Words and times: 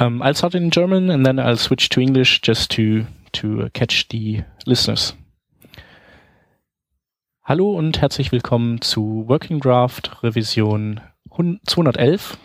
Um, 0.00 0.22
I'll 0.22 0.32
start 0.32 0.54
in 0.54 0.70
German 0.70 1.10
and 1.10 1.26
then 1.26 1.38
I'll 1.38 1.58
switch 1.58 1.90
to 1.90 2.00
English 2.00 2.40
just 2.40 2.70
to, 2.70 3.04
to 3.32 3.68
catch 3.74 4.08
the 4.08 4.44
listeners. 4.64 5.14
Hallo 7.44 7.76
und 7.76 8.00
herzlich 8.00 8.32
willkommen 8.32 8.80
zu 8.80 9.26
Working 9.28 9.60
Draft 9.60 10.22
Revision 10.22 11.02
211. 11.66 12.38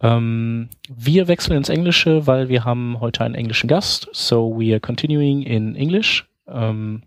Ähm, 0.00 0.70
wir 0.88 1.26
wechseln 1.26 1.56
ins 1.56 1.70
Englische, 1.70 2.28
weil 2.28 2.48
wir 2.48 2.64
haben 2.64 3.00
heute 3.00 3.24
einen 3.24 3.34
englischen 3.34 3.66
Gast. 3.66 4.08
So 4.12 4.48
we 4.56 4.72
are 4.72 4.80
continuing 4.80 5.42
in 5.42 5.74
English. 5.74 6.24
Um, 6.46 7.02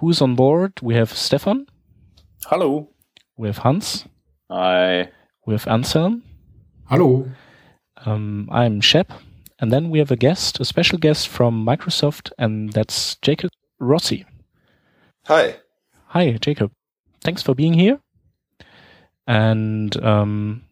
who's 0.00 0.20
on 0.20 0.34
board? 0.34 0.82
We 0.82 0.98
have 0.98 1.14
Stefan. 1.14 1.66
Hello. 2.46 2.88
We 3.36 3.46
have 3.46 3.62
Hans. 3.62 4.08
Hi. 4.50 5.10
We 5.46 5.54
have 5.54 5.70
Anselm. 5.70 6.24
Hello. 6.88 7.26
Um, 8.04 8.48
I'm 8.52 8.80
Schepp. 8.80 9.10
And 9.58 9.72
then 9.72 9.90
we 9.90 9.98
have 9.98 10.10
a 10.10 10.16
guest, 10.16 10.60
a 10.60 10.64
special 10.64 10.98
guest 10.98 11.28
from 11.28 11.64
Microsoft, 11.64 12.30
and 12.38 12.72
that's 12.72 13.16
Jacob 13.22 13.50
Rossi. 13.78 14.24
Hi. 15.24 15.56
Hi, 16.08 16.32
Jacob. 16.32 16.72
Thanks 17.22 17.42
for 17.42 17.54
being 17.54 17.72
here. 17.72 17.98
And 19.26 19.96
um, 20.04 20.62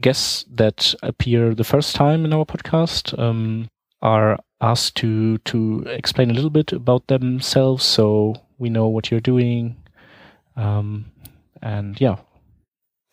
guests 0.00 0.44
that 0.50 0.94
appear 1.02 1.54
the 1.54 1.64
first 1.64 1.94
time 1.94 2.24
in 2.24 2.32
our 2.32 2.44
podcast 2.44 3.16
um, 3.18 3.68
are 4.02 4.38
asked 4.60 4.96
to 4.96 5.38
to 5.38 5.84
explain 5.86 6.30
a 6.30 6.34
little 6.34 6.50
bit 6.50 6.72
about 6.72 7.06
themselves, 7.06 7.84
so 7.84 8.34
we 8.58 8.70
know 8.70 8.88
what 8.88 9.10
you're 9.10 9.20
doing. 9.20 9.76
Um, 10.56 11.12
and 11.62 12.00
yeah, 12.00 12.16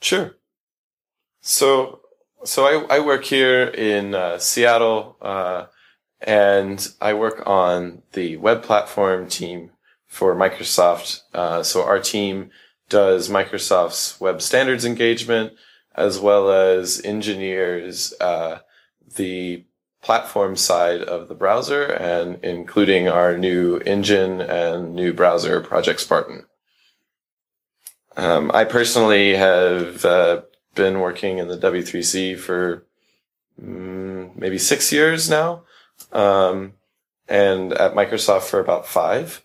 Sure. 0.02 0.36
So, 1.42 2.02
so 2.44 2.66
I, 2.66 2.98
I 2.98 3.00
work 3.00 3.24
here 3.24 3.64
in 3.64 4.16
uh, 4.16 4.38
Seattle, 4.38 5.18
uh, 5.22 5.66
and 6.22 6.88
I 7.00 7.14
work 7.14 7.44
on 7.46 8.02
the 8.14 8.38
web 8.38 8.64
platform 8.64 9.28
team 9.28 9.72
for 10.08 10.36
Microsoft. 10.36 11.22
Uh, 11.34 11.64
so 11.64 11.84
our 11.84 12.00
team 12.00 12.50
does 12.90 13.30
Microsoft's 13.30 14.20
web 14.20 14.42
standards 14.42 14.86
engagement 14.86 15.54
as 15.96 16.20
well 16.20 16.52
as 16.52 17.02
engineers 17.04 18.14
uh, 18.22 18.60
the 19.16 19.66
platform 20.02 20.56
side 20.56 21.02
of 21.02 21.28
the 21.28 21.36
browser 21.36 21.84
and 21.84 22.44
including 22.44 23.08
our 23.08 23.38
new 23.38 23.78
engine 23.80 24.40
and 24.40 24.96
new 24.96 25.12
browser 25.12 25.60
Project 25.60 26.00
Spartan. 26.00 26.46
Um, 28.16 28.52
I 28.54 28.64
personally 28.64 29.36
have 29.36 30.06
uh, 30.06 30.42
been 30.78 31.00
working 31.00 31.40
in 31.40 31.50
the 31.50 31.58
W3C 31.58 32.38
for 32.38 32.86
mm, 33.62 34.36
maybe 34.38 34.58
six 34.58 34.94
years 34.94 35.30
now, 35.30 35.64
um, 36.14 36.74
and 37.28 37.74
at 37.74 37.94
Microsoft 37.94 38.44
for 38.44 38.60
about 38.60 38.88
five. 38.88 39.44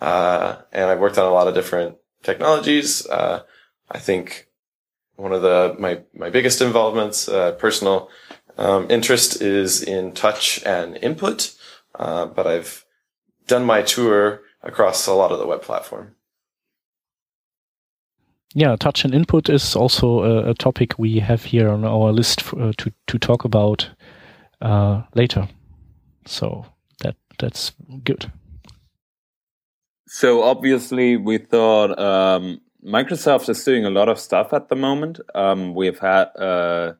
Uh, 0.00 0.56
and 0.72 0.90
I've 0.90 1.00
worked 1.00 1.18
on 1.18 1.26
a 1.26 1.32
lot 1.32 1.48
of 1.48 1.54
different 1.54 1.96
technologies. 2.22 3.06
Uh, 3.06 3.42
I 3.90 3.98
think 3.98 4.48
one 5.16 5.32
of 5.32 5.42
the 5.42 5.76
my 5.78 6.02
my 6.14 6.30
biggest 6.30 6.60
involvements, 6.60 7.28
uh, 7.28 7.52
personal 7.52 8.10
um, 8.58 8.90
interest, 8.90 9.40
is 9.40 9.82
in 9.82 10.12
touch 10.12 10.62
and 10.64 10.96
input. 10.98 11.54
Uh, 11.94 12.26
but 12.26 12.46
I've 12.46 12.84
done 13.46 13.64
my 13.64 13.82
tour 13.82 14.42
across 14.62 15.06
a 15.06 15.14
lot 15.14 15.32
of 15.32 15.38
the 15.38 15.46
web 15.46 15.62
platform. 15.62 16.16
Yeah. 18.54 18.76
Touch 18.76 19.04
and 19.04 19.14
input 19.14 19.48
is 19.48 19.76
also 19.76 20.22
a, 20.22 20.50
a 20.50 20.54
topic 20.54 20.98
we 20.98 21.18
have 21.18 21.44
here 21.44 21.68
on 21.68 21.84
our 21.84 22.12
list 22.12 22.40
for, 22.40 22.62
uh, 22.62 22.72
to 22.78 22.92
to 23.06 23.18
talk 23.18 23.44
about 23.44 23.90
uh, 24.62 25.02
later. 25.14 25.48
So 26.26 26.64
that 27.00 27.16
that's 27.38 27.72
good. 28.04 28.30
So 30.06 30.42
obviously, 30.42 31.16
we 31.16 31.38
thought 31.38 31.98
um, 31.98 32.60
Microsoft 32.84 33.48
is 33.48 33.64
doing 33.64 33.84
a 33.84 33.90
lot 33.90 34.08
of 34.08 34.18
stuff 34.18 34.52
at 34.52 34.68
the 34.68 34.76
moment. 34.76 35.18
Um, 35.34 35.74
we've 35.74 35.98
had 35.98 36.24
uh, 36.36 36.92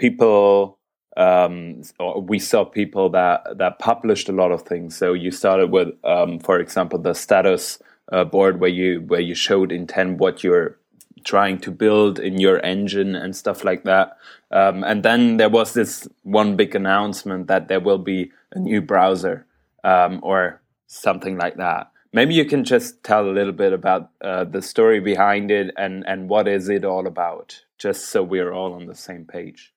people, 0.00 0.78
um, 1.16 1.82
we 2.22 2.38
saw 2.38 2.64
people 2.64 3.10
that 3.10 3.58
that 3.58 3.78
published 3.78 4.28
a 4.28 4.32
lot 4.32 4.50
of 4.50 4.62
things. 4.62 4.96
So 4.96 5.12
you 5.12 5.30
started 5.30 5.70
with, 5.70 5.88
um, 6.02 6.40
for 6.40 6.58
example, 6.58 6.98
the 6.98 7.14
status 7.14 7.78
uh, 8.10 8.24
board 8.24 8.58
where 8.58 8.70
you 8.70 9.02
where 9.02 9.20
you 9.20 9.34
showed 9.34 9.70
in 9.70 9.86
ten 9.86 10.16
what 10.16 10.42
you're 10.42 10.78
trying 11.24 11.58
to 11.58 11.70
build 11.70 12.18
in 12.18 12.38
your 12.38 12.64
engine 12.64 13.14
and 13.14 13.34
stuff 13.34 13.64
like 13.64 13.84
that. 13.84 14.16
Um, 14.50 14.84
and 14.84 15.02
then 15.02 15.36
there 15.36 15.48
was 15.48 15.74
this 15.74 16.08
one 16.22 16.56
big 16.56 16.74
announcement 16.74 17.46
that 17.48 17.68
there 17.68 17.80
will 17.80 17.98
be 17.98 18.32
a 18.52 18.58
new 18.58 18.80
browser 18.80 19.46
um, 19.84 20.20
or 20.22 20.60
something 20.86 21.36
like 21.36 21.56
that. 21.56 21.90
Maybe 22.12 22.34
you 22.34 22.46
can 22.46 22.64
just 22.64 23.04
tell 23.04 23.28
a 23.28 23.32
little 23.32 23.52
bit 23.52 23.72
about 23.72 24.10
uh, 24.22 24.44
the 24.44 24.62
story 24.62 25.00
behind 25.00 25.50
it 25.50 25.74
and, 25.76 26.06
and 26.06 26.28
what 26.28 26.48
is 26.48 26.68
it 26.68 26.84
all 26.84 27.06
about, 27.06 27.64
just 27.76 28.06
so 28.06 28.22
we're 28.22 28.52
all 28.52 28.72
on 28.72 28.86
the 28.86 28.94
same 28.94 29.26
page. 29.26 29.74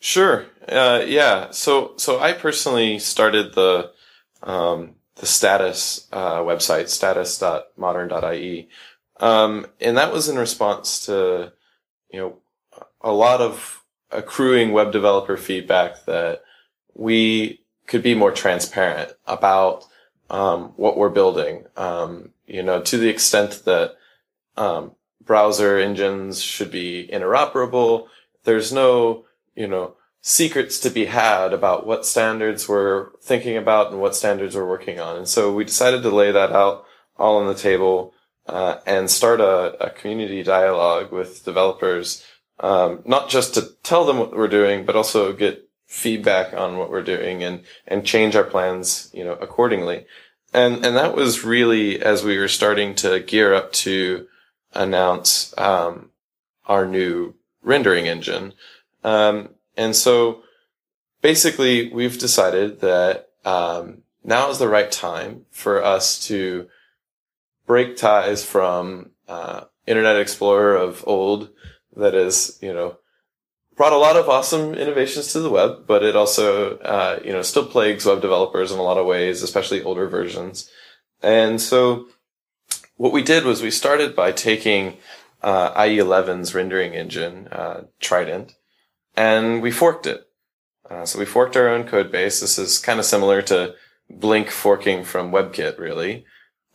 Sure. 0.00 0.46
Uh, 0.68 1.04
yeah. 1.06 1.50
So, 1.50 1.92
so 1.96 2.18
I 2.18 2.32
personally 2.32 2.98
started 2.98 3.54
the, 3.54 3.92
um, 4.42 4.96
the 5.16 5.26
status, 5.26 6.08
uh, 6.12 6.38
website, 6.38 6.88
status.modern.ie. 6.88 8.68
Um, 9.22 9.66
and 9.80 9.96
that 9.96 10.12
was 10.12 10.28
in 10.28 10.36
response 10.36 11.06
to, 11.06 11.52
you 12.10 12.20
know, 12.20 12.38
a 13.00 13.12
lot 13.12 13.40
of 13.40 13.82
accruing 14.10 14.72
web 14.72 14.92
developer 14.92 15.36
feedback 15.36 16.04
that 16.04 16.42
we 16.94 17.60
could 17.86 18.02
be 18.02 18.14
more 18.14 18.32
transparent 18.32 19.12
about, 19.26 19.84
um, 20.28 20.72
what 20.76 20.98
we're 20.98 21.08
building. 21.08 21.64
Um, 21.76 22.30
you 22.46 22.62
know, 22.62 22.82
to 22.82 22.98
the 22.98 23.08
extent 23.08 23.62
that, 23.64 23.94
um, 24.56 24.92
browser 25.24 25.78
engines 25.78 26.42
should 26.42 26.70
be 26.70 27.08
interoperable. 27.12 28.08
There's 28.42 28.72
no, 28.72 29.24
you 29.54 29.68
know, 29.68 29.94
secrets 30.20 30.80
to 30.80 30.90
be 30.90 31.04
had 31.04 31.52
about 31.52 31.86
what 31.86 32.06
standards 32.06 32.68
we're 32.68 33.10
thinking 33.22 33.56
about 33.56 33.92
and 33.92 34.00
what 34.00 34.16
standards 34.16 34.56
we're 34.56 34.68
working 34.68 34.98
on. 35.00 35.16
And 35.16 35.28
so 35.28 35.52
we 35.52 35.64
decided 35.64 36.02
to 36.02 36.10
lay 36.10 36.32
that 36.32 36.52
out 36.52 36.84
all 37.16 37.36
on 37.38 37.46
the 37.46 37.54
table, 37.54 38.14
uh, 38.46 38.76
and 38.86 39.10
start 39.10 39.40
a, 39.40 39.86
a, 39.86 39.90
community 39.90 40.42
dialogue 40.42 41.12
with 41.12 41.44
developers, 41.44 42.24
um, 42.60 43.00
not 43.04 43.28
just 43.28 43.54
to 43.54 43.70
tell 43.82 44.04
them 44.04 44.18
what 44.18 44.36
we're 44.36 44.48
doing, 44.48 44.84
but 44.84 44.96
also 44.96 45.32
get 45.32 45.68
feedback 45.86 46.52
on 46.52 46.76
what 46.76 46.90
we're 46.90 47.02
doing 47.02 47.42
and, 47.42 47.62
and 47.86 48.04
change 48.04 48.34
our 48.34 48.44
plans, 48.44 49.10
you 49.12 49.22
know, 49.22 49.34
accordingly. 49.34 50.06
And, 50.52 50.84
and 50.84 50.96
that 50.96 51.14
was 51.14 51.44
really 51.44 52.02
as 52.02 52.24
we 52.24 52.38
were 52.38 52.48
starting 52.48 52.94
to 52.96 53.20
gear 53.20 53.54
up 53.54 53.72
to 53.72 54.26
announce, 54.74 55.56
um, 55.56 56.10
our 56.66 56.86
new 56.86 57.34
rendering 57.62 58.06
engine. 58.06 58.54
Um, 59.04 59.50
and 59.76 59.94
so 59.94 60.42
basically 61.20 61.92
we've 61.92 62.18
decided 62.18 62.80
that, 62.80 63.28
um, 63.44 64.02
now 64.24 64.50
is 64.50 64.58
the 64.58 64.68
right 64.68 64.90
time 64.90 65.46
for 65.50 65.82
us 65.82 66.26
to 66.26 66.68
break 67.72 67.96
ties 67.96 68.44
from, 68.44 69.12
uh, 69.28 69.62
Internet 69.86 70.20
Explorer 70.20 70.76
of 70.76 71.02
old 71.06 71.48
that 71.96 72.14
is, 72.14 72.58
you 72.60 72.70
know, 72.70 72.98
brought 73.76 73.94
a 73.94 74.04
lot 74.06 74.14
of 74.14 74.28
awesome 74.28 74.74
innovations 74.74 75.32
to 75.32 75.40
the 75.40 75.48
web, 75.48 75.86
but 75.86 76.02
it 76.02 76.14
also, 76.14 76.76
uh, 76.80 77.18
you 77.24 77.32
know, 77.32 77.40
still 77.40 77.64
plagues 77.64 78.04
web 78.04 78.20
developers 78.20 78.72
in 78.72 78.78
a 78.78 78.82
lot 78.82 78.98
of 78.98 79.06
ways, 79.06 79.42
especially 79.42 79.82
older 79.82 80.06
versions. 80.06 80.68
And 81.22 81.58
so 81.62 82.08
what 82.98 83.10
we 83.10 83.22
did 83.22 83.46
was 83.46 83.62
we 83.62 83.70
started 83.70 84.14
by 84.14 84.32
taking, 84.32 84.98
uh, 85.42 85.72
IE11's 85.72 86.54
rendering 86.54 86.92
engine, 86.92 87.48
uh, 87.50 87.84
Trident, 88.00 88.54
and 89.16 89.62
we 89.62 89.70
forked 89.70 90.06
it. 90.06 90.28
Uh, 90.90 91.06
so 91.06 91.18
we 91.18 91.24
forked 91.24 91.56
our 91.56 91.70
own 91.70 91.84
code 91.84 92.12
base. 92.12 92.38
This 92.40 92.58
is 92.58 92.78
kind 92.78 93.00
of 93.00 93.06
similar 93.06 93.40
to 93.40 93.74
Blink 94.10 94.50
forking 94.50 95.04
from 95.04 95.32
WebKit, 95.32 95.78
really. 95.78 96.26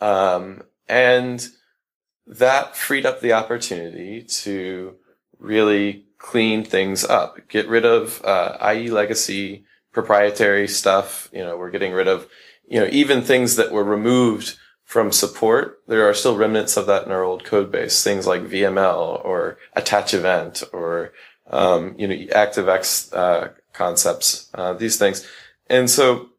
Um, 0.01 0.63
and 0.87 1.47
that 2.25 2.75
freed 2.75 3.05
up 3.05 3.21
the 3.21 3.33
opportunity 3.33 4.21
to 4.23 4.95
really 5.39 6.05
clean 6.17 6.63
things 6.63 7.03
up, 7.03 7.37
get 7.47 7.67
rid 7.67 7.85
of, 7.85 8.23
uh, 8.25 8.57
IE 8.73 8.89
legacy 8.89 9.65
proprietary 9.93 10.67
stuff. 10.67 11.29
You 11.31 11.43
know, 11.43 11.57
we're 11.57 11.71
getting 11.71 11.93
rid 11.93 12.07
of, 12.07 12.27
you 12.67 12.79
know, 12.79 12.87
even 12.91 13.21
things 13.21 13.55
that 13.55 13.71
were 13.71 13.83
removed 13.83 14.57
from 14.83 15.11
support. 15.11 15.79
There 15.87 16.07
are 16.07 16.13
still 16.13 16.37
remnants 16.37 16.77
of 16.77 16.85
that 16.87 17.05
in 17.05 17.11
our 17.11 17.23
old 17.23 17.43
code 17.43 17.71
base, 17.71 18.03
things 18.03 18.25
like 18.25 18.43
VML 18.43 19.23
or 19.25 19.57
attach 19.73 20.13
event 20.13 20.63
or, 20.73 21.13
um, 21.49 21.95
you 21.97 22.07
know, 22.07 22.15
ActiveX, 22.15 23.13
uh, 23.13 23.49
concepts, 23.73 24.49
uh, 24.53 24.73
these 24.73 24.97
things. 24.97 25.27
And 25.69 25.89
so 25.89 26.29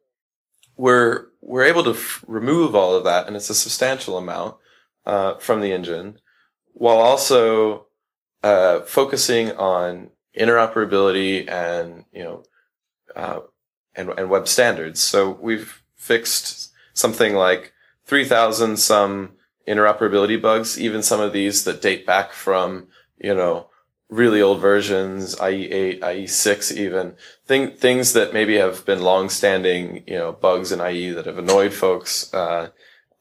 we're, 0.78 1.26
we're 1.42 1.64
able 1.64 1.84
to 1.84 1.90
f- 1.90 2.24
remove 2.26 2.74
all 2.74 2.94
of 2.94 3.04
that 3.04 3.26
and 3.26 3.36
it's 3.36 3.50
a 3.50 3.54
substantial 3.54 4.16
amount, 4.16 4.56
uh, 5.04 5.34
from 5.36 5.60
the 5.60 5.72
engine 5.72 6.18
while 6.72 6.98
also 6.98 7.86
uh, 8.42 8.80
focusing 8.82 9.50
on 9.52 10.10
interoperability 10.38 11.50
and, 11.50 12.04
you 12.12 12.22
know, 12.22 12.42
uh, 13.16 13.40
and, 13.96 14.10
and 14.16 14.30
web 14.30 14.46
standards. 14.46 15.00
So 15.02 15.30
we've 15.30 15.82
fixed 15.96 16.72
something 16.94 17.34
like 17.34 17.72
3000 18.06 18.76
some 18.76 19.32
interoperability 19.66 20.40
bugs, 20.40 20.80
even 20.80 21.02
some 21.02 21.20
of 21.20 21.32
these 21.32 21.64
that 21.64 21.82
date 21.82 22.06
back 22.06 22.32
from, 22.32 22.86
you 23.18 23.34
know, 23.34 23.68
really 24.08 24.40
old 24.40 24.60
versions, 24.60 25.36
IE8, 25.36 26.00
IE6 26.00 26.76
even, 26.76 27.14
thing, 27.46 27.72
things 27.72 28.14
that 28.14 28.32
maybe 28.32 28.56
have 28.56 28.84
been 28.86 29.02
long-standing, 29.02 30.04
you 30.06 30.16
know, 30.16 30.32
bugs 30.32 30.72
in 30.72 30.80
IE 30.80 31.10
that 31.10 31.26
have 31.26 31.38
annoyed 31.38 31.74
folks. 31.74 32.32
Uh, 32.32 32.70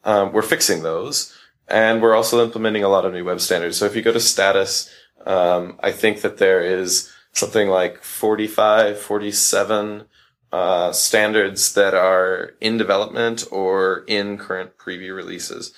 um, 0.04 0.32
we're 0.32 0.42
fixing 0.42 0.82
those. 0.82 1.34
And 1.68 2.00
we're 2.00 2.16
also 2.16 2.42
implementing 2.42 2.82
a 2.82 2.88
lot 2.88 3.04
of 3.04 3.12
new 3.12 3.24
web 3.24 3.40
standards. 3.40 3.76
So 3.76 3.84
if 3.84 3.94
you 3.94 4.00
go 4.00 4.12
to 4.12 4.20
status, 4.20 4.90
um, 5.26 5.78
I 5.80 5.92
think 5.92 6.22
that 6.22 6.38
there 6.38 6.62
is 6.62 7.12
something 7.32 7.68
like 7.68 8.02
45, 8.02 8.98
47 8.98 10.04
uh, 10.50 10.92
standards 10.92 11.74
that 11.74 11.92
are 11.92 12.54
in 12.60 12.78
development 12.78 13.44
or 13.50 14.04
in 14.06 14.38
current 14.38 14.78
preview 14.78 15.14
releases. 15.14 15.74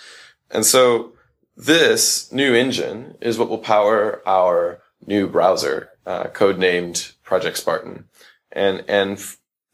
And 0.51 0.65
so 0.65 1.13
this 1.57 2.31
new 2.33 2.55
engine 2.55 3.17
is 3.21 3.37
what 3.37 3.49
will 3.49 3.59
power 3.59 4.23
our 4.27 4.81
new 5.07 5.27
browser, 5.27 5.91
uh, 6.07 6.25
codenamed 6.25 7.15
Project 7.23 7.57
Spartan. 7.57 8.05
And, 8.53 8.85
and, 8.89 9.23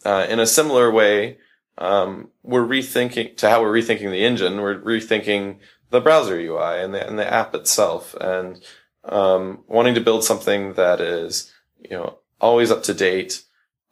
uh, 0.05 0.27
in 0.29 0.39
a 0.39 0.47
similar 0.47 0.91
way, 0.91 1.39
um, 1.79 2.29
we're 2.43 2.67
rethinking 2.67 3.37
to 3.39 3.51
how 3.51 3.63
we're 3.63 3.73
rethinking 3.73 4.11
the 4.11 4.25
engine. 4.25 4.61
We're 4.61 4.81
rethinking 4.81 5.59
the 5.91 6.01
browser 6.01 6.39
UI 6.39 6.83
and 6.83 6.95
the, 6.95 7.07
and 7.07 7.19
the 7.19 7.31
app 7.33 7.55
itself 7.55 8.15
and, 8.21 8.61
um, 9.05 9.65
wanting 9.67 9.95
to 9.95 10.01
build 10.01 10.25
something 10.25 10.75
that 10.75 11.01
is, 11.01 11.53
you 11.81 11.97
know, 11.97 12.19
always 12.41 12.71
up 12.71 12.83
to 12.85 12.95
date, 12.95 13.43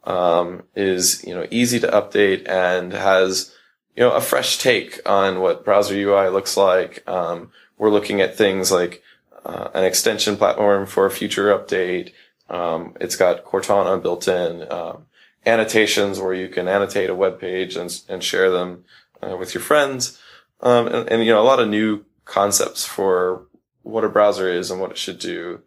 um, 0.03 0.63
is, 0.75 1.23
you 1.23 1.33
know, 1.33 1.47
easy 1.49 1.79
to 1.79 1.87
update 1.87 2.47
and 2.47 2.93
has, 2.93 3.53
you 3.95 4.03
know, 4.03 4.11
a 4.11 4.21
fresh 4.21 4.57
take 4.57 4.99
on 5.09 5.39
what 5.39 5.65
browser 5.65 5.95
UI 5.95 6.29
looks 6.29 6.57
like. 6.57 7.07
Um, 7.07 7.51
we're 7.77 7.89
looking 7.89 8.21
at 8.21 8.37
things 8.37 8.71
like, 8.71 9.01
uh, 9.45 9.69
an 9.73 9.83
extension 9.83 10.37
platform 10.37 10.85
for 10.85 11.05
a 11.05 11.11
future 11.11 11.57
update. 11.57 12.11
Um, 12.49 12.95
it's 12.99 13.15
got 13.15 13.45
Cortana 13.45 14.01
built 14.01 14.27
in, 14.27 14.69
um, 14.71 15.05
annotations 15.45 16.19
where 16.19 16.33
you 16.33 16.49
can 16.49 16.67
annotate 16.67 17.09
a 17.09 17.15
web 17.15 17.39
page 17.39 17.75
and, 17.75 18.01
and 18.09 18.23
share 18.23 18.49
them 18.49 18.83
uh, 19.21 19.37
with 19.37 19.53
your 19.53 19.61
friends. 19.61 20.19
Um, 20.61 20.87
and, 20.87 21.09
and, 21.09 21.25
you 21.25 21.31
know, 21.31 21.41
a 21.41 21.43
lot 21.43 21.59
of 21.59 21.69
new 21.69 22.05
concepts 22.25 22.85
for 22.85 23.47
what 23.83 24.03
a 24.03 24.09
browser 24.09 24.49
is 24.49 24.71
and 24.71 24.81
what 24.81 24.91
it 24.91 24.97
should 24.97 25.19
do. 25.19 25.61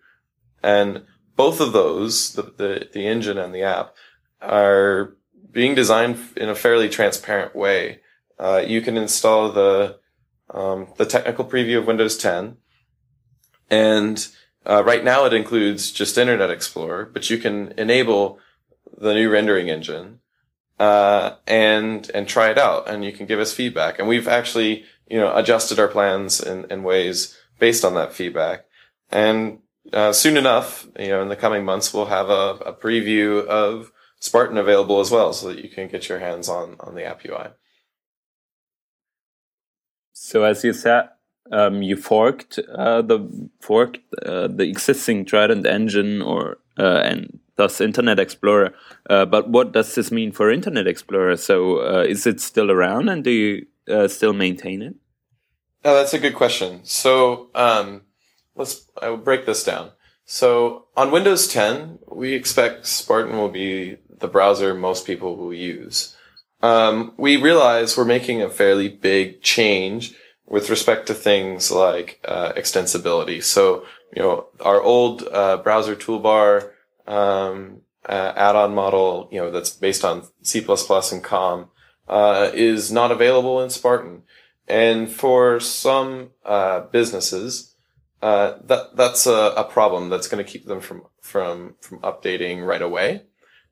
And 0.62 1.04
both 1.36 1.60
of 1.60 1.72
those, 1.72 2.32
the, 2.32 2.42
the, 2.42 2.88
the 2.92 3.06
engine 3.06 3.38
and 3.38 3.54
the 3.54 3.62
app, 3.62 3.94
are 4.42 5.16
being 5.52 5.74
designed 5.74 6.18
in 6.36 6.48
a 6.48 6.54
fairly 6.54 6.88
transparent 6.88 7.54
way. 7.54 8.00
Uh, 8.38 8.62
you 8.66 8.80
can 8.80 8.96
install 8.96 9.50
the 9.50 9.98
um, 10.50 10.88
the 10.96 11.04
technical 11.04 11.44
preview 11.44 11.78
of 11.78 11.86
Windows 11.86 12.16
10, 12.16 12.56
and 13.70 14.26
uh, 14.68 14.82
right 14.84 15.04
now 15.04 15.24
it 15.24 15.32
includes 15.32 15.90
just 15.90 16.18
Internet 16.18 16.50
Explorer, 16.50 17.06
but 17.06 17.30
you 17.30 17.38
can 17.38 17.72
enable 17.78 18.38
the 18.96 19.14
new 19.14 19.30
rendering 19.30 19.68
engine 19.68 20.20
uh, 20.78 21.36
and 21.46 22.10
and 22.14 22.28
try 22.28 22.50
it 22.50 22.58
out, 22.58 22.88
and 22.88 23.04
you 23.04 23.12
can 23.12 23.26
give 23.26 23.40
us 23.40 23.52
feedback. 23.52 23.98
And 23.98 24.08
we've 24.08 24.28
actually 24.28 24.84
you 25.08 25.18
know 25.18 25.34
adjusted 25.34 25.78
our 25.78 25.88
plans 25.88 26.40
in, 26.40 26.66
in 26.70 26.82
ways 26.82 27.36
based 27.58 27.84
on 27.84 27.94
that 27.94 28.12
feedback. 28.12 28.66
And 29.10 29.60
uh, 29.92 30.12
soon 30.12 30.36
enough, 30.36 30.86
you 30.98 31.08
know, 31.08 31.22
in 31.22 31.28
the 31.28 31.36
coming 31.36 31.64
months, 31.64 31.94
we'll 31.94 32.06
have 32.06 32.28
a, 32.28 32.58
a 32.66 32.72
preview 32.72 33.44
of 33.46 33.90
Spartan 34.20 34.58
available 34.58 35.00
as 35.00 35.10
well, 35.10 35.32
so 35.32 35.48
that 35.48 35.62
you 35.62 35.70
can 35.70 35.88
get 35.88 36.08
your 36.08 36.18
hands 36.18 36.48
on 36.48 36.76
on 36.80 36.94
the 36.94 37.04
app 37.04 37.24
UI. 37.24 37.48
So 40.12 40.42
as 40.42 40.62
you 40.64 40.72
said, 40.72 41.08
um, 41.52 41.82
you 41.82 41.96
forked 41.96 42.58
uh, 42.74 43.02
the 43.02 43.50
forked 43.60 44.00
uh, 44.24 44.48
the 44.48 44.64
existing 44.68 45.24
Trident 45.24 45.66
engine, 45.66 46.22
or 46.22 46.58
uh, 46.78 47.00
and 47.04 47.38
thus 47.56 47.80
Internet 47.80 48.18
Explorer. 48.18 48.72
Uh, 49.10 49.24
but 49.24 49.48
what 49.50 49.72
does 49.72 49.94
this 49.94 50.10
mean 50.10 50.32
for 50.32 50.50
Internet 50.50 50.86
Explorer? 50.86 51.36
So 51.36 51.78
uh, 51.78 52.04
is 52.04 52.26
it 52.26 52.40
still 52.40 52.70
around, 52.70 53.08
and 53.08 53.24
do 53.24 53.30
you 53.30 53.66
uh, 53.88 54.08
still 54.08 54.32
maintain 54.32 54.82
it? 54.82 54.94
Oh, 55.84 55.94
that's 55.94 56.14
a 56.14 56.18
good 56.18 56.34
question. 56.34 56.80
So 56.84 57.50
um, 57.54 58.02
let's 58.56 58.86
I 59.00 59.10
will 59.10 59.16
break 59.18 59.46
this 59.46 59.64
down. 59.64 59.90
So 60.24 60.86
on 60.94 61.10
Windows 61.10 61.48
10, 61.48 62.00
we 62.12 62.34
expect 62.34 62.86
Spartan 62.86 63.38
will 63.38 63.48
be 63.48 63.96
the 64.18 64.28
browser 64.28 64.74
most 64.74 65.06
people 65.06 65.36
will 65.36 65.54
use. 65.54 66.14
Um, 66.60 67.14
we 67.16 67.36
realize 67.36 67.96
we're 67.96 68.04
making 68.04 68.42
a 68.42 68.50
fairly 68.50 68.88
big 68.88 69.42
change 69.42 70.14
with 70.48 70.70
respect 70.70 71.06
to 71.06 71.14
things 71.14 71.70
like 71.70 72.20
uh, 72.24 72.52
extensibility. 72.54 73.42
So, 73.42 73.84
you 74.14 74.22
know, 74.22 74.46
our 74.60 74.80
old 74.80 75.28
uh, 75.30 75.58
browser 75.58 75.94
toolbar 75.94 76.70
um, 77.06 77.82
uh, 78.08 78.32
add-on 78.34 78.74
model, 78.74 79.28
you 79.30 79.38
know, 79.38 79.50
that's 79.50 79.70
based 79.70 80.04
on 80.04 80.26
C++ 80.42 80.64
and 80.66 81.24
COM, 81.24 81.68
uh, 82.08 82.50
is 82.54 82.90
not 82.90 83.12
available 83.12 83.60
in 83.60 83.68
Spartan. 83.68 84.22
And 84.66 85.10
for 85.10 85.60
some 85.60 86.30
uh, 86.44 86.80
businesses, 86.80 87.74
uh, 88.20 88.54
that 88.64 88.96
that's 88.96 89.26
a, 89.26 89.52
a 89.56 89.64
problem 89.64 90.08
that's 90.08 90.28
going 90.28 90.44
to 90.44 90.50
keep 90.50 90.66
them 90.66 90.80
from 90.80 91.02
from 91.20 91.76
from 91.80 92.00
updating 92.00 92.66
right 92.66 92.82
away. 92.82 93.22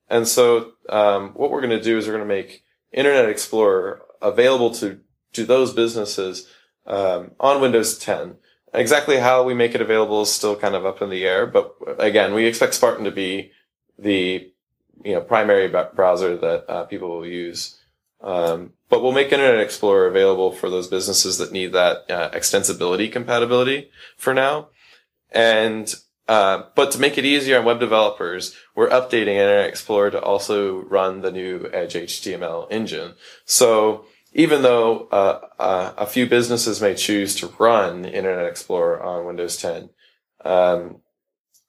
And 0.08 0.28
so, 0.28 0.72
um, 0.88 1.30
what 1.30 1.50
we're 1.50 1.60
going 1.60 1.76
to 1.76 1.82
do 1.82 1.98
is 1.98 2.06
we're 2.06 2.14
going 2.16 2.28
to 2.28 2.34
make 2.34 2.62
Internet 2.92 3.28
Explorer 3.28 4.02
available 4.22 4.70
to 4.74 5.00
to 5.32 5.44
those 5.44 5.74
businesses 5.74 6.48
um, 6.86 7.32
on 7.40 7.60
Windows 7.60 7.98
10. 7.98 8.36
Exactly 8.74 9.18
how 9.18 9.42
we 9.42 9.54
make 9.54 9.74
it 9.74 9.80
available 9.80 10.22
is 10.22 10.32
still 10.32 10.56
kind 10.56 10.74
of 10.74 10.84
up 10.84 11.00
in 11.00 11.10
the 11.10 11.24
air, 11.24 11.46
but 11.46 11.74
again, 11.98 12.34
we 12.34 12.46
expect 12.46 12.74
Spartan 12.74 13.04
to 13.04 13.10
be 13.10 13.52
the 13.98 14.50
you 15.04 15.14
know 15.14 15.20
primary 15.20 15.68
browser 15.68 16.36
that 16.36 16.70
uh, 16.70 16.84
people 16.84 17.08
will 17.08 17.26
use. 17.26 17.78
Um, 18.20 18.72
but 18.88 19.02
we'll 19.02 19.12
make 19.12 19.32
Internet 19.32 19.60
Explorer 19.60 20.06
available 20.06 20.52
for 20.52 20.70
those 20.70 20.88
businesses 20.88 21.38
that 21.38 21.52
need 21.52 21.72
that 21.72 22.10
uh, 22.10 22.30
extensibility 22.30 23.10
compatibility 23.10 23.90
for 24.16 24.32
now. 24.32 24.68
And 25.30 25.94
uh, 26.28 26.64
but 26.74 26.90
to 26.92 26.98
make 26.98 27.18
it 27.18 27.24
easier 27.24 27.58
on 27.58 27.64
web 27.64 27.78
developers, 27.78 28.54
we're 28.74 28.88
updating 28.88 29.28
Internet 29.28 29.68
Explorer 29.68 30.10
to 30.10 30.20
also 30.20 30.82
run 30.82 31.20
the 31.20 31.30
new 31.30 31.68
Edge 31.72 31.94
HTML 31.94 32.66
engine. 32.70 33.14
So 33.44 34.06
even 34.36 34.60
though 34.60 35.08
uh, 35.10 35.40
uh, 35.58 35.92
a 35.96 36.06
few 36.06 36.26
businesses 36.26 36.82
may 36.82 36.94
choose 36.94 37.34
to 37.36 37.52
run 37.58 38.04
Internet 38.04 38.46
Explorer 38.46 39.02
on 39.02 39.24
Windows 39.24 39.56
10, 39.56 39.88
um, 40.44 41.00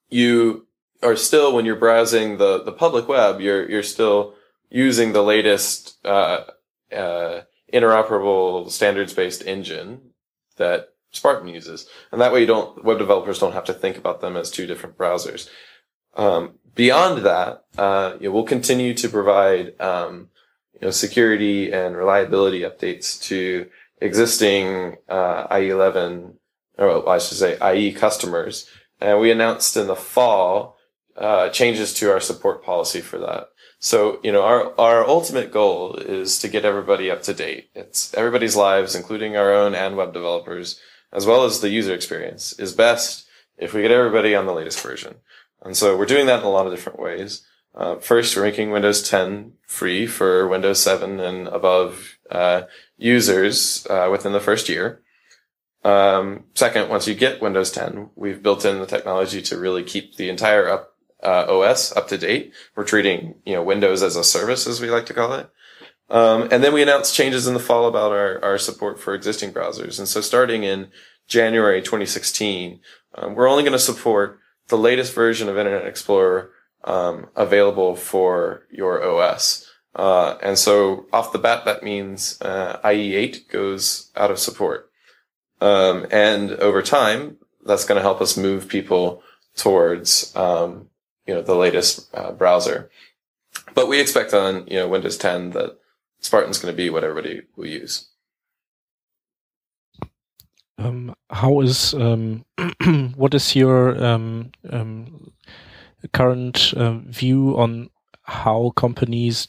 you 0.10 0.68
are 1.02 1.16
still 1.16 1.56
when 1.56 1.66
you're 1.66 1.78
browsing 1.78 2.38
the 2.38 2.62
the 2.64 2.72
public 2.72 3.08
web, 3.08 3.40
you're 3.40 3.70
you're 3.70 3.84
still 3.84 4.36
using 4.70 5.14
the 5.14 5.24
latest 5.24 5.98
uh, 6.06 6.44
uh 6.94 7.42
interoperable 7.74 8.70
standards 8.70 9.14
based 9.14 9.46
engine 9.46 10.02
that 10.58 10.90
Spartan 11.12 11.48
uses. 11.48 11.88
And 12.12 12.22
that 12.22 12.34
way 12.34 12.42
you 12.42 12.46
don't, 12.46 12.84
web 12.84 12.98
developers 12.98 13.40
don't 13.40 13.54
have 13.54 13.66
to 13.66 13.74
think 13.74 13.98
about 13.98 14.22
them 14.22 14.36
as 14.36 14.52
two 14.52 14.66
different 14.66 14.98
browsers. 14.98 15.50
Um, 16.16 16.60
beyond 16.76 17.26
that, 17.26 17.64
uh, 17.78 18.18
we'll 18.22 18.44
continue 18.44 18.94
to 18.96 19.10
provide, 19.10 19.80
um, 19.80 20.30
you 20.80 20.88
know, 20.88 20.92
security 20.92 21.72
and 21.72 21.96
reliability 21.96 22.62
updates 22.62 23.22
to 23.24 23.68
existing, 24.02 24.98
uh, 25.10 25.48
IE11, 25.48 26.34
or 26.78 27.10
I 27.10 27.18
should 27.18 27.38
say 27.38 27.58
IE 27.74 27.94
customers. 27.94 28.70
And 29.02 29.20
we 29.20 29.32
announced 29.32 29.76
in 29.76 29.88
the 29.88 29.96
fall, 29.96 30.78
uh, 31.18 31.50
changes 31.50 31.94
to 31.96 32.12
our 32.12 32.20
support 32.20 32.64
policy 32.64 33.02
for 33.02 33.18
that. 33.18 33.50
So, 33.80 34.20
you 34.24 34.32
know, 34.32 34.44
our, 34.44 34.80
our 34.80 35.08
ultimate 35.08 35.52
goal 35.52 35.96
is 35.96 36.40
to 36.40 36.48
get 36.48 36.66
everybody 36.66 37.12
up 37.12 37.22
to 37.24 37.34
date. 37.34 37.70
It's 37.76 38.14
everybody's 38.14 38.56
lives, 38.56 38.96
including 38.96 39.36
our 39.36 39.54
own 39.54 39.76
and 39.76 39.98
web 39.98 40.14
developers, 40.14 40.80
as 41.14 41.26
well 41.26 41.44
as 41.44 41.60
the 41.60 41.70
user 41.70 41.94
experience, 41.94 42.54
is 42.60 42.74
best 42.74 43.28
if 43.58 43.74
we 43.74 43.82
get 43.82 43.92
everybody 43.92 44.36
on 44.36 44.46
the 44.46 44.54
latest 44.54 44.80
version. 44.82 45.16
And 45.62 45.76
so 45.76 45.98
we're 45.98 46.06
doing 46.06 46.28
that 46.28 46.40
in 46.40 46.46
a 46.46 46.50
lot 46.50 46.68
of 46.68 46.74
different 46.74 47.00
ways. 47.00 47.46
Uh, 47.78 47.98
first, 48.00 48.36
we're 48.36 48.42
making 48.42 48.72
Windows 48.72 49.08
10 49.08 49.54
free 49.68 50.08
for 50.08 50.48
Windows 50.48 50.82
7 50.82 51.20
and 51.20 51.48
above 51.48 52.18
uh, 52.32 52.64
users 52.98 53.86
uh, 53.88 54.10
within 54.12 54.34
the 54.34 54.40
first 54.40 54.68
year. 54.68 55.04
Um, 55.84 56.46
second, 56.56 56.90
once 56.90 57.08
you 57.08 57.14
get 57.14 57.40
Windows 57.40 57.72
10, 57.72 58.10
we've 58.16 58.42
built 58.42 58.66
in 58.66 58.80
the 58.80 58.88
technology 58.88 59.44
to 59.44 59.60
really 59.60 59.84
keep 59.84 60.16
the 60.16 60.28
entire 60.28 60.68
up, 60.68 60.96
uh, 61.22 61.46
OS 61.48 61.96
up 61.96 62.08
to 62.08 62.18
date. 62.18 62.52
We're 62.76 62.84
treating 62.84 63.36
you 63.46 63.54
know 63.54 63.64
Windows 63.64 64.02
as 64.02 64.16
a 64.16 64.24
service, 64.24 64.66
as 64.66 64.82
we 64.82 64.90
like 64.90 65.06
to 65.06 65.14
call 65.14 65.34
it. 65.34 65.48
Um, 66.10 66.48
and 66.52 66.64
then 66.64 66.74
we 66.74 66.82
announced 66.82 67.14
changes 67.14 67.48
in 67.48 67.54
the 67.54 67.60
fall 67.60 67.88
about 67.88 68.12
our, 68.12 68.44
our 68.44 68.58
support 68.58 69.00
for 69.00 69.14
existing 69.14 69.54
browsers. 69.54 70.00
And 70.00 70.08
so 70.08 70.20
starting 70.20 70.64
in 70.64 70.90
January 71.28 71.82
2016, 71.82 72.80
um, 73.16 73.36
we're 73.36 73.50
only 73.50 73.64
going 73.64 73.74
to 73.74 73.80
support 73.80 74.40
the 74.70 74.78
latest 74.78 75.14
version 75.14 75.48
of 75.48 75.58
Internet 75.58 75.86
Explorer 75.86 76.52
um, 76.84 77.28
available 77.36 77.96
for 77.96 78.64
your 78.72 79.04
OS. 79.04 79.70
Uh, 79.96 80.38
and 80.42 80.58
so 80.58 81.06
off 81.12 81.32
the 81.32 81.40
bat, 81.40 81.66
that 81.66 81.84
means 81.84 82.40
uh, 82.42 82.80
IE8 82.84 83.50
goes 83.50 84.12
out 84.16 84.32
of 84.32 84.40
support. 84.40 84.92
Um, 85.60 86.06
and 86.12 86.52
over 86.52 86.82
time, 86.82 87.38
that's 87.66 87.86
going 87.86 87.98
to 87.98 88.04
help 88.04 88.22
us 88.22 88.38
move 88.38 88.68
people 88.68 89.24
towards, 89.56 90.36
um, 90.36 90.88
you 91.26 91.34
know, 91.34 91.42
the 91.42 91.56
latest 91.56 92.14
uh, 92.14 92.32
browser. 92.32 92.92
But 93.74 93.88
we 93.88 94.00
expect 94.00 94.34
on, 94.34 94.68
you 94.68 94.78
know, 94.78 94.88
Windows 94.88 95.18
10 95.18 95.52
that 95.52 95.78
Spartan's 96.20 96.60
going 96.60 96.74
to 96.74 96.78
be 96.78 96.90
what 96.90 97.04
everybody 97.04 97.42
will 97.56 97.68
use. 97.68 98.08
Um, 100.78 101.16
how 101.32 101.62
is 101.62 101.96
um, 101.96 102.46
what 103.16 103.34
is 103.34 103.56
your 103.56 104.04
um, 104.04 104.52
um 104.70 105.32
current 106.14 106.74
uh, 106.76 106.98
view 107.06 107.58
on 107.58 107.90
how 108.24 108.72
companies 108.76 109.48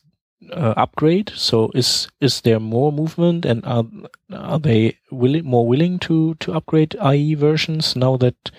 uh, 0.52 0.74
upgrade? 0.76 1.32
So 1.34 1.70
is 1.74 2.08
is 2.20 2.40
there 2.42 2.60
more 2.60 2.92
movement, 2.92 3.44
and 3.44 3.64
are 3.64 3.84
are 4.32 4.58
they 4.58 4.98
willing 5.10 5.44
more 5.44 5.66
willing 5.66 5.98
to 6.00 6.34
to 6.36 6.52
upgrade 6.52 6.96
IE 7.02 7.34
versions 7.34 7.96
now 7.96 8.16
that 8.16 8.50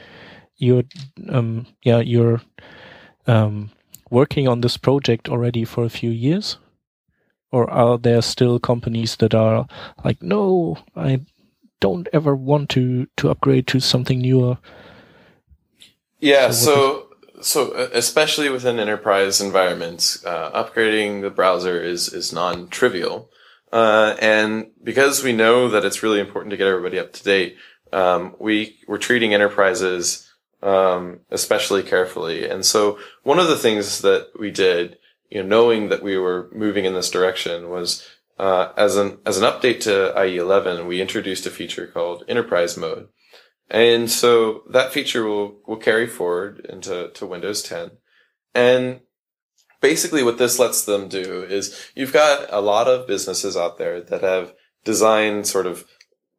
you're 0.57 0.83
um, 1.29 1.65
yeah 1.83 1.99
you're 1.99 2.41
um, 3.27 3.71
working 4.09 4.47
on 4.47 4.61
this 4.61 4.77
project 4.77 5.29
already 5.29 5.65
for 5.65 5.83
a 5.83 5.89
few 5.89 6.09
years? 6.11 6.57
Or 7.51 7.67
are 7.71 7.97
there 7.97 8.21
still 8.21 8.59
companies 8.59 9.15
that 9.15 9.33
are 9.33 9.65
like, 10.03 10.21
no, 10.21 10.77
I 10.95 11.21
don't 11.79 12.07
ever 12.13 12.35
want 12.35 12.69
to 12.69 13.07
to 13.17 13.29
upgrade 13.29 13.67
to 13.67 13.79
something 13.79 14.19
newer. 14.19 14.57
Yeah, 16.19 16.51
so 16.51 16.73
so, 16.75 17.08
uh, 17.39 17.89
especially 17.93 18.49
within 18.49 18.79
enterprise 18.79 19.41
environments, 19.41 20.23
uh, 20.25 20.51
upgrading 20.51 21.21
the 21.21 21.29
browser 21.29 21.81
is 21.81 22.13
is 22.13 22.33
non 22.33 22.67
trivial, 22.67 23.29
uh, 23.71 24.15
and 24.21 24.71
because 24.83 25.23
we 25.23 25.33
know 25.33 25.69
that 25.69 25.85
it's 25.85 26.03
really 26.03 26.19
important 26.19 26.51
to 26.51 26.57
get 26.57 26.67
everybody 26.67 26.99
up 26.99 27.13
to 27.13 27.23
date, 27.23 27.57
um, 27.93 28.35
we 28.39 28.79
we're 28.87 28.97
treating 28.97 29.33
enterprises 29.33 30.29
um, 30.61 31.21
especially 31.31 31.83
carefully. 31.83 32.47
And 32.49 32.65
so, 32.65 32.99
one 33.23 33.39
of 33.39 33.47
the 33.47 33.57
things 33.57 34.01
that 34.01 34.29
we 34.37 34.51
did, 34.51 34.97
you 35.29 35.41
know, 35.41 35.47
knowing 35.47 35.89
that 35.89 36.03
we 36.03 36.17
were 36.17 36.49
moving 36.53 36.85
in 36.85 36.93
this 36.93 37.09
direction, 37.09 37.69
was 37.69 38.07
uh, 38.37 38.71
as 38.77 38.95
an 38.95 39.19
as 39.25 39.37
an 39.37 39.43
update 39.43 39.81
to 39.81 40.13
IE 40.23 40.37
11, 40.37 40.87
we 40.87 41.01
introduced 41.01 41.45
a 41.45 41.51
feature 41.51 41.87
called 41.87 42.23
Enterprise 42.27 42.77
Mode, 42.77 43.07
and 43.69 44.09
so 44.09 44.63
that 44.69 44.91
feature 44.91 45.25
will 45.25 45.59
will 45.67 45.77
carry 45.77 46.07
forward 46.07 46.65
into 46.67 47.09
to 47.09 47.25
Windows 47.25 47.61
10. 47.63 47.91
And 48.55 49.01
basically, 49.81 50.23
what 50.23 50.37
this 50.37 50.59
lets 50.59 50.83
them 50.83 51.07
do 51.07 51.43
is 51.43 51.91
you've 51.95 52.13
got 52.13 52.47
a 52.51 52.61
lot 52.61 52.87
of 52.87 53.07
businesses 53.07 53.55
out 53.55 53.77
there 53.77 54.01
that 54.01 54.21
have 54.21 54.53
designed 54.83 55.47
sort 55.47 55.67
of 55.67 55.85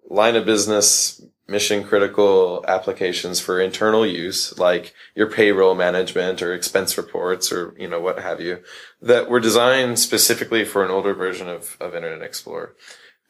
line 0.08 0.34
of 0.34 0.44
business 0.44 1.22
mission 1.50 1.82
critical 1.82 2.64
applications 2.68 3.40
for 3.40 3.60
internal 3.60 4.06
use, 4.06 4.56
like 4.58 4.94
your 5.16 5.28
payroll 5.28 5.74
management 5.74 6.40
or 6.42 6.54
expense 6.54 6.96
reports 6.96 7.50
or, 7.50 7.74
you 7.76 7.88
know, 7.88 8.00
what 8.00 8.20
have 8.20 8.40
you, 8.40 8.62
that 9.02 9.28
were 9.28 9.40
designed 9.40 9.98
specifically 9.98 10.64
for 10.64 10.84
an 10.84 10.90
older 10.92 11.12
version 11.12 11.48
of, 11.48 11.76
of 11.80 11.94
Internet 11.94 12.22
Explorer. 12.22 12.76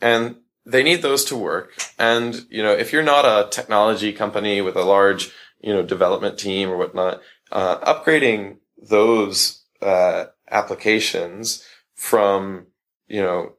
And 0.02 0.36
they 0.70 0.82
need 0.82 1.02
those 1.02 1.24
to 1.26 1.36
work. 1.36 1.72
And, 1.98 2.46
you 2.50 2.62
know, 2.62 2.72
if 2.72 2.92
you're 2.92 3.02
not 3.02 3.24
a 3.24 3.48
technology 3.50 4.12
company 4.12 4.60
with 4.60 4.76
a 4.76 4.84
large, 4.84 5.32
you 5.60 5.72
know, 5.72 5.82
development 5.82 6.38
team 6.38 6.70
or 6.70 6.76
whatnot, 6.76 7.20
uh, 7.52 7.78
upgrading 7.78 8.58
those, 8.76 9.64
uh, 9.82 10.26
applications 10.50 11.64
from, 11.94 12.66
you 13.08 13.22
know, 13.22 13.54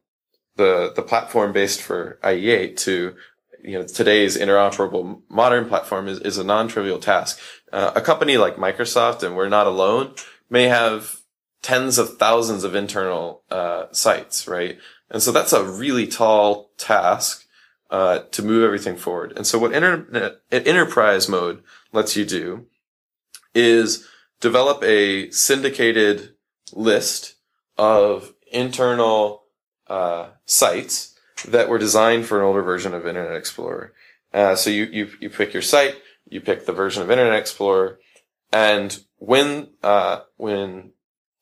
the, 0.55 0.91
the 0.95 1.01
platform 1.01 1.53
based 1.53 1.81
for 1.81 2.19
IE8 2.23 2.75
to 2.77 3.15
you 3.63 3.77
know, 3.77 3.85
today's 3.85 4.37
interoperable 4.37 5.21
modern 5.29 5.67
platform 5.67 6.07
is, 6.07 6.19
is 6.19 6.37
a 6.37 6.43
non-trivial 6.43 6.99
task. 6.99 7.39
Uh, 7.71 7.91
a 7.95 8.01
company 8.01 8.37
like 8.37 8.55
Microsoft, 8.55 9.23
and 9.23 9.35
we're 9.35 9.49
not 9.49 9.67
alone, 9.67 10.13
may 10.49 10.63
have 10.63 11.21
tens 11.61 11.97
of 11.97 12.17
thousands 12.17 12.63
of 12.63 12.75
internal 12.75 13.43
uh, 13.51 13.85
sites, 13.91 14.47
right? 14.47 14.77
And 15.11 15.21
so 15.21 15.31
that's 15.31 15.53
a 15.53 15.63
really 15.63 16.07
tall 16.07 16.71
task 16.77 17.45
uh, 17.91 18.19
to 18.31 18.41
move 18.41 18.63
everything 18.63 18.95
forward. 18.95 19.33
And 19.35 19.45
so 19.45 19.59
what 19.59 19.73
internet, 19.73 20.41
enterprise 20.51 21.27
mode 21.27 21.61
lets 21.91 22.15
you 22.15 22.25
do 22.25 22.67
is 23.53 24.07
develop 24.39 24.81
a 24.83 25.29
syndicated 25.31 26.33
list 26.71 27.35
of 27.77 28.33
internal 28.51 29.43
uh, 29.87 30.29
sites 30.45 31.19
that 31.47 31.67
were 31.67 31.77
designed 31.77 32.25
for 32.25 32.39
an 32.39 32.45
older 32.45 32.61
version 32.61 32.93
of 32.93 33.05
Internet 33.05 33.35
Explorer. 33.35 33.93
Uh, 34.33 34.55
so 34.55 34.69
you, 34.69 34.85
you, 34.85 35.09
you 35.19 35.29
pick 35.29 35.53
your 35.53 35.61
site, 35.61 35.95
you 36.29 36.39
pick 36.39 36.65
the 36.65 36.71
version 36.71 37.03
of 37.03 37.11
Internet 37.11 37.37
Explorer, 37.37 37.99
and 38.53 39.03
when, 39.17 39.67
uh, 39.83 40.21
when 40.37 40.91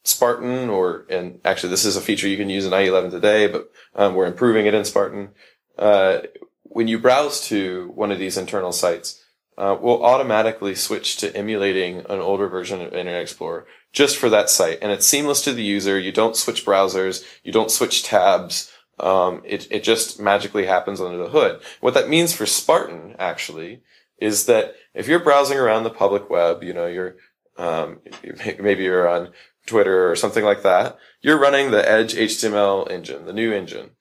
Spartan 0.10 0.70
or, 0.70 1.06
and 1.10 1.40
actually 1.46 1.70
this 1.70 1.86
is 1.86 1.96
a 1.96 2.02
feature 2.02 2.28
you 2.28 2.38
can 2.38 2.50
use 2.50 2.66
in 2.66 2.72
IE11 2.72 3.12
today, 3.12 3.48
but, 3.48 3.72
um, 3.96 4.16
we're 4.16 4.26
improving 4.26 4.66
it 4.66 4.74
in 4.74 4.86
Spartan. 4.86 5.30
Uh, 5.78 6.20
when 6.64 6.88
you 6.88 7.00
browse 7.00 7.48
to 7.48 7.92
one 7.96 8.12
of 8.12 8.20
these 8.20 8.38
internal 8.38 8.72
sites, 8.72 9.24
uh, 9.58 9.78
we'll 9.80 10.06
automatically 10.06 10.74
switch 10.74 11.18
to 11.18 11.36
emulating 11.36 11.98
an 12.10 12.20
older 12.20 12.48
version 12.48 12.80
of 12.80 12.94
Internet 12.94 13.22
Explorer 13.22 13.68
just 13.92 14.16
for 14.18 14.30
that 14.30 14.50
site. 14.50 14.80
And 14.82 14.90
it's 14.92 15.06
seamless 15.06 15.42
to 15.44 15.54
the 15.54 15.64
user. 15.64 16.00
You 16.00 16.14
don't 16.14 16.36
switch 16.36 16.66
browsers. 16.66 17.26
You 17.44 17.52
don't 17.52 17.70
switch 17.70 18.04
tabs. 18.04 18.72
Um, 19.00 19.42
it, 19.44 19.68
it 19.70 19.84
just 19.84 20.20
magically 20.20 20.66
happens 20.66 21.02
under 21.02 21.18
the 21.18 21.30
hood. 21.30 21.62
What 21.82 21.94
that 21.94 22.08
means 22.08 22.34
for 22.34 22.46
Spartan, 22.46 23.16
actually, 23.20 23.82
is 24.18 24.46
that 24.46 24.76
if 24.94 25.08
you're 25.08 25.24
browsing 25.24 25.58
around 25.58 25.84
the 25.84 25.90
public 25.90 26.30
web, 26.30 26.64
you 26.64 26.74
know, 26.74 26.88
you're, 26.88 27.18
um, 27.58 28.00
maybe 28.60 28.84
you're 28.84 29.10
on 29.10 29.32
Twitter 29.70 30.10
or 30.10 30.16
something 30.16 30.44
like 30.44 30.64
that, 30.64 30.98
you're 31.22 31.40
running 31.40 31.72
the 31.72 31.90
Edge 31.90 32.16
HTML 32.16 32.90
engine, 32.90 33.26
the 33.26 33.34
new 33.34 33.54
engine. 33.54 33.92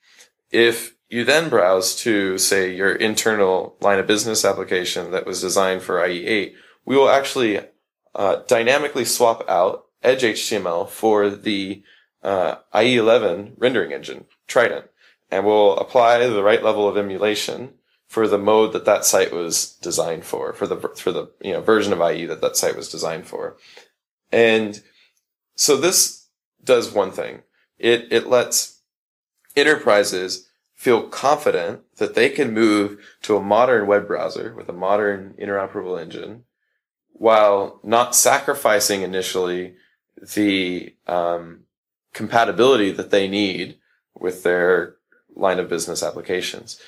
If 0.50 0.96
you 1.08 1.24
then 1.24 1.48
browse 1.48 1.94
to, 2.02 2.38
say, 2.38 2.74
your 2.74 2.92
internal 2.92 3.76
line 3.80 3.98
of 3.98 4.06
business 4.06 4.44
application 4.44 5.10
that 5.10 5.26
was 5.26 5.40
designed 5.40 5.82
for 5.82 5.96
IE8, 5.96 6.54
we 6.84 6.96
will 6.96 7.08
actually 7.08 7.60
uh, 8.14 8.36
dynamically 8.46 9.04
swap 9.04 9.48
out 9.48 9.86
Edge 10.02 10.22
HTML 10.22 10.88
for 10.88 11.30
the 11.30 11.82
uh, 12.22 12.56
IE11 12.74 13.52
rendering 13.56 13.92
engine, 13.92 14.24
Trident, 14.46 14.86
and 15.30 15.44
we'll 15.44 15.76
apply 15.76 16.26
the 16.26 16.42
right 16.42 16.62
level 16.62 16.88
of 16.88 16.96
emulation 16.96 17.74
for 18.06 18.26
the 18.26 18.38
mode 18.38 18.72
that 18.72 18.86
that 18.86 19.04
site 19.04 19.32
was 19.32 19.76
designed 19.82 20.24
for, 20.24 20.52
for 20.52 20.66
the 20.66 20.76
for 20.76 21.12
the 21.12 21.30
you 21.42 21.52
know 21.52 21.60
version 21.60 21.92
of 21.92 22.00
IE 22.00 22.24
that 22.26 22.40
that 22.40 22.56
site 22.56 22.76
was 22.76 22.88
designed 22.88 23.26
for, 23.26 23.56
and 24.32 24.82
so 25.58 25.76
this 25.76 26.28
does 26.62 26.92
one 26.92 27.10
thing. 27.10 27.42
It 27.78 28.06
it 28.10 28.28
lets 28.28 28.80
enterprises 29.56 30.48
feel 30.74 31.08
confident 31.08 31.80
that 31.96 32.14
they 32.14 32.30
can 32.30 32.54
move 32.54 32.98
to 33.22 33.36
a 33.36 33.42
modern 33.42 33.86
web 33.86 34.06
browser 34.06 34.54
with 34.54 34.68
a 34.68 34.72
modern 34.72 35.34
interoperable 35.38 36.00
engine 36.00 36.44
while 37.12 37.80
not 37.82 38.14
sacrificing 38.14 39.02
initially 39.02 39.74
the 40.36 40.94
um, 41.08 41.64
compatibility 42.14 42.92
that 42.92 43.10
they 43.10 43.26
need 43.26 43.76
with 44.14 44.44
their 44.44 44.94
line 45.34 45.58
of 45.58 45.68
business 45.68 46.02
applications. 46.02 46.80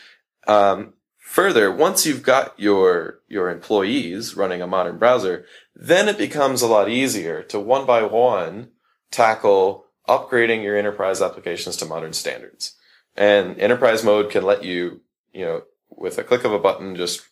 Um, 0.47 0.95
further, 1.19 1.73
once 1.73 2.07
you've 2.07 2.23
got 2.23 2.59
your 2.59 3.21
your 3.29 3.51
employees 3.51 4.37
running 4.37 4.63
a 4.63 4.69
modern 4.69 4.99
browser, 4.99 5.47
then 5.75 6.09
it 6.09 6.19
becomes 6.19 6.63
a 6.63 6.67
lot 6.67 6.89
easier 6.89 7.43
to 7.45 7.59
one 7.59 7.87
by 7.87 8.03
one 8.03 8.71
tackle 9.11 9.87
upgrading 10.09 10.63
your 10.63 10.77
enterprise 10.77 11.23
applications 11.23 11.77
to 11.77 11.87
modern 11.87 12.13
standards. 12.13 12.75
And 13.17 13.59
enterprise 13.59 14.05
mode 14.05 14.31
can 14.31 14.45
let 14.45 14.65
you, 14.65 15.01
you 15.33 15.45
know, 15.45 15.63
with 15.91 16.19
a 16.19 16.25
click 16.25 16.45
of 16.45 16.53
a 16.53 16.59
button, 16.59 16.97
just 16.97 17.23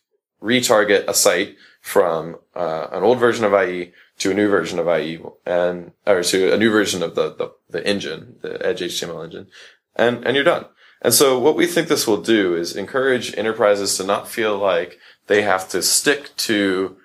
retarget 0.41 1.07
a 1.07 1.13
site 1.13 1.57
from 1.81 2.37
uh, 2.55 2.87
an 2.91 3.03
old 3.03 3.19
version 3.19 3.45
of 3.45 3.53
IE 3.53 3.91
to 4.19 4.31
a 4.31 4.33
new 4.33 4.49
version 4.49 4.79
of 4.79 4.87
IE 4.87 5.19
and 5.45 5.91
or 6.05 6.23
to 6.23 6.53
a 6.53 6.57
new 6.57 6.69
version 6.69 7.01
of 7.03 7.15
the, 7.15 7.33
the, 7.35 7.51
the 7.69 7.87
engine, 7.87 8.35
the 8.41 8.65
Edge 8.65 8.81
HTML 8.81 9.23
engine, 9.23 9.47
and 9.95 10.25
and 10.25 10.35
you're 10.35 10.43
done. 10.43 10.65
And 11.01 11.13
so 11.13 11.39
what 11.39 11.55
we 11.55 11.65
think 11.65 11.87
this 11.87 12.07
will 12.07 12.21
do 12.21 12.55
is 12.55 12.75
encourage 12.75 13.35
enterprises 13.37 13.95
to 13.97 14.03
not 14.03 14.27
feel 14.27 14.57
like 14.57 14.99
they 15.27 15.43
have 15.43 15.69
to 15.69 15.81
stick 15.81 16.35
to 16.37 16.97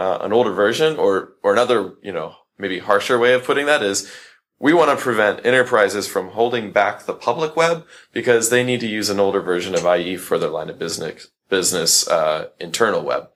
uh, 0.00 0.18
an 0.22 0.32
older 0.32 0.52
version 0.52 0.96
or 0.96 1.34
or 1.42 1.52
another, 1.52 1.78
you 2.02 2.12
know, 2.12 2.34
maybe 2.58 2.78
harsher 2.78 3.18
way 3.18 3.34
of 3.34 3.44
putting 3.44 3.66
that 3.66 3.82
is 3.82 4.10
we 4.58 4.72
want 4.72 4.90
to 4.90 5.02
prevent 5.02 5.44
enterprises 5.44 6.06
from 6.06 6.30
holding 6.30 6.72
back 6.72 7.04
the 7.04 7.12
public 7.14 7.54
web 7.56 7.86
because 8.12 8.48
they 8.48 8.64
need 8.64 8.80
to 8.80 8.86
use 8.86 9.10
an 9.10 9.20
older 9.20 9.42
version 9.42 9.74
of 9.74 9.84
IE 9.84 10.16
for 10.16 10.38
their 10.38 10.48
line 10.48 10.70
of 10.70 10.78
business 10.78 11.28
business 11.50 12.08
uh, 12.08 12.48
internal 12.58 13.02
web. 13.02 13.28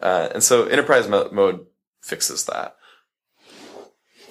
Uh, 0.00 0.28
and 0.34 0.42
so 0.42 0.66
enterprise 0.66 1.08
mo- 1.08 1.30
mode 1.32 1.66
fixes 2.00 2.44
that. 2.44 2.76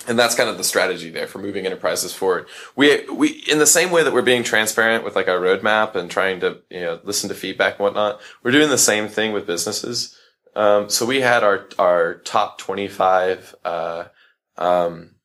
and 0.08 0.20
that's 0.20 0.36
kind 0.36 0.50
of 0.50 0.58
the 0.58 0.64
strategy 0.64 1.10
there 1.10 1.28
for 1.28 1.40
moving 1.40 1.66
enterprises 1.66 2.14
forward. 2.14 2.46
We 2.78 3.06
we 3.10 3.28
in 3.52 3.60
the 3.60 3.74
same 3.78 3.92
way 3.92 4.04
that 4.04 4.14
we're 4.14 4.22
being 4.34 4.44
transparent 4.44 5.04
with 5.04 5.16
like 5.18 5.28
our 5.28 5.40
roadmap 5.40 5.96
and 5.96 6.10
trying 6.10 6.40
to 6.42 6.62
you 6.70 6.82
know 6.82 7.00
listen 7.04 7.30
to 7.30 7.36
feedback 7.36 7.74
and 7.74 7.84
whatnot, 7.86 8.22
we're 8.42 8.52
doing 8.52 8.70
the 8.70 8.78
same 8.78 9.08
thing 9.10 9.34
with 9.34 9.48
businesses. 9.48 10.18
Um, 10.56 10.90
so 10.90 11.06
we 11.06 11.22
had 11.22 11.44
our 11.44 11.68
our 11.80 12.16
top 12.16 12.58
twenty 12.58 12.88
five 12.88 13.56
uh, 13.64 14.06
um, 14.58 15.16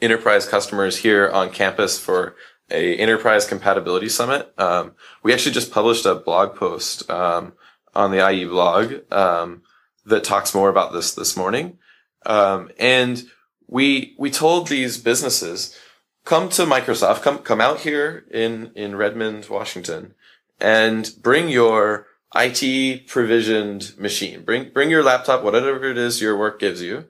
enterprise 0.00 0.46
customers 0.46 0.98
here 0.98 1.28
on 1.30 1.50
campus 1.50 1.98
for 1.98 2.36
a 2.70 2.96
enterprise 2.96 3.46
compatibility 3.46 4.08
summit. 4.08 4.52
Um, 4.58 4.92
we 5.22 5.32
actually 5.32 5.52
just 5.52 5.72
published 5.72 6.06
a 6.06 6.14
blog 6.14 6.56
post 6.56 7.08
um, 7.10 7.54
on 7.94 8.10
the 8.10 8.30
IE 8.30 8.44
blog 8.44 8.94
um, 9.12 9.62
that 10.04 10.24
talks 10.24 10.54
more 10.54 10.68
about 10.68 10.92
this 10.92 11.14
this 11.14 11.36
morning, 11.36 11.78
um, 12.26 12.70
and 12.78 13.24
we 13.66 14.14
we 14.18 14.30
told 14.30 14.68
these 14.68 14.98
businesses 14.98 15.76
come 16.24 16.48
to 16.50 16.64
Microsoft, 16.64 17.22
come 17.22 17.38
come 17.38 17.60
out 17.60 17.80
here 17.80 18.24
in 18.30 18.72
in 18.74 18.96
Redmond, 18.96 19.46
Washington, 19.48 20.14
and 20.60 21.10
bring 21.22 21.48
your 21.48 22.06
IT 22.34 23.06
provisioned 23.06 23.96
machine. 23.98 24.42
Bring 24.42 24.70
bring 24.70 24.90
your 24.90 25.02
laptop, 25.02 25.42
whatever 25.42 25.84
it 25.84 25.98
is 25.98 26.20
your 26.20 26.36
work 26.36 26.58
gives 26.58 26.82
you, 26.82 27.04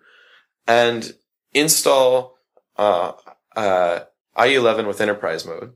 and 0.66 1.14
install 1.52 2.36
uh, 2.76 3.12
uh, 3.56 4.00
IE11 4.36 4.86
with 4.86 5.00
enterprise 5.00 5.46
mode. 5.46 5.72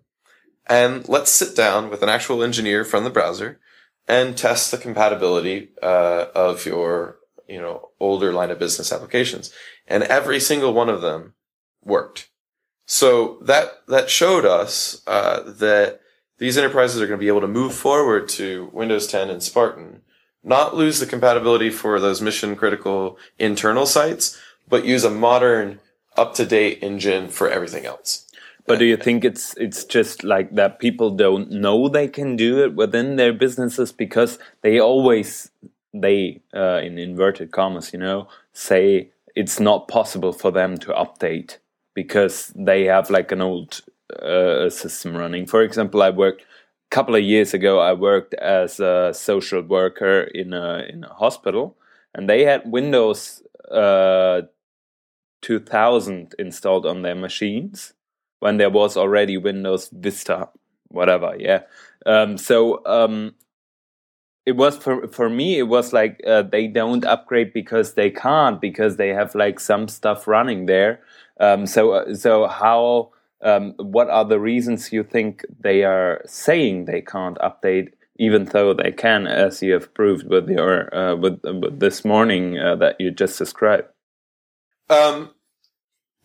And 0.67 1.09
let's 1.09 1.31
sit 1.31 1.57
down 1.57 1.89
with 1.89 2.03
an 2.03 2.11
actual 2.11 2.43
engineer 2.43 2.85
from 2.85 3.05
the 3.05 3.11
browser 3.11 3.59
and 4.07 4.37
test 4.37 4.71
the 4.71 4.79
compatibility 4.79 5.71
uh, 5.83 6.27
of 6.35 6.67
your 6.67 7.19
you 7.49 7.61
know 7.61 7.91
older 8.01 8.33
line 8.33 8.51
of 8.51 8.59
business 8.59 8.93
applications. 8.93 9.53
And 9.87 10.03
every 10.03 10.41
single 10.41 10.75
one 10.75 10.89
of 10.89 11.01
them 11.01 11.35
worked. 11.83 12.29
So 12.87 13.39
that 13.43 13.87
that 13.89 14.11
showed 14.11 14.45
us 14.45 15.03
uh, 15.07 15.43
that 15.45 16.01
these 16.39 16.57
enterprises 16.57 17.01
are 17.01 17.07
going 17.07 17.19
to 17.19 17.25
be 17.25 17.29
able 17.29 17.41
to 17.41 17.49
move 17.49 17.75
forward 17.75 18.29
to 18.31 18.71
Windows 18.73 19.07
10 19.07 19.29
and 19.31 19.43
Spartan, 19.43 20.03
not 20.43 20.75
lose 20.75 21.01
the 21.01 21.07
compatibility 21.07 21.71
for 21.71 22.01
those 22.01 22.23
mission 22.23 22.57
critical 22.57 23.19
internal 23.39 23.87
sites, 23.87 24.39
but 24.69 24.85
use 24.85 25.05
a 25.05 25.11
modern, 25.11 25.81
up 26.17 26.35
to 26.35 26.47
date 26.47 26.79
engine 26.83 27.29
for 27.29 27.49
everything 27.49 27.87
else. 27.87 28.25
But 28.67 28.79
do 28.79 28.85
you 28.85 28.99
think 28.99 29.25
it's 29.25 29.57
it's 29.57 29.85
just 29.85 30.23
like 30.23 30.55
that 30.55 30.79
people 30.79 31.11
don't 31.11 31.51
know 31.51 31.89
they 31.89 32.07
can 32.07 32.37
do 32.37 32.63
it 32.63 32.75
within 32.75 33.17
their 33.17 33.33
businesses 33.33 33.93
because 33.93 34.39
they 34.61 34.79
always 34.79 35.51
they 35.95 36.43
uh, 36.55 36.81
in 36.83 36.99
inverted 36.99 37.51
commas, 37.51 37.95
you 37.95 37.99
know, 37.99 38.29
say 38.53 39.11
it's 39.35 39.59
not 39.59 39.89
possible 39.89 40.35
for 40.35 40.51
them 40.51 40.77
to 40.79 40.93
update 40.93 41.57
because 41.95 42.53
they 42.55 42.85
have 42.85 43.09
like 43.09 43.33
an 43.33 43.41
old 43.41 43.81
uh, 44.23 44.71
system 44.71 45.17
running. 45.17 45.47
For 45.47 45.63
example, 45.63 46.03
I 46.03 46.11
worked 46.11 46.43
a 46.43 46.95
couple 46.95 47.15
of 47.15 47.23
years 47.23 47.55
ago. 47.55 47.81
I 47.81 47.93
worked 47.93 48.35
as 48.35 48.81
a 48.81 49.13
social 49.15 49.63
worker 49.63 50.23
in 50.23 50.53
a 50.53 50.85
in 50.89 51.05
a 51.05 51.15
hospital, 51.15 51.77
and 52.15 52.29
they 52.29 52.45
had 52.45 52.63
Windows 52.71 53.43
uh, 53.71 54.43
2000 55.43 56.35
installed 56.39 56.87
on 56.87 57.03
their 57.03 57.15
machines 57.15 57.95
when 58.41 58.57
there 58.57 58.71
was 58.71 58.97
already 58.97 59.37
Windows 59.37 59.91
Vista, 59.93 60.49
whatever. 60.89 61.35
Yeah. 61.39 61.63
Um, 62.07 62.39
so 62.39 62.85
um, 62.87 63.35
it 64.47 64.57
was 64.57 64.79
for 64.79 65.07
for 65.09 65.29
me. 65.29 65.59
It 65.59 65.69
was 65.69 65.93
like 65.93 66.21
uh, 66.27 66.43
they 66.43 66.67
don't 66.69 67.05
upgrade 67.05 67.53
because 67.53 67.95
they 67.95 68.11
can't 68.11 68.61
because 68.61 68.97
they 68.97 69.09
have 69.11 69.35
like 69.35 69.61
some 69.61 69.89
stuff 69.89 70.27
running 70.27 70.67
there. 70.67 71.01
Um, 71.39 71.67
so 71.67 71.93
uh, 71.93 72.15
so 72.15 72.47
how 72.47 73.13
um, 73.43 73.75
what 73.77 74.11
are 74.11 74.25
the 74.25 74.41
reasons 74.41 74.93
you 74.93 75.05
think 75.05 75.45
they 75.61 75.85
are 75.85 76.23
saying 76.27 76.85
they 76.85 77.01
can't 77.01 77.39
update, 77.39 77.91
even 78.17 78.47
though 78.47 78.75
they 78.75 78.93
can, 78.93 79.27
as 79.27 79.63
you 79.63 79.73
have 79.75 79.95
proved 79.95 80.29
with 80.29 80.49
your 80.49 80.95
uh, 80.95 81.17
with, 81.17 81.41
with, 81.45 81.79
this 81.79 82.05
morning 82.05 82.59
uh, 82.59 82.77
that 82.77 82.97
you 83.01 83.11
just 83.11 83.39
described? 83.39 83.89
Um, 84.91 85.31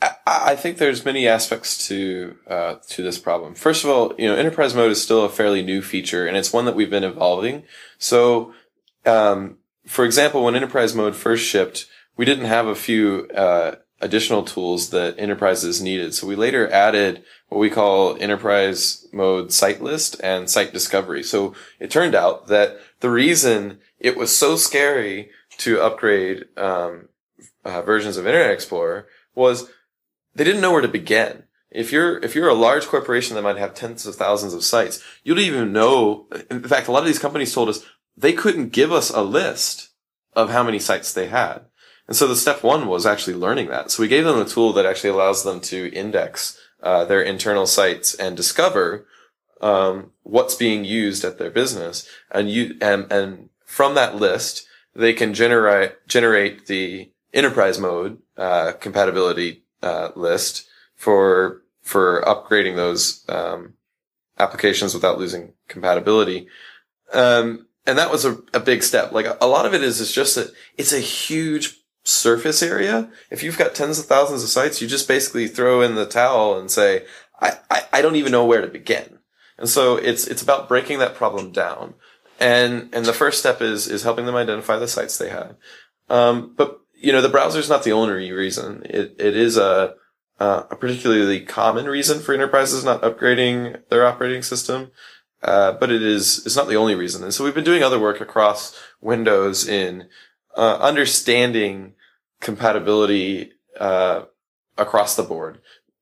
I, 0.02 0.16
I, 0.26 0.56
think 0.56 0.78
there's 0.78 1.06
many 1.06 1.28
aspects 1.28 1.88
to 1.88 2.36
uh, 2.48 2.76
to 2.90 3.04
this 3.04 3.20
problem. 3.20 3.56
First 3.56 3.84
of 3.84 3.90
all, 3.90 4.14
you 4.18 4.28
know, 4.28 4.36
enterprise 4.36 4.74
mode 4.74 4.92
is 4.92 5.02
still 5.02 5.24
a 5.24 5.30
fairly 5.30 5.62
new 5.62 5.82
feature, 5.82 6.26
and 6.26 6.36
it's 6.36 6.54
one 6.54 6.66
that 6.66 6.76
we've 6.76 6.90
been 6.90 7.04
evolving. 7.04 7.64
So, 8.00 8.54
um, 9.06 9.58
for 9.86 10.06
example, 10.06 10.44
when 10.44 10.56
enterprise 10.56 10.96
mode 10.96 11.16
first 11.16 11.46
shipped, 11.46 11.86
we 12.18 12.26
didn't 12.26 12.46
have 12.46 12.68
a 12.68 12.76
few 12.76 13.28
uh, 13.36 13.76
additional 14.04 14.44
tools 14.44 14.90
that 14.90 15.16
enterprises 15.18 15.82
needed. 15.82 16.14
So 16.14 16.28
we 16.28 16.36
later 16.36 16.72
added 16.72 17.24
what 17.48 17.60
we 17.60 17.70
call 17.70 18.18
enterprise 18.22 19.08
mode 19.14 19.52
site 19.52 19.82
list 19.82 20.20
and 20.22 20.50
site 20.50 20.74
discovery. 20.74 21.24
So 21.24 21.56
it 21.80 21.90
turned 21.90 22.14
out 22.14 22.48
that 22.48 22.80
the 23.00 23.10
reason 23.10 23.80
it 24.00 24.18
was 24.18 24.36
so 24.36 24.58
scary 24.58 25.30
to 25.60 25.82
upgrade 25.82 26.46
um, 26.58 27.08
uh, 27.64 27.82
versions 27.82 28.18
of 28.18 28.28
Internet 28.28 28.52
Explorer 28.52 29.08
was 29.34 29.70
they 30.36 30.44
didn't 30.44 30.62
know 30.62 30.72
where 30.72 30.82
to 30.82 30.88
begin. 30.88 31.44
If 31.72 31.92
you're 31.92 32.20
if 32.20 32.36
you're 32.36 32.50
a 32.50 32.54
large 32.54 32.86
corporation 32.86 33.36
that 33.36 33.42
might 33.42 33.58
have 33.58 33.74
tens 33.74 34.06
of 34.06 34.16
thousands 34.16 34.54
of 34.54 34.64
sites, 34.64 35.02
you 35.24 35.34
don't 35.34 35.44
even 35.44 35.74
know. 35.74 36.28
In 36.52 36.62
fact, 36.64 36.88
a 36.88 36.92
lot 36.92 37.00
of 37.00 37.08
these 37.08 37.20
companies 37.20 37.54
told 37.54 37.70
us 37.70 37.84
they 38.16 38.34
couldn't 38.34 38.70
give 38.70 38.92
us 38.92 39.10
a 39.10 39.24
list 39.24 39.90
of 40.36 40.52
how 40.52 40.64
many 40.64 40.78
sites 40.78 41.14
they 41.14 41.28
had. 41.28 41.66
And 42.08 42.16
so 42.16 42.28
the 42.28 42.36
step 42.36 42.64
one 42.64 42.88
was 42.88 43.06
actually 43.06 43.36
learning 43.36 43.68
that. 43.70 43.92
So 43.92 44.04
we 44.04 44.10
gave 44.10 44.26
them 44.26 44.40
a 44.40 44.46
tool 44.46 44.74
that 44.74 44.86
actually 44.86 45.12
allows 45.12 45.44
them 45.44 45.62
to 45.62 45.94
index 45.94 46.60
uh, 46.82 47.06
their 47.06 47.22
internal 47.22 47.66
sites 47.66 48.14
and 48.14 48.36
discover 48.36 49.08
um, 49.62 50.12
what's 50.24 50.56
being 50.56 50.84
used 50.84 51.24
at 51.24 51.38
their 51.38 51.50
business, 51.50 52.08
and 52.30 52.52
you 52.52 52.76
and 52.82 53.10
and 53.10 53.50
from 53.66 53.96
that 53.96 54.18
list 54.18 54.68
they 54.94 55.14
can 55.14 55.34
generate 55.34 56.06
generate 56.06 56.66
the 56.68 57.10
enterprise 57.34 57.80
mode 57.80 58.20
uh, 58.38 58.74
compatibility 58.74 59.64
uh, 59.82 60.10
list 60.16 60.68
for 60.96 61.62
for 61.82 62.22
upgrading 62.28 62.76
those 62.76 63.24
um, 63.30 63.74
applications 64.38 64.94
without 64.94 65.18
losing 65.18 65.54
compatibility. 65.70 66.48
Um, 67.14 67.68
and 67.86 67.98
that 67.98 68.12
was 68.12 68.26
a, 68.26 68.38
a 68.54 68.60
big 68.60 68.84
step. 68.84 69.12
Like 69.12 69.28
a, 69.42 69.48
lot 69.48 69.66
of 69.66 69.74
it 69.74 69.84
is, 69.84 70.00
is 70.00 70.12
just 70.12 70.36
that 70.36 70.52
it's 70.78 70.94
a 70.94 71.00
huge 71.00 71.83
surface 72.04 72.62
area, 72.62 73.10
if 73.30 73.44
you've 73.44 73.58
got 73.58 73.74
tens 73.74 74.00
of 74.00 74.06
thousands 74.06 74.44
of 74.44 74.50
sites, 74.50 74.82
you 74.82 74.88
just 74.88 75.08
basically 75.08 75.48
throw 75.48 75.82
in 75.82 75.96
the 75.96 76.06
towel 76.06 76.58
and 76.60 76.70
say, 76.70 77.06
I, 77.40 77.58
I, 77.72 77.84
I 77.94 78.02
don't 78.02 78.16
even 78.16 78.32
know 78.32 78.46
where 78.46 78.62
to 78.62 78.68
begin. 78.68 79.20
And 79.58 79.70
so 79.70 79.96
it's, 79.96 80.28
it's 80.28 80.42
about 80.42 80.68
breaking 80.68 81.00
that 81.00 81.16
problem 81.16 81.52
down. 81.52 81.94
And, 82.40 82.90
and 82.94 83.06
the 83.06 83.14
first 83.14 83.40
step 83.40 83.62
is, 83.62 83.88
is 83.88 84.04
helping 84.04 84.26
them 84.26 84.36
identify 84.36 84.78
the 84.78 84.88
sites 84.88 85.18
they 85.18 85.30
have. 85.30 85.56
Um, 86.10 86.54
but, 86.58 86.82
you 86.94 87.12
know, 87.12 87.22
the 87.22 87.30
browser 87.30 87.60
is 87.60 87.70
not 87.70 87.84
the 87.84 87.92
only 87.92 88.32
reason. 88.32 88.82
It, 88.86 89.16
it 89.20 89.38
is 89.38 89.58
a, 89.58 89.96
uh, 90.40 90.64
a 90.70 90.76
particularly 90.76 91.40
common 91.42 91.86
reason 91.86 92.20
for 92.20 92.34
enterprises 92.34 92.84
not 92.84 93.02
upgrading 93.02 93.88
their 93.90 94.06
operating 94.06 94.42
system. 94.42 94.92
Uh, 95.42 95.74
but 95.74 95.92
it 95.92 96.02
is, 96.02 96.46
it's 96.46 96.56
not 96.56 96.70
the 96.70 96.76
only 96.78 96.96
reason. 96.96 97.24
And 97.24 97.34
so 97.34 97.44
we've 97.44 97.54
been 97.54 97.66
doing 97.66 97.84
other 97.84 98.00
work 98.00 98.22
across 98.22 98.78
Windows 99.02 99.68
in 99.68 100.08
uh, 100.56 100.78
understanding 100.78 101.94
compatibility 102.40 103.52
uh, 103.80 104.24
across 104.78 105.16
the 105.16 105.24
board, 105.24 105.60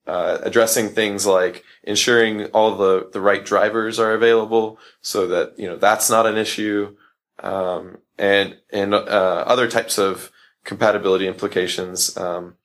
uh, 0.08 0.40
addressing 0.42 0.90
things 0.90 1.26
like 1.26 1.64
ensuring 1.84 2.46
all 2.48 2.76
the 2.76 3.10
the 3.14 3.22
right 3.22 3.46
drivers 3.46 4.00
are 4.00 4.14
available, 4.14 4.78
so 5.02 5.28
that 5.28 5.58
you 5.58 5.68
know 5.68 5.78
that's 5.78 6.10
not 6.10 6.26
an 6.26 6.38
issue, 6.38 6.96
um, 7.40 7.98
and 8.18 8.58
and 8.72 8.94
uh, 8.94 8.98
other 9.48 9.68
types 9.70 9.98
of 9.98 10.32
compatibility 10.64 11.28
implications. 11.28 12.18
Um, 12.18 12.56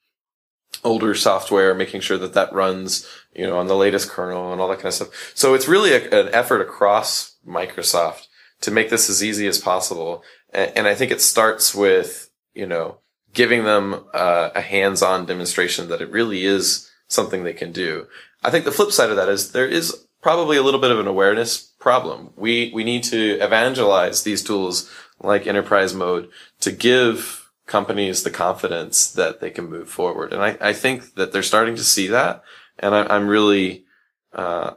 older 0.85 1.15
software, 1.15 1.75
making 1.75 2.01
sure 2.01 2.19
that 2.19 2.35
that 2.35 2.53
runs, 2.53 3.07
you 3.35 3.47
know, 3.47 3.59
on 3.59 3.67
the 3.67 3.77
latest 3.77 4.11
kernel 4.11 4.53
and 4.53 4.61
all 4.61 4.69
that 4.69 4.77
kind 4.77 4.87
of 4.87 4.95
stuff. 4.95 5.33
So 5.35 5.55
it's 5.55 5.69
really 5.69 5.93
a, 5.93 6.27
an 6.27 6.35
effort 6.35 6.61
across 6.61 7.37
Microsoft 7.47 8.27
to 8.61 8.71
make 8.71 8.91
this 8.91 9.09
as 9.09 9.23
easy 9.23 9.47
as 9.47 9.59
possible 9.59 10.23
and 10.57 10.87
I 10.87 10.95
think 10.95 11.13
it 11.13 11.21
starts 11.21 11.75
with, 11.75 12.31
you 12.55 12.67
know, 12.67 12.99
giving 13.33 13.65
them 13.65 14.05
uh, 14.15 14.51
a 14.55 14.61
hands-on 14.61 15.27
demonstration 15.27 15.89
that 15.89 16.01
it 16.01 16.11
really 16.11 16.45
is 16.45 16.91
something 17.09 17.45
they 17.45 17.53
can 17.53 17.73
do. 17.73 18.07
I 18.43 18.51
think 18.51 18.65
the 18.65 18.73
flip 18.73 18.93
side 18.93 19.11
of 19.11 19.17
that 19.17 19.29
is 19.29 19.53
there 19.53 19.69
is 19.69 20.07
probably 20.23 20.57
a 20.57 20.63
little 20.63 20.81
bit 20.81 20.91
of 20.91 20.99
an 20.99 21.07
awareness 21.07 21.59
problem. 21.79 22.31
We 22.37 22.73
we 22.75 22.85
need 22.85 23.05
to 23.05 23.39
evangelize 23.41 24.23
these 24.23 24.43
tools 24.43 24.91
like 25.21 25.47
enterprise 25.47 25.95
mode 25.95 26.31
to 26.61 26.73
give 26.73 27.47
companies 27.67 28.23
the 28.23 28.31
confidence 28.31 29.11
that 29.13 29.41
they 29.41 29.51
can 29.51 29.69
move 29.69 29.89
forward. 29.89 30.33
And 30.33 30.43
I, 30.43 30.57
I 30.61 30.73
think 30.73 31.15
that 31.15 31.33
they're 31.33 31.43
starting 31.43 31.75
to 31.77 31.85
see 31.85 32.07
that. 32.09 32.43
And 32.79 32.95
I, 32.95 33.17
am 33.17 33.27
really, 33.27 33.85
uh, 34.33 34.75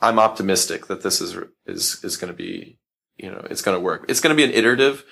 I'm 0.00 0.18
optimistic 0.18 0.86
that 0.86 1.02
this 1.02 1.20
is, 1.20 1.36
is, 1.66 2.02
is 2.04 2.16
going 2.16 2.32
to 2.32 2.36
be 2.36 2.78
you 3.16 3.30
know, 3.30 3.46
it's 3.50 3.62
going 3.62 3.76
to 3.76 3.80
work. 3.80 4.04
It's 4.08 4.20
going 4.20 4.36
to 4.36 4.36
be 4.36 4.44
an 4.44 4.56
iterative, 4.56 5.04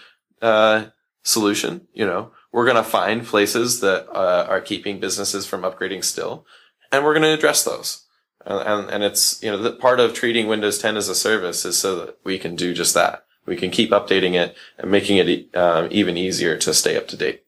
uh, 0.42 0.86
solution. 1.22 1.86
You 1.92 2.06
know, 2.06 2.32
we're 2.52 2.66
going 2.66 2.76
to 2.76 2.88
find 2.88 3.24
places 3.24 3.80
that 3.80 4.08
uh, 4.14 4.46
are 4.48 4.60
keeping 4.60 5.00
businesses 5.00 5.46
from 5.46 5.62
upgrading 5.62 6.04
still, 6.04 6.46
and 6.92 7.04
we're 7.04 7.14
going 7.14 7.22
to 7.22 7.34
address 7.34 7.64
those. 7.64 8.04
And, 8.46 8.60
and, 8.60 8.90
and 8.90 9.04
it's, 9.04 9.42
you 9.42 9.50
know, 9.50 9.58
the 9.58 9.72
part 9.72 10.00
of 10.00 10.14
treating 10.14 10.46
Windows 10.46 10.78
10 10.78 10.96
as 10.96 11.08
a 11.08 11.14
service 11.14 11.64
is 11.64 11.78
so 11.78 11.96
that 11.96 12.18
we 12.24 12.38
can 12.38 12.54
do 12.56 12.74
just 12.74 12.94
that. 12.94 13.24
We 13.46 13.56
can 13.56 13.70
keep 13.70 13.90
updating 13.90 14.34
it 14.34 14.56
and 14.78 14.90
making 14.90 15.18
it 15.18 15.54
um, 15.56 15.88
even 15.90 16.16
easier 16.16 16.56
to 16.58 16.72
stay 16.72 16.96
up 16.96 17.08
to 17.08 17.16
date. 17.16 17.42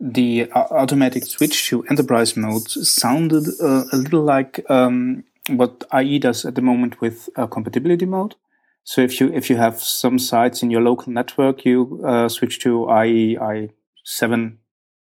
The 0.00 0.50
uh, 0.50 0.64
automatic 0.70 1.24
switch 1.24 1.68
to 1.68 1.84
enterprise 1.84 2.36
mode 2.36 2.68
sounded 2.68 3.44
uh, 3.60 3.84
a 3.92 3.96
little 3.96 4.22
like 4.22 4.64
um, 4.68 5.24
what 5.48 5.84
IE 5.94 6.18
does 6.18 6.44
at 6.44 6.54
the 6.54 6.62
moment 6.62 7.00
with 7.00 7.28
uh, 7.36 7.46
compatibility 7.46 8.06
mode. 8.06 8.34
So 8.84 9.00
if 9.00 9.20
you 9.20 9.32
if 9.32 9.48
you 9.48 9.56
have 9.56 9.80
some 9.80 10.18
sites 10.18 10.62
in 10.62 10.70
your 10.70 10.82
local 10.82 11.12
network, 11.12 11.64
you 11.64 12.02
uh, 12.04 12.28
switch 12.28 12.58
to 12.60 12.88
IE 13.04 13.36
i7, 13.36 14.56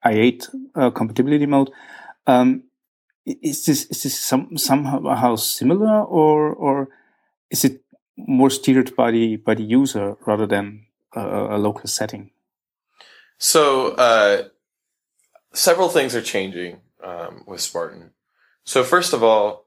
i8 0.06 0.56
uh, 0.76 0.90
compatibility 0.92 1.46
mode. 1.46 1.72
Um, 2.26 2.64
is 3.26 3.66
this 3.66 3.86
is 3.86 4.04
this 4.04 4.20
some, 4.20 4.58
somehow 4.58 5.36
similar, 5.36 6.04
or 6.04 6.54
or 6.54 6.90
is 7.52 7.64
it 7.66 7.84
more 8.18 8.50
steered 8.50 8.96
by 8.96 9.12
the 9.12 9.36
by 9.36 9.54
the 9.54 9.64
user 9.64 10.18
rather 10.26 10.48
than 10.48 10.86
a, 11.14 11.58
local 11.58 11.88
setting? 11.88 12.32
So 13.38 13.92
uh, 13.92 14.48
several 15.54 15.90
things 15.90 16.16
are 16.16 16.22
changing 16.22 16.80
um, 17.04 17.44
with 17.46 17.62
Spartan. 17.62 18.12
So 18.64 18.84
first 18.84 19.14
of 19.14 19.24
all, 19.24 19.66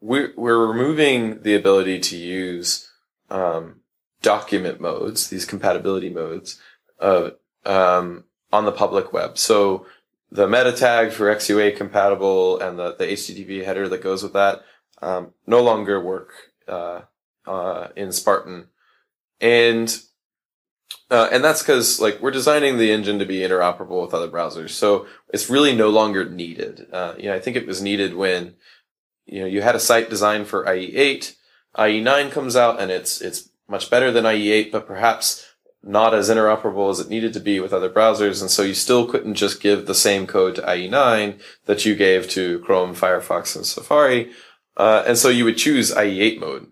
we're 0.00 0.32
we're 0.36 0.66
removing 0.66 1.42
the 1.42 1.54
ability 1.54 2.00
to 2.00 2.16
use 2.16 2.90
um, 3.34 3.80
document 4.22 4.80
modes, 4.80 5.28
these 5.28 5.44
compatibility 5.44 6.08
modes, 6.08 6.60
uh, 7.00 7.30
um, 7.66 8.24
on 8.52 8.64
the 8.64 8.72
public 8.72 9.12
web. 9.12 9.36
So 9.36 9.86
the 10.30 10.48
meta 10.48 10.72
tag 10.72 11.12
for 11.12 11.34
XUA 11.34 11.76
compatible 11.76 12.60
and 12.60 12.78
the, 12.78 12.94
the 12.94 13.06
HTTP 13.06 13.64
header 13.64 13.88
that 13.88 14.02
goes 14.02 14.22
with 14.22 14.32
that 14.34 14.62
um, 15.02 15.32
no 15.46 15.62
longer 15.62 16.00
work 16.00 16.32
uh, 16.68 17.02
uh, 17.46 17.88
in 17.96 18.12
Spartan, 18.12 18.68
and 19.40 20.00
uh, 21.10 21.28
and 21.30 21.44
that's 21.44 21.62
because 21.62 22.00
like 22.00 22.20
we're 22.20 22.30
designing 22.30 22.78
the 22.78 22.90
engine 22.90 23.18
to 23.18 23.26
be 23.26 23.40
interoperable 23.40 24.02
with 24.02 24.14
other 24.14 24.28
browsers, 24.28 24.70
so 24.70 25.06
it's 25.32 25.50
really 25.50 25.74
no 25.74 25.90
longer 25.90 26.28
needed. 26.28 26.86
Uh, 26.92 27.14
you 27.18 27.24
know, 27.24 27.34
I 27.34 27.40
think 27.40 27.56
it 27.56 27.66
was 27.66 27.82
needed 27.82 28.14
when 28.14 28.54
you 29.26 29.40
know 29.40 29.46
you 29.46 29.60
had 29.60 29.74
a 29.74 29.80
site 29.80 30.08
designed 30.08 30.46
for 30.46 30.64
IE8 30.64 31.34
IE9 31.76 32.30
comes 32.30 32.56
out 32.56 32.80
and 32.80 32.90
it's, 32.90 33.20
it's 33.20 33.50
much 33.68 33.90
better 33.90 34.10
than 34.10 34.24
IE8, 34.24 34.70
but 34.70 34.86
perhaps 34.86 35.54
not 35.82 36.14
as 36.14 36.30
interoperable 36.30 36.90
as 36.90 37.00
it 37.00 37.08
needed 37.08 37.32
to 37.34 37.40
be 37.40 37.60
with 37.60 37.72
other 37.72 37.90
browsers. 37.90 38.40
And 38.40 38.50
so 38.50 38.62
you 38.62 38.74
still 38.74 39.06
couldn't 39.06 39.34
just 39.34 39.60
give 39.60 39.86
the 39.86 39.94
same 39.94 40.26
code 40.26 40.56
to 40.56 40.62
IE9 40.62 41.40
that 41.66 41.84
you 41.84 41.94
gave 41.94 42.28
to 42.30 42.60
Chrome, 42.60 42.94
Firefox, 42.94 43.54
and 43.54 43.66
Safari. 43.66 44.30
Uh, 44.76 45.04
and 45.06 45.16
so 45.16 45.28
you 45.28 45.44
would 45.44 45.56
choose 45.56 45.94
IE8 45.94 46.40
mode 46.40 46.66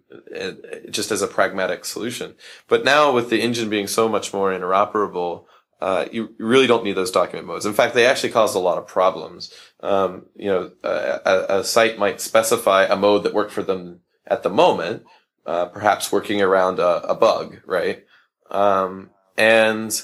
just 0.91 1.13
as 1.13 1.23
a 1.23 1.29
pragmatic 1.29 1.85
solution. 1.85 2.35
But 2.69 2.85
now 2.85 3.13
with 3.13 3.31
the 3.31 3.41
engine 3.41 3.71
being 3.71 3.87
so 3.87 4.09
much 4.09 4.33
more 4.33 4.51
interoperable, 4.51 5.45
uh, 5.81 6.07
you 6.11 6.35
really 6.39 6.67
don't 6.67 6.85
need 6.85 6.97
those 6.97 7.11
document 7.11 7.47
modes. 7.47 7.67
In 7.67 7.73
fact, 7.73 7.95
they 7.95 8.07
actually 8.07 8.31
caused 8.31 8.57
a 8.57 8.61
lot 8.61 8.79
of 8.79 8.87
problems. 8.87 9.53
Um, 9.81 10.27
you 10.37 10.47
know, 10.47 10.71
a, 10.85 11.59
a, 11.59 11.65
site 11.65 11.99
might 11.99 12.21
specify 12.21 12.85
a 12.85 12.95
mode 12.95 13.25
that 13.25 13.35
worked 13.35 13.51
for 13.51 13.65
them 13.65 13.99
at 14.27 14.43
the 14.43 14.51
moment, 14.51 15.05
uh, 15.47 15.67
perhaps 15.67 16.13
working 16.13 16.41
around 16.41 16.79
a, 16.79 17.03
a 17.09 17.15
bug, 17.15 17.61
right? 17.67 18.05
Um, 18.51 19.11
and 19.37 20.01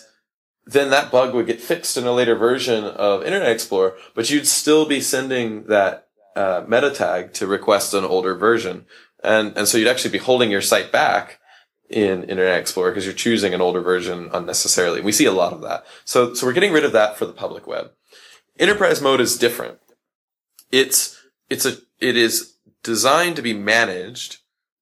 then 0.66 0.90
that 0.90 1.10
bug 1.10 1.34
would 1.34 1.46
get 1.46 1.60
fixed 1.60 1.96
in 1.96 2.04
a 2.04 2.12
later 2.12 2.34
version 2.34 2.84
of 2.84 3.24
Internet 3.24 3.50
Explorer, 3.50 3.96
but 4.14 4.30
you'd 4.30 4.46
still 4.46 4.86
be 4.86 5.00
sending 5.00 5.64
that 5.64 6.08
uh, 6.36 6.64
meta 6.68 6.90
tag 6.90 7.32
to 7.34 7.46
request 7.46 7.94
an 7.94 8.04
older 8.04 8.34
version. 8.34 8.86
And, 9.24 9.56
and 9.56 9.66
so 9.66 9.78
you'd 9.78 9.88
actually 9.88 10.12
be 10.12 10.18
holding 10.18 10.50
your 10.50 10.60
site 10.60 10.92
back 10.92 11.40
in 11.88 12.24
Internet 12.24 12.60
Explorer 12.60 12.90
because 12.90 13.06
you're 13.06 13.14
choosing 13.14 13.54
an 13.54 13.60
older 13.60 13.80
version 13.80 14.28
unnecessarily. 14.32 15.00
We 15.00 15.12
see 15.12 15.24
a 15.24 15.32
lot 15.32 15.52
of 15.52 15.62
that. 15.62 15.84
So, 16.04 16.34
so 16.34 16.46
we're 16.46 16.52
getting 16.52 16.72
rid 16.72 16.84
of 16.84 16.92
that 16.92 17.16
for 17.16 17.24
the 17.24 17.32
public 17.32 17.66
web. 17.66 17.92
Enterprise 18.58 19.00
mode 19.00 19.20
is 19.20 19.38
different. 19.38 19.78
It's, 20.70 21.18
it's 21.48 21.64
a, 21.64 21.78
it 21.98 22.16
is 22.16 22.54
designed 22.88 23.36
to 23.36 23.42
be 23.42 23.52
managed 23.52 24.38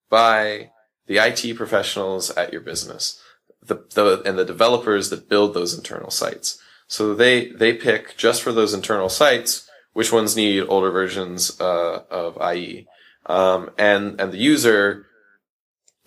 by 0.09 0.71
the 1.09 1.19
IT 1.19 1.57
professionals 1.57 2.31
at 2.31 2.53
your 2.53 2.61
business, 2.61 3.21
the, 3.61 3.85
the, 3.95 4.23
and 4.25 4.38
the 4.38 4.45
developers 4.45 5.11
that 5.11 5.29
build 5.29 5.55
those 5.55 5.77
internal 5.77 6.11
sites. 6.11 6.57
So 6.87 7.16
they, 7.16 7.51
they 7.51 7.73
pick 7.73 8.16
just 8.16 8.42
for 8.42 8.53
those 8.53 8.73
internal 8.73 9.09
sites, 9.09 9.69
which 9.92 10.12
ones 10.12 10.37
need 10.37 10.61
older 10.69 10.92
versions, 10.92 11.61
uh, 11.61 12.05
of 12.09 12.38
IE. 12.55 12.87
Um, 13.27 13.71
and, 13.77 14.21
and 14.21 14.33
the 14.33 14.38
user 14.38 15.07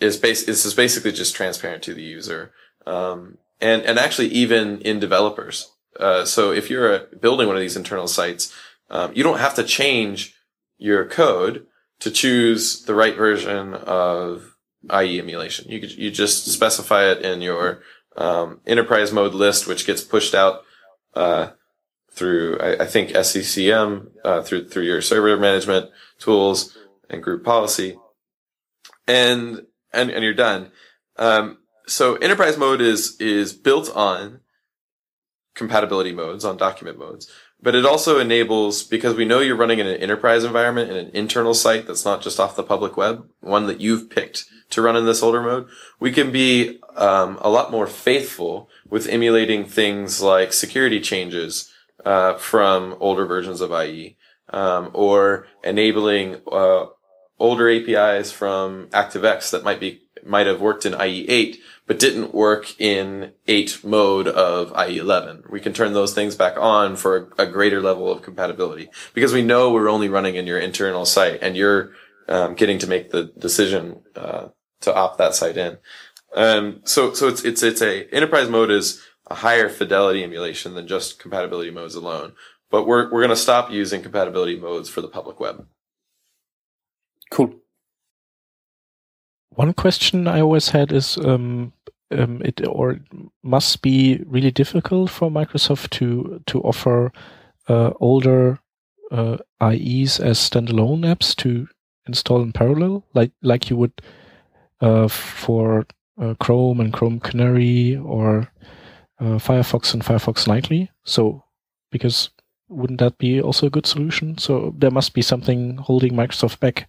is 0.00 0.16
base, 0.16 0.48
is 0.48 0.72
basically 0.72 1.12
just 1.12 1.34
transparent 1.34 1.82
to 1.82 1.92
the 1.92 2.02
user. 2.02 2.52
Um, 2.86 3.36
and, 3.60 3.82
and 3.82 3.98
actually 3.98 4.28
even 4.28 4.80
in 4.80 5.00
developers. 5.00 5.70
Uh, 5.98 6.24
so 6.24 6.50
if 6.50 6.70
you're 6.70 6.94
uh, 6.94 7.04
building 7.20 7.46
one 7.46 7.56
of 7.56 7.60
these 7.60 7.76
internal 7.76 8.08
sites, 8.08 8.56
um, 8.88 9.12
you 9.14 9.22
don't 9.22 9.38
have 9.38 9.54
to 9.56 9.64
change 9.64 10.34
your 10.78 11.04
code 11.04 11.66
to 12.00 12.10
choose 12.10 12.82
the 12.84 12.94
right 12.94 13.16
version 13.16 13.74
of 13.74 14.56
IE 14.90 15.18
emulation. 15.18 15.70
You 15.70 15.80
could, 15.80 15.92
you 15.92 16.10
just 16.10 16.46
specify 16.46 17.10
it 17.10 17.22
in 17.22 17.42
your 17.42 17.82
um, 18.16 18.60
enterprise 18.66 19.12
mode 19.12 19.34
list, 19.34 19.66
which 19.66 19.86
gets 19.86 20.02
pushed 20.02 20.34
out 20.34 20.62
uh, 21.14 21.50
through 22.12 22.58
I, 22.58 22.82
I, 22.82 22.86
think 22.86 23.10
SCCM 23.10 24.08
uh, 24.24 24.42
through 24.42 24.68
through 24.68 24.84
your 24.84 25.00
server 25.00 25.36
management 25.36 25.90
tools 26.18 26.76
and 27.08 27.22
group 27.22 27.44
policy, 27.44 27.96
and 29.06 29.66
and 29.92 30.10
and 30.10 30.24
you're 30.24 30.34
done. 30.34 30.70
Um, 31.16 31.58
so 31.86 32.16
enterprise 32.16 32.56
mode 32.56 32.80
is 32.80 33.16
is 33.20 33.52
built 33.52 33.94
on 33.94 34.40
compatibility 35.54 36.12
modes 36.12 36.44
on 36.44 36.56
document 36.56 36.98
modes 36.98 37.30
but 37.62 37.74
it 37.74 37.84
also 37.84 38.18
enables 38.18 38.82
because 38.82 39.14
we 39.14 39.24
know 39.24 39.40
you're 39.40 39.56
running 39.56 39.78
in 39.78 39.86
an 39.86 40.00
enterprise 40.00 40.44
environment 40.44 40.90
in 40.90 40.96
an 40.96 41.10
internal 41.12 41.54
site 41.54 41.86
that's 41.86 42.04
not 42.04 42.22
just 42.22 42.40
off 42.40 42.56
the 42.56 42.62
public 42.62 42.96
web, 42.96 43.28
one 43.40 43.66
that 43.66 43.80
you've 43.80 44.10
picked 44.10 44.46
to 44.70 44.82
run 44.82 44.96
in 44.96 45.04
this 45.04 45.22
older 45.22 45.42
mode. 45.42 45.68
We 45.98 46.12
can 46.12 46.32
be 46.32 46.80
um, 46.96 47.38
a 47.40 47.50
lot 47.50 47.70
more 47.70 47.86
faithful 47.86 48.68
with 48.88 49.08
emulating 49.08 49.64
things 49.64 50.22
like 50.22 50.52
security 50.52 51.00
changes 51.00 51.70
uh, 52.04 52.34
from 52.34 52.96
older 53.00 53.26
versions 53.26 53.60
of 53.60 53.72
IE, 53.72 54.16
um, 54.50 54.90
or 54.94 55.46
enabling 55.62 56.40
uh, 56.50 56.86
older 57.38 57.68
APIs 57.70 58.32
from 58.32 58.86
ActiveX 58.88 59.50
that 59.50 59.64
might 59.64 59.80
be 59.80 60.02
might 60.24 60.46
have 60.46 60.60
worked 60.60 60.84
in 60.84 60.92
IE8, 60.92 61.56
but 61.90 61.98
didn't 61.98 62.32
work 62.32 62.80
in 62.80 63.32
8 63.48 63.82
mode 63.82 64.28
of 64.28 64.72
IE11. 64.74 65.50
We 65.50 65.58
can 65.58 65.72
turn 65.72 65.92
those 65.92 66.14
things 66.14 66.36
back 66.36 66.56
on 66.56 66.94
for 66.94 67.32
a, 67.36 67.46
greater 67.46 67.82
level 67.82 68.08
of 68.08 68.22
compatibility 68.22 68.88
because 69.12 69.32
we 69.32 69.42
know 69.42 69.72
we're 69.72 69.90
only 69.90 70.08
running 70.08 70.36
in 70.36 70.46
your 70.46 70.60
internal 70.60 71.04
site 71.04 71.42
and 71.42 71.56
you're 71.56 71.90
um, 72.28 72.54
getting 72.54 72.78
to 72.78 72.86
make 72.86 73.10
the 73.10 73.32
decision 73.36 74.04
uh, 74.14 74.50
to 74.82 74.94
opt 74.94 75.18
that 75.18 75.34
site 75.34 75.56
in. 75.56 75.78
Um, 76.36 76.80
so 76.84 77.12
so 77.12 77.26
it's 77.26 77.44
it's 77.44 77.64
it's 77.64 77.82
a 77.82 78.08
enterprise 78.14 78.48
mode 78.48 78.70
is 78.70 79.02
a 79.26 79.34
higher 79.34 79.68
fidelity 79.68 80.22
emulation 80.22 80.74
than 80.74 80.86
just 80.86 81.18
compatibility 81.18 81.72
modes 81.72 81.96
alone. 81.96 82.34
But 82.70 82.86
we're 82.86 83.10
we're 83.10 83.18
going 83.18 83.30
to 83.30 83.36
stop 83.36 83.72
using 83.72 84.00
compatibility 84.00 84.56
modes 84.56 84.88
for 84.88 85.00
the 85.00 85.08
public 85.08 85.40
web. 85.40 85.66
Cool. 87.32 87.56
One 89.50 89.72
question 89.72 90.28
I 90.28 90.40
always 90.40 90.68
had 90.68 90.92
is 90.92 91.18
um, 91.18 91.72
um, 92.10 92.42
it 92.44 92.66
or 92.66 93.00
must 93.42 93.82
be 93.82 94.22
really 94.26 94.50
difficult 94.50 95.10
for 95.10 95.30
Microsoft 95.30 95.90
to 95.90 96.40
to 96.46 96.60
offer 96.62 97.12
uh, 97.68 97.90
older 98.00 98.58
uh, 99.10 99.38
IEs 99.60 100.20
as 100.20 100.38
standalone 100.38 101.04
apps 101.04 101.34
to 101.36 101.68
install 102.06 102.42
in 102.42 102.52
parallel, 102.52 103.04
like 103.14 103.32
like 103.42 103.70
you 103.70 103.76
would 103.76 104.00
uh, 104.80 105.08
for 105.08 105.86
uh, 106.20 106.34
Chrome 106.34 106.80
and 106.80 106.92
Chrome 106.92 107.20
Canary 107.20 107.96
or 107.96 108.50
uh, 109.20 109.38
Firefox 109.38 109.94
and 109.94 110.04
Firefox 110.04 110.46
Nightly. 110.46 110.90
So 111.04 111.44
because 111.90 112.30
wouldn't 112.68 113.00
that 113.00 113.18
be 113.18 113.40
also 113.40 113.66
a 113.66 113.70
good 113.70 113.86
solution? 113.86 114.38
So 114.38 114.74
there 114.78 114.90
must 114.92 115.12
be 115.12 115.22
something 115.22 115.76
holding 115.76 116.14
Microsoft 116.14 116.60
back 116.60 116.88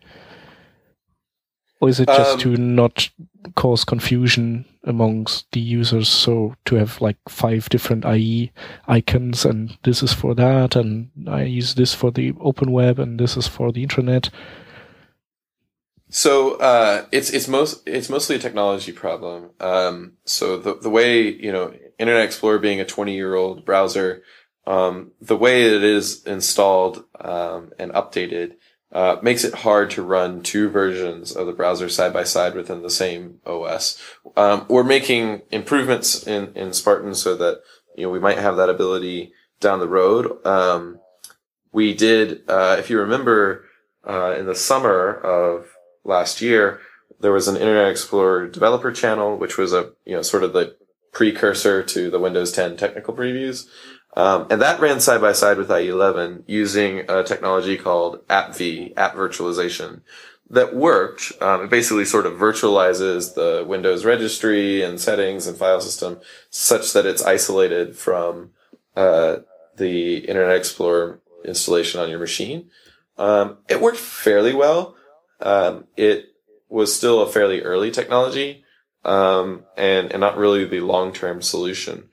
or 1.82 1.90
is 1.90 2.00
it 2.00 2.08
just 2.08 2.34
um, 2.34 2.40
to 2.40 2.58
not 2.58 3.10
cause 3.56 3.84
confusion 3.84 4.66
amongst 4.84 5.52
the 5.52 5.60
users? 5.60 6.08
So 6.08 6.56
to 6.66 6.76
have 6.76 7.02
like 7.02 7.18
five 7.28 7.68
different 7.70 8.06
IE 8.06 8.52
icons 8.88 9.44
and 9.44 9.78
this 9.84 10.04
is 10.04 10.14
for 10.14 10.36
that 10.36 10.76
and 10.76 11.10
I 11.28 11.44
use 11.44 11.74
this 11.74 11.94
for 11.94 12.12
the 12.12 12.34
open 12.40 12.72
web 12.72 13.00
and 13.00 13.20
this 13.20 13.36
is 13.36 13.48
for 13.48 13.72
the 13.72 13.82
internet. 13.82 14.30
So 16.10 16.56
uh, 16.58 17.06
it's 17.12 17.30
it's 17.30 17.48
most 17.48 17.88
it's 17.88 18.10
mostly 18.10 18.36
a 18.36 18.40
technology 18.40 18.92
problem. 18.92 19.52
Um, 19.62 20.14
so 20.26 20.58
the 20.58 20.76
the 20.76 20.90
way 20.90 21.22
you 21.30 21.54
know 21.54 21.74
Internet 21.98 22.26
Explorer 22.26 22.60
being 22.60 22.82
a 22.82 22.86
twenty 22.86 23.16
year 23.16 23.34
old 23.34 23.64
browser, 23.64 24.22
um, 24.68 25.12
the 25.22 25.38
way 25.38 25.64
it 25.64 25.84
is 25.84 26.26
installed 26.26 27.06
um, 27.22 27.72
and 27.80 27.94
updated 27.94 28.56
uh, 28.92 29.18
makes 29.22 29.44
it 29.44 29.54
hard 29.56 29.90
to 29.92 30.02
run 30.02 30.42
two 30.42 30.70
versions 30.70 31.32
of 31.32 31.48
the 31.48 31.54
browser 31.54 31.88
side 31.88 32.12
by 32.14 32.24
side 32.24 32.56
within 32.56 32.82
the 32.82 32.90
same 32.90 33.40
OS. 33.46 34.02
Um, 34.36 34.66
we're 34.70 34.84
making 34.84 35.44
improvements 35.52 36.28
in 36.28 36.54
in 36.56 36.74
Spartan 36.74 37.16
so 37.16 37.36
that 37.36 37.62
you 37.96 38.04
know 38.04 38.10
we 38.10 38.20
might 38.20 38.38
have 38.38 38.58
that 38.58 38.70
ability 38.70 39.34
down 39.60 39.80
the 39.80 39.88
road. 39.88 40.46
Um, 40.46 41.00
we 41.72 41.94
did, 41.94 42.42
uh, 42.50 42.76
if 42.78 42.90
you 42.90 43.00
remember, 43.00 43.66
uh, 44.06 44.36
in 44.38 44.46
the 44.46 44.56
summer 44.56 45.14
of 45.14 45.68
last 46.04 46.42
year, 46.42 46.82
there 47.20 47.32
was 47.32 47.48
an 47.48 47.56
Internet 47.56 47.92
Explorer 47.92 48.48
developer 48.48 48.92
channel, 48.92 49.38
which 49.38 49.58
was 49.58 49.72
a, 49.72 49.92
you 50.06 50.16
know, 50.16 50.22
sort 50.22 50.44
of 50.44 50.54
the 50.54 50.76
precursor 51.14 51.84
to 51.84 52.10
the 52.10 52.20
Windows 52.20 52.52
10 52.52 52.78
technical 52.78 53.14
previews. 53.14 53.68
Um, 54.16 54.48
and 54.50 54.62
that 54.62 54.80
ran 54.82 55.00
side 55.00 55.22
by 55.22 55.32
side 55.32 55.58
with 55.58 55.70
IE11 55.70 56.44
using 56.46 57.10
a 57.10 57.24
technology 57.24 57.78
called 57.78 58.28
AppV, 58.28 58.94
app 58.98 59.16
virtualization, 59.16 60.02
that 60.50 60.76
worked. 60.76 61.32
Um, 61.42 61.64
it 61.64 61.70
basically 61.70 62.06
sort 62.06 62.26
of 62.26 62.34
virtualizes 62.34 63.36
the 63.36 63.66
Windows 63.66 64.04
registry 64.04 64.84
and 64.84 65.00
settings 65.00 65.48
and 65.48 65.58
file 65.58 65.80
system 65.80 66.20
such 66.50 66.92
that 66.94 67.06
it's 67.06 67.24
isolated 67.24 67.96
from 67.96 68.52
uh, 68.96 69.38
the 69.78 70.18
Internet 70.18 70.58
Explorer 70.58 71.22
installation 71.46 72.02
on 72.02 72.10
your 72.10 72.20
machine. 72.20 72.70
Um, 73.18 73.60
it 73.70 73.82
worked 73.82 73.98
fairly 73.98 74.54
well, 74.54 74.96
um, 75.40 75.86
it 75.96 76.34
was 76.70 76.96
still 76.96 77.22
a 77.22 77.30
fairly 77.30 77.62
early 77.62 77.92
technology, 77.92 78.64
um, 79.04 79.64
and, 79.78 80.12
and 80.12 80.20
not 80.20 80.38
really 80.38 80.66
the 80.66 80.80
long-term 80.82 81.42
solution. 81.42 82.10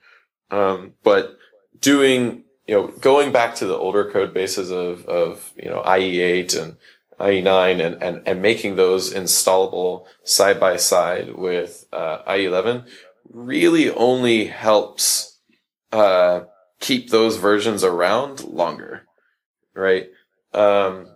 Um, 0.51 0.93
but 1.03 1.37
doing, 1.81 2.43
you 2.67 2.75
know, 2.75 2.87
going 2.87 3.31
back 3.31 3.55
to 3.55 3.65
the 3.65 3.77
older 3.77 4.09
code 4.09 4.33
bases 4.33 4.71
of, 4.71 5.05
of, 5.05 5.51
you 5.55 5.69
know, 5.69 5.81
IE8 5.83 6.61
and 6.61 6.77
IE9 7.19 7.85
and, 7.85 8.03
and, 8.03 8.21
and 8.25 8.41
making 8.41 8.75
those 8.75 9.13
installable 9.13 10.05
side 10.23 10.59
by 10.59 10.77
side 10.77 11.35
with, 11.35 11.85
uh, 11.91 12.23
IE11 12.23 12.87
really 13.29 13.91
only 13.91 14.45
helps, 14.45 15.39
uh, 15.91 16.41
keep 16.79 17.09
those 17.09 17.37
versions 17.37 17.83
around 17.83 18.43
longer, 18.43 19.03
right? 19.73 20.09
Um, 20.53 21.07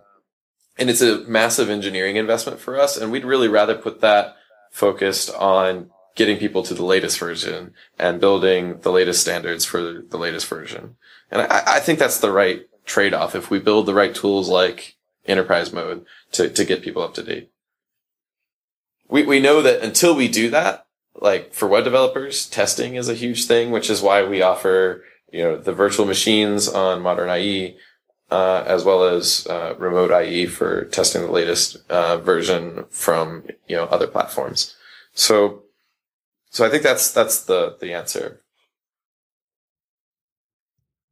and 0.76 0.90
it's 0.90 1.00
a 1.00 1.20
massive 1.20 1.70
engineering 1.70 2.16
investment 2.16 2.60
for 2.60 2.78
us. 2.78 2.96
And 2.96 3.10
we'd 3.10 3.24
really 3.24 3.48
rather 3.48 3.74
put 3.74 4.00
that 4.00 4.36
focused 4.70 5.32
on 5.34 5.90
getting 6.14 6.38
people 6.38 6.62
to 6.62 6.74
the 6.74 6.84
latest 6.84 7.18
version 7.18 7.72
and 7.98 8.20
building 8.20 8.80
the 8.80 8.92
latest 8.92 9.20
standards 9.20 9.64
for 9.64 10.02
the 10.08 10.18
latest 10.18 10.46
version. 10.46 10.96
And 11.30 11.42
I, 11.42 11.76
I 11.76 11.80
think 11.80 11.98
that's 11.98 12.18
the 12.18 12.32
right 12.32 12.66
trade 12.84 13.14
off 13.14 13.34
if 13.34 13.50
we 13.50 13.58
build 13.58 13.86
the 13.86 13.94
right 13.94 14.14
tools 14.14 14.48
like 14.48 14.96
enterprise 15.26 15.72
mode 15.72 16.04
to, 16.32 16.48
to 16.48 16.64
get 16.64 16.82
people 16.82 17.02
up 17.02 17.14
to 17.14 17.22
date. 17.22 17.50
We, 19.08 19.24
we 19.24 19.40
know 19.40 19.62
that 19.62 19.82
until 19.82 20.14
we 20.14 20.28
do 20.28 20.50
that, 20.50 20.86
like 21.20 21.54
for 21.54 21.68
web 21.68 21.84
developers, 21.84 22.46
testing 22.46 22.94
is 22.94 23.08
a 23.08 23.14
huge 23.14 23.46
thing, 23.46 23.70
which 23.70 23.90
is 23.90 24.02
why 24.02 24.24
we 24.24 24.42
offer, 24.42 25.04
you 25.32 25.42
know, 25.42 25.56
the 25.56 25.72
virtual 25.72 26.06
machines 26.06 26.68
on 26.68 27.02
modern 27.02 27.30
IE 27.30 27.76
uh, 28.30 28.64
as 28.66 28.84
well 28.84 29.04
as 29.04 29.46
uh, 29.48 29.74
remote 29.78 30.10
IE 30.10 30.46
for 30.46 30.86
testing 30.86 31.22
the 31.22 31.30
latest 31.30 31.78
uh, 31.90 32.16
version 32.18 32.84
from 32.90 33.44
you 33.68 33.76
know 33.76 33.84
other 33.84 34.06
platforms. 34.06 34.74
So, 35.12 35.63
so 36.54 36.64
I 36.64 36.70
think 36.70 36.84
that's 36.84 37.10
that's 37.10 37.42
the 37.42 37.76
the 37.80 37.92
answer. 37.92 38.40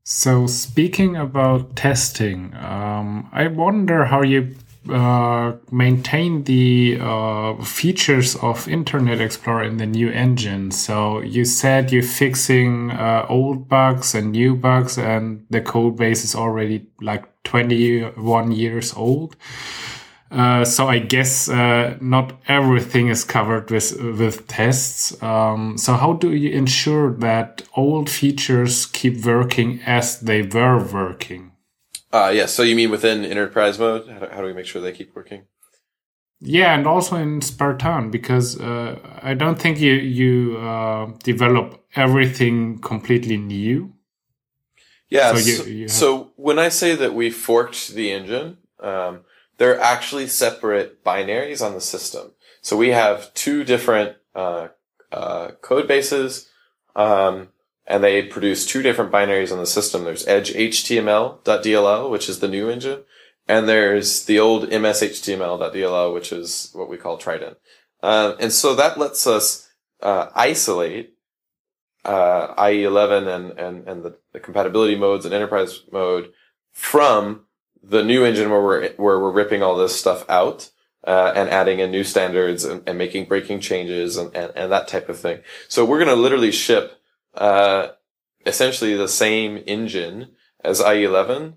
So 0.04 0.46
speaking 0.46 1.16
about 1.16 1.74
testing, 1.74 2.54
um, 2.54 3.28
I 3.32 3.48
wonder 3.48 4.04
how 4.04 4.22
you 4.22 4.54
uh, 4.88 5.54
maintain 5.72 6.44
the 6.44 6.98
uh, 7.00 7.54
features 7.64 8.36
of 8.36 8.68
Internet 8.68 9.20
Explorer 9.20 9.64
in 9.64 9.78
the 9.78 9.86
new 9.86 10.10
engine. 10.10 10.70
So 10.70 11.20
you 11.20 11.44
said 11.44 11.90
you're 11.90 12.04
fixing 12.04 12.92
uh, 12.92 13.26
old 13.28 13.68
bugs 13.68 14.14
and 14.14 14.30
new 14.30 14.54
bugs, 14.54 14.96
and 14.96 15.44
the 15.50 15.60
code 15.60 15.96
base 15.96 16.22
is 16.22 16.36
already 16.36 16.86
like 17.00 17.24
21 17.42 18.52
years 18.52 18.94
old. 18.94 19.34
Uh, 20.32 20.64
so 20.64 20.88
I 20.88 20.98
guess 20.98 21.50
uh, 21.50 21.98
not 22.00 22.32
everything 22.48 23.08
is 23.08 23.22
covered 23.22 23.70
with 23.70 24.00
with 24.00 24.46
tests. 24.48 25.22
Um, 25.22 25.76
so 25.76 25.92
how 25.92 26.14
do 26.14 26.32
you 26.32 26.50
ensure 26.50 27.12
that 27.18 27.62
old 27.76 28.08
features 28.08 28.86
keep 28.86 29.26
working 29.26 29.80
as 29.84 30.20
they 30.20 30.40
were 30.40 30.82
working? 30.82 31.52
Uh, 32.12 32.30
yes. 32.32 32.34
Yeah, 32.34 32.46
so 32.46 32.62
you 32.62 32.74
mean 32.74 32.90
within 32.90 33.26
enterprise 33.26 33.78
mode? 33.78 34.08
How 34.08 34.18
do, 34.20 34.26
how 34.32 34.40
do, 34.40 34.46
we 34.46 34.54
make 34.54 34.64
sure 34.66 34.80
they 34.80 34.92
keep 34.92 35.14
working? 35.14 35.42
Yeah, 36.40 36.74
and 36.74 36.86
also 36.86 37.16
in 37.16 37.42
Spartan 37.42 38.10
because 38.10 38.58
uh, 38.58 38.98
I 39.22 39.34
don't 39.34 39.60
think 39.60 39.78
you 39.80 39.92
you 39.92 40.56
uh, 40.56 41.12
develop 41.22 41.84
everything 41.94 42.78
completely 42.78 43.36
new. 43.36 43.92
Yeah. 45.10 45.34
So, 45.34 45.38
so, 45.38 45.64
you, 45.64 45.72
you 45.74 45.82
have... 45.82 45.90
so, 45.90 46.32
when 46.36 46.58
I 46.58 46.70
say 46.70 46.94
that 46.94 47.12
we 47.12 47.28
forked 47.30 47.88
the 47.88 48.10
engine, 48.12 48.56
um, 48.80 49.24
they're 49.62 49.80
actually 49.80 50.26
separate 50.26 51.04
binaries 51.04 51.64
on 51.64 51.72
the 51.72 51.80
system. 51.80 52.32
So 52.62 52.76
we 52.76 52.88
have 52.88 53.32
two 53.32 53.62
different 53.62 54.16
uh, 54.34 54.68
uh, 55.12 55.52
code 55.60 55.86
bases. 55.86 56.48
Um, 56.96 57.50
and 57.86 58.02
they 58.02 58.22
produce 58.22 58.66
two 58.66 58.82
different 58.82 59.12
binaries 59.12 59.52
on 59.52 59.58
the 59.58 59.66
system. 59.66 60.02
There's 60.02 60.26
edge 60.26 60.52
HTML.dll, 60.52 62.10
which 62.10 62.28
is 62.28 62.40
the 62.40 62.48
new 62.48 62.68
engine, 62.68 63.02
and 63.46 63.68
there's 63.68 64.24
the 64.24 64.40
old 64.40 64.68
MSHTML.dll, 64.68 66.12
which 66.12 66.32
is 66.32 66.70
what 66.72 66.88
we 66.88 66.96
call 66.96 67.16
Trident. 67.16 67.56
Uh, 68.02 68.34
and 68.40 68.52
so 68.52 68.74
that 68.74 68.98
lets 68.98 69.26
us 69.28 69.70
uh, 70.00 70.28
isolate 70.34 71.14
uh, 72.04 72.54
IE11 72.56 73.28
and, 73.32 73.58
and, 73.58 73.88
and 73.88 74.02
the, 74.02 74.16
the, 74.32 74.40
compatibility 74.40 74.96
modes 74.96 75.24
and 75.24 75.32
enterprise 75.32 75.82
mode 75.92 76.32
from 76.72 77.44
the 77.82 78.04
new 78.04 78.24
engine 78.24 78.50
where 78.50 78.62
we're, 78.62 78.88
where 78.92 79.18
we're 79.18 79.32
ripping 79.32 79.62
all 79.62 79.76
this 79.76 79.98
stuff 79.98 80.28
out. 80.28 80.70
Uh, 81.04 81.32
and 81.34 81.50
adding 81.50 81.80
in 81.80 81.90
new 81.90 82.04
standards 82.04 82.64
and, 82.64 82.80
and 82.88 82.96
making 82.96 83.24
breaking 83.24 83.58
changes 83.58 84.16
and, 84.16 84.32
and, 84.36 84.52
and, 84.54 84.70
that 84.70 84.86
type 84.86 85.08
of 85.08 85.18
thing. 85.18 85.40
So 85.66 85.84
we're 85.84 85.98
going 85.98 86.06
to 86.06 86.14
literally 86.14 86.52
ship 86.52 86.96
uh, 87.34 87.88
essentially 88.46 88.94
the 88.94 89.08
same 89.08 89.62
engine 89.66 90.28
as 90.62 90.80
IE11 90.80 91.54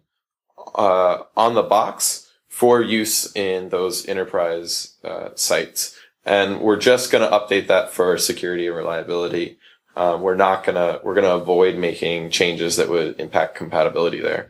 uh, 0.74 1.24
on 1.36 1.54
the 1.54 1.64
box 1.64 2.32
for 2.48 2.82
use 2.82 3.36
in 3.36 3.70
those 3.70 4.08
enterprise 4.08 4.96
uh, 5.04 5.30
sites. 5.36 5.96
And 6.24 6.62
we're 6.62 6.80
just 6.80 7.12
going 7.12 7.30
to 7.30 7.38
update 7.38 7.68
that 7.68 7.92
for 7.92 8.18
security 8.18 8.68
and 8.68 8.76
reliability. 8.76 9.60
Um, 9.96 10.22
we're 10.22 10.36
not 10.36 10.64
going 10.64 10.76
to, 10.76 11.00
we're 11.04 11.14
going 11.14 11.26
to 11.26 11.36
avoid 11.36 11.78
making 11.78 12.32
changes 12.32 12.78
that 12.78 12.90
would 12.90 13.20
impact 13.20 13.56
compatibility 13.56 14.20
there. 14.20 14.50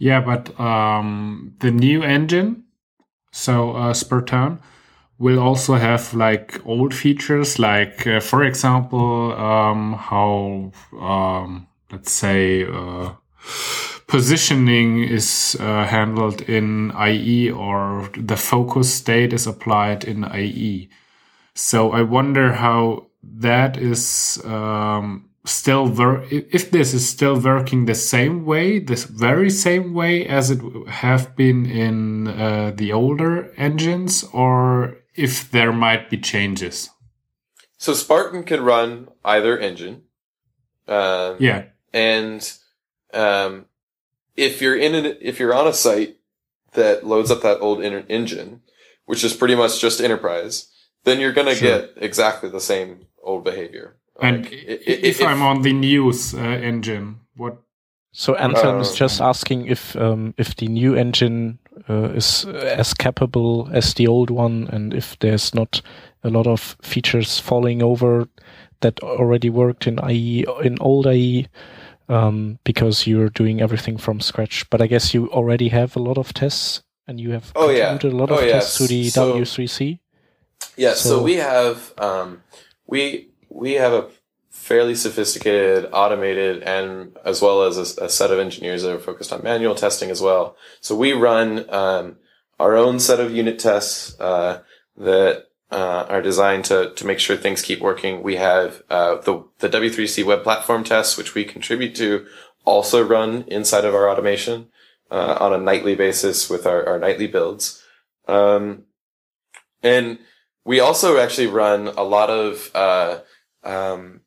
Yeah, 0.00 0.22
but 0.22 0.58
um, 0.58 1.54
the 1.60 1.70
new 1.70 2.02
engine, 2.02 2.64
so 3.32 3.72
uh, 3.72 3.94
Spartan, 3.94 4.60
will 5.18 5.38
also 5.38 5.74
have 5.74 6.14
like 6.14 6.64
old 6.66 6.94
features, 6.94 7.58
like 7.58 8.06
uh, 8.06 8.20
for 8.20 8.42
example, 8.42 9.32
um, 9.34 9.92
how 9.92 10.72
um, 10.98 11.68
let's 11.92 12.12
say 12.12 12.64
uh, 12.64 13.12
positioning 14.08 15.04
is 15.04 15.56
uh, 15.60 15.86
handled 15.86 16.40
in 16.42 16.92
IE 16.98 17.50
or 17.50 18.08
the 18.16 18.38
focus 18.38 18.94
state 18.94 19.34
is 19.34 19.46
applied 19.46 20.04
in 20.04 20.24
IE. 20.34 20.88
So 21.54 21.92
I 21.92 22.02
wonder 22.02 22.52
how 22.54 23.08
that 23.22 23.76
is 23.76 24.42
um, 24.46 25.29
still 25.44 25.86
ver- 25.86 26.26
if 26.30 26.70
this 26.70 26.92
is 26.92 27.08
still 27.08 27.40
working 27.40 27.86
the 27.86 27.94
same 27.94 28.44
way, 28.44 28.78
this 28.78 29.04
very 29.04 29.50
same 29.50 29.94
way 29.94 30.26
as 30.26 30.50
it 30.50 30.60
have 30.88 31.34
been 31.36 31.66
in 31.66 32.28
uh, 32.28 32.72
the 32.74 32.92
older 32.92 33.52
engines, 33.56 34.24
or 34.32 34.98
if 35.14 35.50
there 35.50 35.72
might 35.72 36.10
be 36.10 36.18
changes. 36.18 36.90
So 37.78 37.94
Spartan 37.94 38.44
can 38.44 38.62
run 38.62 39.08
either 39.24 39.58
engine. 39.58 40.02
Um, 40.86 41.36
yeah. 41.38 41.64
And 41.92 42.52
um, 43.14 43.66
if 44.36 44.60
you're 44.60 44.76
in 44.76 44.94
an, 44.94 45.16
if 45.20 45.38
you're 45.38 45.54
on 45.54 45.66
a 45.66 45.72
site 45.72 46.18
that 46.72 47.06
loads 47.06 47.30
up 47.30 47.42
that 47.42 47.60
old 47.60 47.82
in- 47.82 48.06
engine, 48.08 48.62
which 49.06 49.24
is 49.24 49.34
pretty 49.34 49.54
much 49.54 49.80
just 49.80 50.00
enterprise, 50.00 50.68
then 51.04 51.20
you're 51.20 51.32
going 51.32 51.46
to 51.46 51.54
sure. 51.54 51.80
get 51.80 51.92
exactly 51.96 52.50
the 52.50 52.60
same 52.60 53.06
old 53.22 53.44
behavior. 53.44 53.96
And 54.20 54.44
like, 54.44 54.52
if, 54.52 55.20
if, 55.20 55.22
I'm 55.22 55.42
on 55.42 55.62
the 55.62 55.72
news 55.72 56.34
uh, 56.34 56.38
engine, 56.38 57.20
what? 57.36 57.56
So 58.12 58.34
Anton 58.34 58.76
uh, 58.76 58.80
is 58.80 58.94
just 58.94 59.20
asking 59.20 59.66
if 59.66 59.94
um, 59.96 60.34
if 60.36 60.56
the 60.56 60.66
new 60.66 60.94
engine 60.96 61.58
uh, 61.88 62.10
is 62.14 62.44
as 62.44 62.92
capable 62.92 63.68
as 63.72 63.94
the 63.94 64.06
old 64.08 64.30
one, 64.30 64.68
and 64.72 64.92
if 64.92 65.18
there's 65.20 65.54
not 65.54 65.80
a 66.24 66.28
lot 66.30 66.46
of 66.46 66.76
features 66.82 67.38
falling 67.38 67.82
over 67.82 68.28
that 68.80 69.00
already 69.00 69.48
worked 69.50 69.86
in 69.86 69.98
IE 70.10 70.44
in 70.62 70.76
old 70.80 71.06
IE. 71.06 71.46
Um, 72.08 72.58
because 72.64 73.06
you're 73.06 73.28
doing 73.28 73.60
everything 73.62 73.96
from 73.96 74.18
scratch, 74.20 74.68
but 74.68 74.82
I 74.82 74.88
guess 74.88 75.14
you 75.14 75.28
already 75.30 75.68
have 75.68 75.94
a 75.94 76.00
lot 76.00 76.18
of 76.18 76.34
tests, 76.34 76.82
and 77.06 77.20
you 77.20 77.30
have 77.30 77.52
Oh, 77.54 77.70
yeah. 77.70 77.96
a 78.02 78.08
lot 78.08 78.32
Oh, 78.32 78.38
of 78.38 78.44
yeah. 78.44 78.54
tests 78.54 78.78
to 78.78 78.88
the 78.88 79.08
So- 79.10 79.34
W3C. 79.34 80.00
Yeah, 80.76 80.94
so, 80.94 81.08
So- 81.08 81.22
we 81.22 81.34
have 81.36 81.94
um, 81.98 82.42
we 82.88 83.29
we 83.50 83.74
have 83.74 83.92
a 83.92 84.08
fairly 84.48 84.94
sophisticated, 84.94 85.88
automated, 85.92 86.62
and 86.62 87.16
as 87.24 87.42
well 87.42 87.62
as 87.62 87.76
a, 87.76 88.04
a 88.04 88.08
set 88.08 88.30
of 88.30 88.38
engineers 88.38 88.82
that 88.82 88.94
are 88.94 88.98
focused 88.98 89.32
on 89.32 89.42
manual 89.42 89.74
testing 89.74 90.10
as 90.10 90.20
well. 90.20 90.56
So 90.80 90.96
we 90.96 91.12
run 91.12 91.68
um, 91.70 92.16
our 92.58 92.76
own 92.76 92.98
set 93.00 93.20
of 93.20 93.34
unit 93.34 93.58
tests 93.58 94.18
uh, 94.20 94.62
that 94.96 95.46
uh, 95.70 96.06
are 96.08 96.22
designed 96.22 96.64
to 96.64 96.92
to 96.94 97.06
make 97.06 97.20
sure 97.20 97.36
things 97.36 97.62
keep 97.62 97.80
working. 97.80 98.22
We 98.22 98.36
have 98.36 98.82
uh, 98.90 99.16
the 99.16 99.44
the 99.58 99.68
W3C 99.68 100.24
web 100.24 100.42
platform 100.42 100.82
tests, 100.82 101.16
which 101.16 101.34
we 101.34 101.44
contribute 101.44 101.94
to, 101.96 102.26
also 102.64 103.02
run 103.02 103.44
inside 103.46 103.84
of 103.84 103.94
our 103.94 104.10
automation 104.10 104.68
uh, 105.10 105.36
on 105.40 105.52
a 105.52 105.58
nightly 105.58 105.94
basis 105.94 106.50
with 106.50 106.66
our, 106.66 106.86
our 106.88 106.98
nightly 106.98 107.26
builds. 107.26 107.82
Um, 108.26 108.84
and 109.82 110.18
we 110.64 110.80
also 110.80 111.18
actually 111.18 111.46
run 111.46 111.88
a 111.88 112.02
lot 112.02 112.30
of 112.30 112.70
uh, 112.74 113.20
um, 113.62 114.20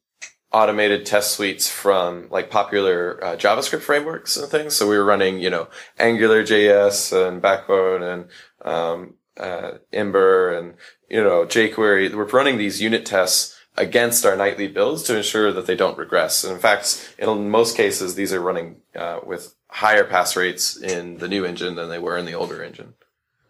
automated 0.52 1.06
test 1.06 1.32
suites 1.32 1.69
from 1.69 2.28
like 2.30 2.50
popular 2.50 3.24
uh, 3.24 3.36
JavaScript 3.36 3.82
frameworks 3.82 4.38
and 4.38 4.50
things. 4.50 4.76
So 4.76 4.88
we 4.88 4.98
were 4.98 5.06
running, 5.06 5.39
you 5.39 5.50
know, 5.50 5.67
Angular 5.98 6.43
JS 6.43 7.28
and 7.28 7.41
Backbone 7.41 8.04
and 8.04 8.28
um, 8.62 9.15
uh, 9.38 9.74
Ember 9.91 10.54
and 10.58 10.76
you 11.10 11.24
know 11.24 11.46
jQuery. 11.46 12.13
We're 12.13 12.26
running 12.26 12.58
these 12.58 12.82
unit 12.82 13.06
tests 13.06 13.60
against 13.76 14.26
our 14.26 14.36
nightly 14.36 14.67
builds 14.67 15.04
to 15.04 15.17
ensure 15.17 15.52
that 15.52 15.65
they 15.65 15.76
don't 15.76 15.98
regress. 15.98 16.43
And 16.43 16.54
in 16.54 16.60
fact, 16.60 17.15
in 17.17 17.50
most 17.50 17.76
cases, 17.76 18.13
these 18.13 18.32
are 18.32 18.39
running 18.39 18.78
uh, 18.96 19.19
with 19.26 19.56
higher 19.67 20.04
pass 20.04 20.36
rates 20.36 20.78
in 20.78 21.17
the 21.17 21.28
new 21.28 21.43
engine 21.43 21.76
than 21.76 21.89
they 21.89 21.98
were 21.98 22.17
in 22.17 22.26
the 22.26 22.36
older 22.36 22.63
engine. 22.63 22.93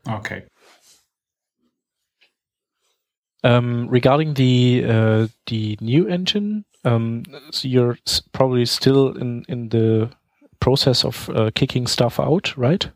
Okay. 0.08 0.46
Um, 3.46 3.90
regarding 3.90 4.36
the 4.36 4.86
uh, 4.88 5.28
the 5.48 5.78
new 5.82 6.08
engine, 6.08 6.64
um, 6.86 7.24
so 7.52 7.68
you're 7.68 7.98
probably 8.32 8.66
still 8.66 9.18
in 9.18 9.44
in 9.50 9.70
the 9.70 10.10
process 10.62 11.04
of 11.04 11.30
uh, 11.30 11.52
kicking 11.54 11.88
stuff 11.88 12.20
out, 12.20 12.56
right? 12.56 12.90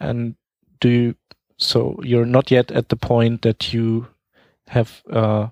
And 0.00 0.34
do 0.80 0.88
you, 0.88 1.14
so 1.58 2.00
you're 2.02 2.26
not 2.26 2.50
yet 2.50 2.72
at 2.72 2.88
the 2.88 2.96
point 2.96 3.42
that 3.42 3.72
you 3.72 4.08
have 4.68 5.02
uh, 5.10 5.48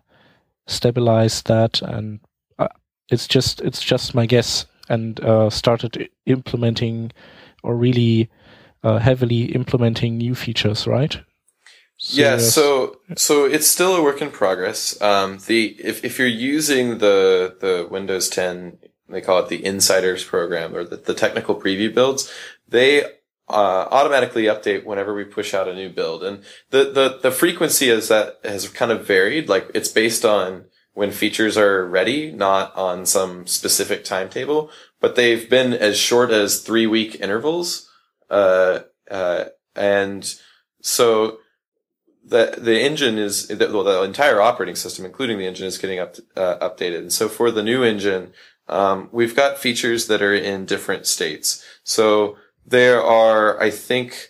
stabilized 0.66 1.46
that, 1.46 1.82
and 1.82 2.20
uh, 2.58 2.68
it's 3.10 3.28
just 3.28 3.60
it's 3.60 3.82
just 3.82 4.14
my 4.14 4.26
guess, 4.26 4.66
and 4.88 5.20
uh, 5.20 5.50
started 5.50 6.08
implementing 6.26 7.12
or 7.62 7.76
really 7.76 8.30
uh, 8.82 8.98
heavily 8.98 9.52
implementing 9.54 10.18
new 10.18 10.34
features, 10.34 10.86
right? 10.86 11.20
Yeah, 12.00 12.34
yes. 12.34 12.54
so 12.54 13.00
so 13.16 13.44
it's 13.44 13.66
still 13.66 13.96
a 13.96 14.02
work 14.02 14.22
in 14.22 14.30
progress. 14.30 15.00
Um, 15.02 15.38
the 15.46 15.76
if 15.82 16.04
if 16.04 16.18
you're 16.18 16.28
using 16.28 16.98
the 16.98 17.56
the 17.60 17.88
Windows 17.90 18.28
10, 18.28 18.78
they 19.08 19.20
call 19.20 19.40
it 19.40 19.48
the 19.48 19.64
Insiders 19.64 20.24
program 20.24 20.74
or 20.76 20.84
the, 20.84 20.96
the 20.96 21.14
technical 21.14 21.60
preview 21.60 21.92
builds, 21.92 22.32
they 22.68 23.02
uh, 23.48 23.88
automatically 23.90 24.44
update 24.44 24.84
whenever 24.84 25.14
we 25.14 25.24
push 25.24 25.54
out 25.54 25.68
a 25.68 25.74
new 25.74 25.88
build, 25.88 26.22
and 26.22 26.44
the 26.70 26.84
the 26.84 27.18
the 27.22 27.30
frequency 27.30 27.88
is 27.88 28.08
that 28.08 28.38
has 28.44 28.68
kind 28.68 28.92
of 28.92 29.06
varied. 29.06 29.48
Like 29.48 29.68
it's 29.74 29.88
based 29.88 30.24
on 30.24 30.66
when 30.92 31.10
features 31.10 31.56
are 31.56 31.86
ready, 31.86 32.30
not 32.30 32.74
on 32.76 33.06
some 33.06 33.46
specific 33.46 34.04
timetable. 34.04 34.70
But 35.00 35.14
they've 35.14 35.48
been 35.48 35.72
as 35.72 35.96
short 35.96 36.30
as 36.30 36.60
three 36.60 36.86
week 36.86 37.20
intervals, 37.20 37.88
uh, 38.30 38.80
uh, 39.10 39.44
and 39.74 40.34
so 40.82 41.38
the 42.28 42.54
the 42.58 42.80
engine 42.80 43.18
is 43.18 43.48
the, 43.48 43.70
well, 43.72 43.84
the 43.84 44.02
entire 44.02 44.40
operating 44.40 44.76
system, 44.76 45.04
including 45.04 45.38
the 45.38 45.46
engine, 45.46 45.66
is 45.66 45.78
getting 45.78 45.98
up 45.98 46.16
uh, 46.36 46.56
updated. 46.58 46.98
And 46.98 47.12
so 47.12 47.28
for 47.28 47.50
the 47.50 47.62
new 47.62 47.82
engine, 47.82 48.32
um, 48.68 49.08
we've 49.12 49.36
got 49.36 49.58
features 49.58 50.06
that 50.06 50.22
are 50.22 50.34
in 50.34 50.66
different 50.66 51.06
states. 51.06 51.64
So 51.84 52.36
there 52.66 53.02
are, 53.02 53.60
I 53.60 53.70
think, 53.70 54.28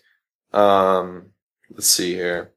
um, 0.52 1.30
let's 1.70 1.90
see 1.90 2.14
here. 2.14 2.52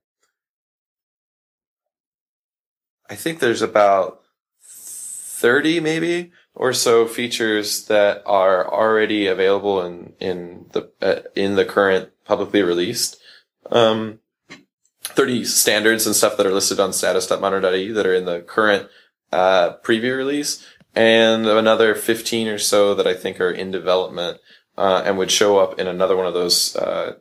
I 3.10 3.16
think 3.16 3.40
there's 3.40 3.62
about 3.62 4.22
thirty, 4.62 5.80
maybe 5.80 6.32
or 6.54 6.74
so 6.74 7.08
features 7.08 7.86
that 7.86 8.22
are 8.26 8.72
already 8.72 9.28
available 9.28 9.82
in 9.82 10.14
in 10.20 10.66
the 10.74 10.92
uh, 11.02 11.22
in 11.36 11.56
the 11.56 11.66
current 11.66 12.10
publicly 12.26 12.62
released. 12.62 13.18
Um, 13.72 14.20
30 15.16 15.46
standards 15.46 16.06
and 16.06 16.16
stuff 16.16 16.38
that 16.38 16.46
are 16.46 16.54
listed 16.54 16.80
on 16.80 16.94
status.modern.ie 16.94 17.92
that 17.92 18.06
are 18.06 18.16
in 18.16 18.26
the 18.26 18.42
current 18.42 18.90
uh, 19.32 19.78
preview 19.84 20.16
release, 20.16 20.66
and 20.96 21.48
another 21.48 21.96
15 21.96 22.48
or 22.48 22.58
so 22.58 22.94
that 22.96 23.08
I 23.08 23.14
think 23.14 23.40
are 23.40 23.52
in 23.52 23.72
development 23.72 24.40
uh, 24.78 25.04
and 25.06 25.18
would 25.18 25.32
show 25.32 25.60
up 25.60 25.80
in 25.80 25.88
another 25.88 26.18
one 26.18 26.28
of 26.28 26.34
those 26.34 26.76
uh, 26.76 27.16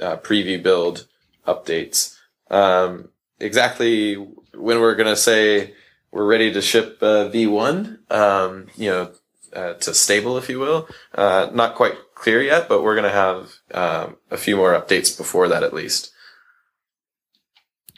uh, 0.00 0.16
preview 0.18 0.62
build 0.62 1.06
updates. 1.46 2.16
Um, 2.50 3.10
exactly 3.40 4.14
when 4.14 4.80
we're 4.80 4.94
going 4.94 5.08
to 5.08 5.16
say 5.16 5.74
we're 6.10 6.26
ready 6.26 6.52
to 6.52 6.62
ship 6.62 6.98
uh, 7.02 7.28
V1, 7.28 8.10
um, 8.10 8.66
you 8.76 8.90
know, 8.90 9.12
uh, 9.52 9.74
to 9.74 9.94
stable, 9.94 10.36
if 10.36 10.48
you 10.48 10.58
will. 10.58 10.88
Uh, 11.14 11.48
not 11.52 11.74
quite 11.74 11.94
clear 12.14 12.42
yet, 12.42 12.68
but 12.68 12.82
we're 12.82 12.94
going 12.94 13.04
to 13.04 13.10
have 13.10 13.52
um, 13.72 14.16
a 14.30 14.36
few 14.36 14.56
more 14.56 14.72
updates 14.72 15.16
before 15.16 15.48
that 15.48 15.62
at 15.62 15.74
least. 15.74 16.12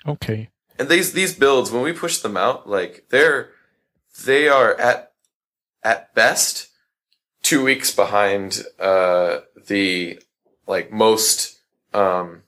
Okay. 0.06 0.48
And 0.78 0.88
these 0.88 1.12
these 1.12 1.34
builds, 1.34 1.70
when 1.70 1.82
we 1.82 1.92
push 1.92 2.18
them 2.18 2.36
out, 2.36 2.68
like 2.68 3.06
they're 3.10 3.50
they 4.24 4.48
are 4.48 4.78
at 4.80 5.12
at 5.82 6.14
best 6.14 6.68
two 7.42 7.64
weeks 7.64 7.94
behind 7.94 8.64
uh, 8.78 9.40
the 9.66 10.20
like 10.66 10.92
most 10.92 11.60
um, 11.92 12.42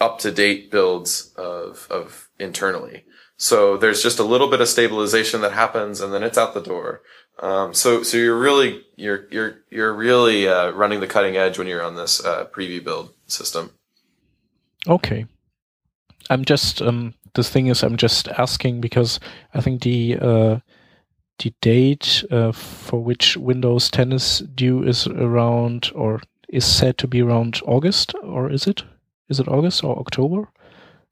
up 0.00 0.18
to 0.20 0.32
date 0.32 0.70
builds 0.70 1.32
of 1.36 1.86
of 1.90 2.28
internally. 2.38 3.04
So 3.36 3.76
there's 3.76 4.02
just 4.02 4.18
a 4.18 4.24
little 4.24 4.50
bit 4.50 4.60
of 4.60 4.68
stabilization 4.68 5.40
that 5.40 5.52
happens, 5.52 6.00
and 6.00 6.12
then 6.12 6.22
it's 6.22 6.36
out 6.36 6.54
the 6.54 6.60
door. 6.60 7.02
Um, 7.38 7.72
so 7.72 8.02
so 8.02 8.16
you're 8.16 8.38
really 8.38 8.82
you're 8.96 9.26
you're 9.30 9.58
you're 9.70 9.94
really 9.94 10.46
uh, 10.46 10.70
running 10.70 11.00
the 11.00 11.06
cutting 11.06 11.36
edge 11.36 11.58
when 11.58 11.66
you're 11.66 11.82
on 11.82 11.96
this 11.96 12.24
uh, 12.24 12.46
preview 12.46 12.82
build 12.82 13.14
system. 13.26 13.70
Okay. 14.86 15.26
I'm 16.30 16.44
just 16.44 16.80
um 16.80 17.14
the 17.34 17.42
thing 17.44 17.66
is 17.66 17.82
I'm 17.82 17.96
just 17.96 18.28
asking 18.28 18.80
because 18.80 19.20
I 19.52 19.60
think 19.60 19.82
the 19.82 20.16
uh 20.20 20.58
the 21.38 21.52
date 21.62 22.22
uh, 22.30 22.52
for 22.52 23.02
which 23.02 23.34
Windows 23.38 23.90
10 23.90 24.12
is 24.12 24.40
due 24.54 24.82
is 24.82 25.06
around 25.06 25.90
or 25.94 26.20
is 26.50 26.66
said 26.66 26.98
to 26.98 27.06
be 27.08 27.22
around 27.22 27.62
August 27.64 28.12
or 28.22 28.50
is 28.50 28.66
it? 28.66 28.82
Is 29.30 29.40
it 29.40 29.48
August 29.48 29.82
or 29.82 29.98
October? 29.98 30.48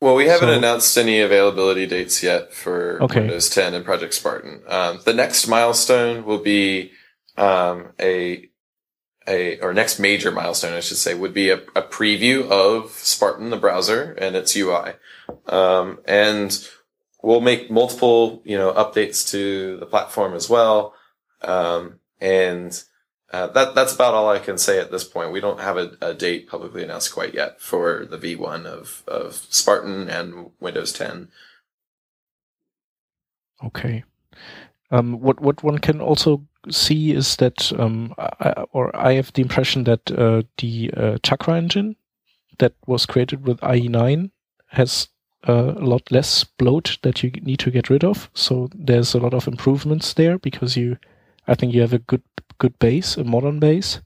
Well, 0.03 0.15
we 0.15 0.27
haven't 0.27 0.51
So- 0.51 0.59
announced 0.59 0.99
any 0.99 1.21
availability 1.21 1.87
dates 1.87 2.23
yet 2.23 2.53
for 2.53 3.03
Okay. 3.05 3.21
Windows 3.21 3.49
10 3.49 3.73
and 3.73 3.85
Project 3.87 4.13
Spartan. 4.13 4.61
Um, 4.69 5.01
the 5.07 5.15
next 5.15 5.49
milestone 5.49 6.25
will 6.27 6.43
be 6.43 6.91
um, 7.39 7.93
a 7.99 8.49
a 9.27 9.59
or 9.61 9.73
next 9.73 9.99
major 9.99 10.31
milestone, 10.31 10.75
I 10.75 10.81
should 10.81 10.97
say, 10.99 11.15
would 11.15 11.33
be 11.35 11.49
a, 11.51 11.57
a 11.75 11.83
preview 11.83 12.47
of 12.51 12.91
Spartan, 12.93 13.49
the 13.51 13.57
browser, 13.57 14.13
and 14.19 14.37
its 14.37 14.55
UI. 14.57 14.93
Um, 15.47 16.01
and 16.07 16.69
we'll 17.23 17.41
make 17.41 17.71
multiple, 17.71 18.43
you 18.45 18.57
know, 18.57 18.73
updates 18.73 19.29
to 19.31 19.77
the 19.79 19.87
platform 19.87 20.35
as 20.35 20.49
well. 20.49 20.95
Um, 21.43 22.01
and 22.21 22.83
uh, 23.33 23.49
that 23.49 23.75
that's 23.75 23.95
about 23.95 24.15
all 24.15 24.29
I 24.29 24.39
can 24.39 24.57
say 24.57 24.81
at 24.81 24.91
this 24.91 25.05
point. 25.05 25.33
We 25.33 25.41
don't 25.41 25.61
have 25.61 25.77
a, 25.77 25.93
a 26.01 26.15
date 26.15 26.49
publicly 26.49 26.83
announced 26.83 27.13
quite 27.13 27.35
yet 27.35 27.61
for 27.61 28.07
the 28.07 28.19
V1 28.19 28.65
of 28.65 29.05
of 29.07 29.35
Spartan 29.51 30.09
and 30.09 30.51
Windows 30.61 30.93
10. 30.93 31.29
Okay. 33.65 34.05
Um, 34.91 35.21
what 35.21 35.41
what 35.41 35.63
one 35.63 35.79
can 35.79 36.01
also 36.01 36.47
see 36.71 37.13
is 37.13 37.37
that, 37.37 37.73
um, 37.79 38.15
I, 38.19 38.65
or 38.73 38.95
I 38.97 39.15
have 39.15 39.33
the 39.33 39.43
impression 39.43 39.85
that 39.85 40.11
uh, 40.11 40.43
the 40.59 40.91
uh, 40.97 41.19
Chakra 41.23 41.57
engine 41.57 41.97
that 42.59 42.75
was 42.87 43.07
created 43.07 43.47
with 43.47 43.61
IE9 43.61 44.31
has 44.69 45.09
a 45.45 45.55
lot 45.63 46.11
less 46.11 46.45
bloat 46.45 46.99
that 47.03 47.23
you 47.23 47.31
need 47.31 47.59
to 47.61 47.71
get 47.71 47.91
rid 47.91 48.05
of. 48.05 48.31
So 48.35 48.69
there's 48.75 49.15
a 49.15 49.21
lot 49.21 49.35
of 49.35 49.47
improvements 49.47 50.15
there 50.15 50.39
because 50.39 50.77
you, 50.77 50.99
I 51.47 51.55
think 51.55 51.75
you 51.75 51.81
have 51.81 51.93
a 51.93 51.99
good 51.99 52.23
good 52.59 52.79
base, 52.79 53.17
a 53.17 53.25
modern 53.25 53.61
base. 53.61 54.01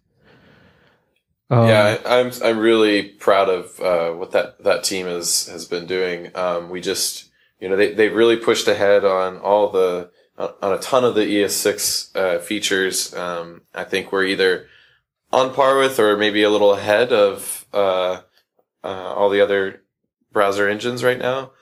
Um, 1.51 1.69
yeah, 1.69 1.99
I, 2.05 2.21
I'm 2.21 2.31
I'm 2.43 2.59
really 2.59 3.03
proud 3.03 3.49
of 3.49 3.81
uh, 3.81 4.13
what 4.13 4.33
that 4.33 4.63
that 4.65 4.85
team 4.85 5.07
has 5.07 5.47
has 5.47 5.65
been 5.65 5.87
doing. 5.87 6.35
Um, 6.37 6.71
we 6.71 6.81
just 6.81 7.31
you 7.61 7.69
know 7.69 7.77
they 7.77 7.93
they 7.93 8.09
really 8.09 8.37
pushed 8.37 8.69
ahead 8.69 9.05
on 9.05 9.39
all 9.39 9.71
the 9.71 10.11
on 10.39 10.73
a 10.73 10.79
ton 10.79 11.05
of 11.05 11.15
the 11.15 11.23
ES6 11.23 12.17
uh, 12.17 12.39
features. 12.41 13.15
Um, 13.15 13.63
I 13.75 13.85
think 13.85 14.11
we're 14.11 14.25
either 14.25 14.67
on 15.31 15.55
par 15.55 15.79
with 15.79 15.99
or 15.99 16.17
maybe 16.17 16.43
a 16.43 16.51
little 16.51 16.73
ahead 16.73 17.13
of 17.13 17.67
uh, 17.73 18.21
uh, 18.83 19.15
all 19.15 19.31
the 19.31 19.41
other 19.41 19.83
browser 20.33 20.69
engines 20.69 21.05
right 21.05 21.19
now. 21.19 21.53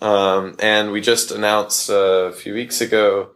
Um, 0.00 0.56
and 0.58 0.92
we 0.92 1.00
just 1.00 1.30
announced 1.30 1.88
uh, 1.88 2.26
a 2.28 2.32
few 2.32 2.54
weeks 2.54 2.80
ago 2.80 3.30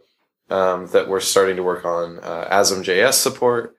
um, 0.49 0.87
that 0.87 1.07
we're 1.07 1.19
starting 1.19 1.55
to 1.55 1.63
work 1.63 1.85
on 1.85 2.19
uh, 2.19 2.47
ASM.js 2.51 3.13
support. 3.13 3.75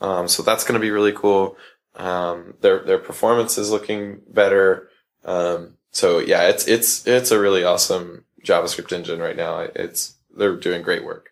Um, 0.00 0.28
so 0.28 0.42
that's 0.42 0.64
going 0.64 0.74
to 0.74 0.84
be 0.84 0.90
really 0.90 1.12
cool. 1.12 1.56
Um, 1.96 2.54
their 2.60 2.84
their 2.84 2.98
performance 2.98 3.58
is 3.58 3.70
looking 3.70 4.20
better. 4.28 4.88
Um, 5.24 5.78
so 5.90 6.20
yeah, 6.20 6.48
it's 6.48 6.68
it's 6.68 7.06
it's 7.06 7.32
a 7.32 7.40
really 7.40 7.64
awesome 7.64 8.24
JavaScript 8.44 8.92
engine 8.92 9.18
right 9.18 9.36
now. 9.36 9.60
It's 9.74 10.14
they're 10.36 10.56
doing 10.56 10.82
great 10.82 11.04
work. 11.04 11.30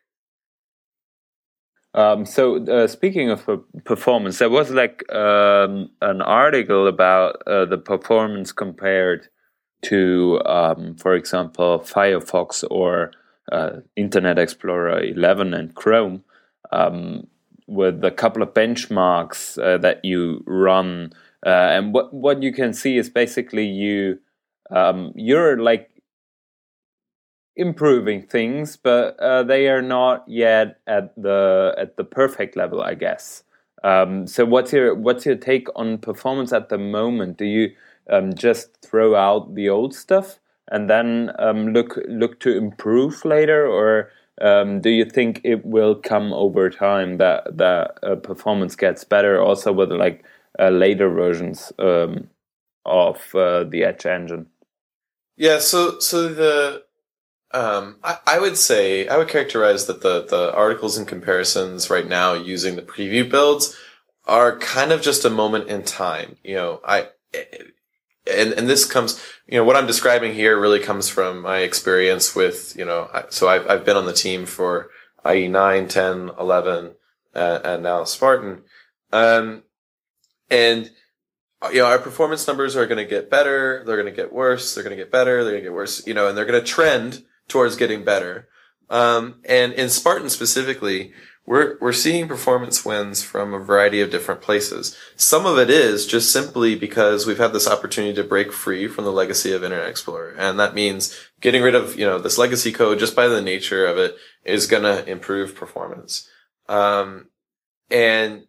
Um, 1.96 2.26
so 2.26 2.62
uh, 2.66 2.86
speaking 2.86 3.30
of 3.30 3.48
performance, 3.84 4.38
there 4.38 4.50
was 4.50 4.70
like 4.70 5.10
um, 5.12 5.88
an 6.02 6.20
article 6.20 6.86
about 6.86 7.42
uh, 7.46 7.64
the 7.64 7.78
performance 7.78 8.52
compared 8.52 9.28
to, 9.82 10.42
um, 10.44 10.94
for 10.96 11.14
example, 11.14 11.80
Firefox 11.80 12.64
or 12.70 13.12
uh, 13.50 13.80
Internet 13.96 14.38
Explorer 14.38 15.02
11 15.04 15.54
and 15.54 15.74
Chrome, 15.74 16.22
um, 16.70 17.26
with 17.66 18.04
a 18.04 18.10
couple 18.10 18.42
of 18.42 18.52
benchmarks 18.52 19.58
uh, 19.62 19.78
that 19.78 20.04
you 20.04 20.44
run. 20.46 21.12
Uh, 21.44 21.48
and 21.48 21.94
what 21.94 22.12
what 22.12 22.42
you 22.42 22.52
can 22.52 22.74
see 22.74 22.98
is 22.98 23.08
basically 23.08 23.66
you 23.66 24.18
um, 24.70 25.12
you're 25.14 25.58
like 25.58 25.90
improving 27.56 28.22
things, 28.22 28.76
but 28.76 29.18
uh, 29.18 29.42
they 29.42 29.68
are 29.68 29.82
not 29.82 30.24
yet 30.28 30.78
at 30.86 31.14
the 31.16 31.74
at 31.78 31.96
the 31.96 32.04
perfect 32.04 32.56
level, 32.56 32.82
I 32.82 32.94
guess. 32.94 33.42
Um, 33.82 34.26
so, 34.26 34.44
what's 34.44 34.72
your 34.72 34.94
what's 34.94 35.26
your 35.26 35.36
take 35.36 35.68
on 35.76 35.98
performance 35.98 36.52
at 36.52 36.68
the 36.68 36.78
moment? 36.78 37.38
Do 37.38 37.44
you 37.44 37.74
um, 38.10 38.34
just 38.34 38.80
throw 38.82 39.14
out 39.14 39.54
the 39.54 39.68
old 39.68 39.94
stuff 39.94 40.38
and 40.70 40.90
then 40.90 41.30
um, 41.38 41.72
look 41.72 41.98
look 42.08 42.40
to 42.40 42.56
improve 42.56 43.24
later, 43.24 43.66
or 43.66 44.10
um, 44.40 44.80
do 44.80 44.90
you 44.90 45.04
think 45.04 45.40
it 45.44 45.64
will 45.64 45.94
come 45.94 46.32
over 46.32 46.70
time 46.70 47.18
that 47.18 47.56
that 47.56 47.98
uh, 48.02 48.16
performance 48.16 48.76
gets 48.76 49.04
better, 49.04 49.40
also 49.40 49.72
with 49.72 49.92
like 49.92 50.24
uh, 50.58 50.70
later 50.70 51.08
versions 51.08 51.72
um, 51.78 52.28
of 52.84 53.34
uh, 53.34 53.64
the 53.64 53.84
Edge 53.84 54.06
engine? 54.06 54.46
Yeah, 55.36 55.58
so 55.58 55.98
so 55.98 56.28
the 56.28 56.85
um, 57.52 57.96
I, 58.02 58.18
I, 58.26 58.38
would 58.38 58.56
say 58.56 59.06
I 59.08 59.16
would 59.16 59.28
characterize 59.28 59.86
that 59.86 60.02
the 60.02 60.26
the 60.26 60.52
articles 60.54 60.98
and 60.98 61.06
comparisons 61.06 61.90
right 61.90 62.06
now 62.06 62.34
using 62.34 62.76
the 62.76 62.82
preview 62.82 63.28
builds 63.28 63.76
are 64.24 64.58
kind 64.58 64.92
of 64.92 65.00
just 65.02 65.24
a 65.24 65.30
moment 65.30 65.68
in 65.68 65.82
time. 65.82 66.36
You 66.42 66.56
know, 66.56 66.80
I 66.84 67.08
and 68.30 68.52
and 68.52 68.68
this 68.68 68.84
comes 68.84 69.22
you 69.46 69.58
know 69.58 69.64
what 69.64 69.76
I'm 69.76 69.86
describing 69.86 70.34
here 70.34 70.60
really 70.60 70.80
comes 70.80 71.08
from 71.08 71.40
my 71.40 71.58
experience 71.58 72.34
with 72.34 72.74
you 72.76 72.84
know 72.84 73.08
so 73.30 73.48
I've 73.48 73.68
I've 73.70 73.84
been 73.84 73.96
on 73.96 74.06
the 74.06 74.12
team 74.12 74.44
for 74.44 74.90
IE 75.28 75.48
9, 75.48 75.88
10, 75.88 76.30
11, 76.38 76.94
uh, 77.34 77.60
and 77.64 77.82
now 77.82 78.04
Spartan, 78.04 78.62
um, 79.12 79.62
and 80.50 80.90
you 81.72 81.78
know, 81.78 81.86
our 81.86 81.98
performance 81.98 82.46
numbers 82.46 82.76
are 82.76 82.86
going 82.86 82.98
to 82.98 83.08
get 83.08 83.30
better. 83.30 83.82
They're 83.84 83.96
going 83.96 84.12
to 84.12 84.22
get 84.22 84.32
worse. 84.32 84.74
They're 84.74 84.84
going 84.84 84.96
to 84.96 85.02
get 85.02 85.10
better. 85.10 85.42
They're 85.42 85.52
going 85.52 85.64
to 85.64 85.70
get 85.70 85.74
worse, 85.74 86.06
you 86.06 86.14
know, 86.14 86.28
and 86.28 86.36
they're 86.36 86.44
going 86.44 86.60
to 86.60 86.66
trend 86.66 87.24
towards 87.48 87.76
getting 87.76 88.04
better. 88.04 88.48
Um, 88.88 89.40
and 89.44 89.72
in 89.72 89.88
Spartan 89.88 90.30
specifically, 90.30 91.12
we're, 91.46 91.78
we're 91.80 91.92
seeing 91.92 92.26
performance 92.26 92.84
wins 92.84 93.22
from 93.22 93.54
a 93.54 93.60
variety 93.60 94.00
of 94.00 94.10
different 94.10 94.42
places. 94.42 94.96
Some 95.14 95.46
of 95.46 95.58
it 95.58 95.70
is 95.70 96.04
just 96.06 96.32
simply 96.32 96.74
because 96.74 97.24
we've 97.24 97.38
had 97.38 97.52
this 97.52 97.68
opportunity 97.68 98.14
to 98.14 98.24
break 98.24 98.52
free 98.52 98.88
from 98.88 99.04
the 99.04 99.12
legacy 99.12 99.52
of 99.52 99.62
Internet 99.62 99.88
Explorer. 99.88 100.34
And 100.36 100.58
that 100.58 100.74
means 100.74 101.16
getting 101.40 101.62
rid 101.62 101.76
of, 101.76 101.96
you 101.96 102.04
know, 102.04 102.18
this 102.18 102.36
legacy 102.36 102.72
code 102.72 102.98
just 102.98 103.14
by 103.14 103.28
the 103.28 103.40
nature 103.40 103.86
of 103.86 103.96
it 103.96 104.16
is 104.44 104.66
going 104.66 104.82
to 104.82 105.08
improve 105.08 105.54
performance. 105.54 106.28
Um, 106.68 107.28
and, 107.92 108.46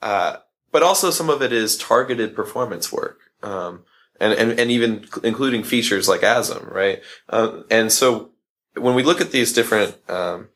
uh, 0.00 0.38
but 0.72 0.82
also 0.82 1.10
some 1.10 1.30
of 1.30 1.42
it 1.42 1.52
is 1.52 1.78
targeted 1.78 2.34
performance 2.34 2.92
work. 2.92 3.20
Um, 3.44 3.84
and, 4.18 4.32
and, 4.32 4.58
and 4.58 4.70
even 4.70 5.06
including 5.22 5.62
features 5.62 6.08
like 6.08 6.22
ASM, 6.22 6.72
right? 6.72 7.02
Uh, 7.28 7.62
and 7.70 7.92
so 7.92 8.31
when 8.76 8.94
we 8.94 9.02
look 9.02 9.20
at 9.20 9.32
these 9.32 9.52
different 9.52 9.96
um, 10.08 10.48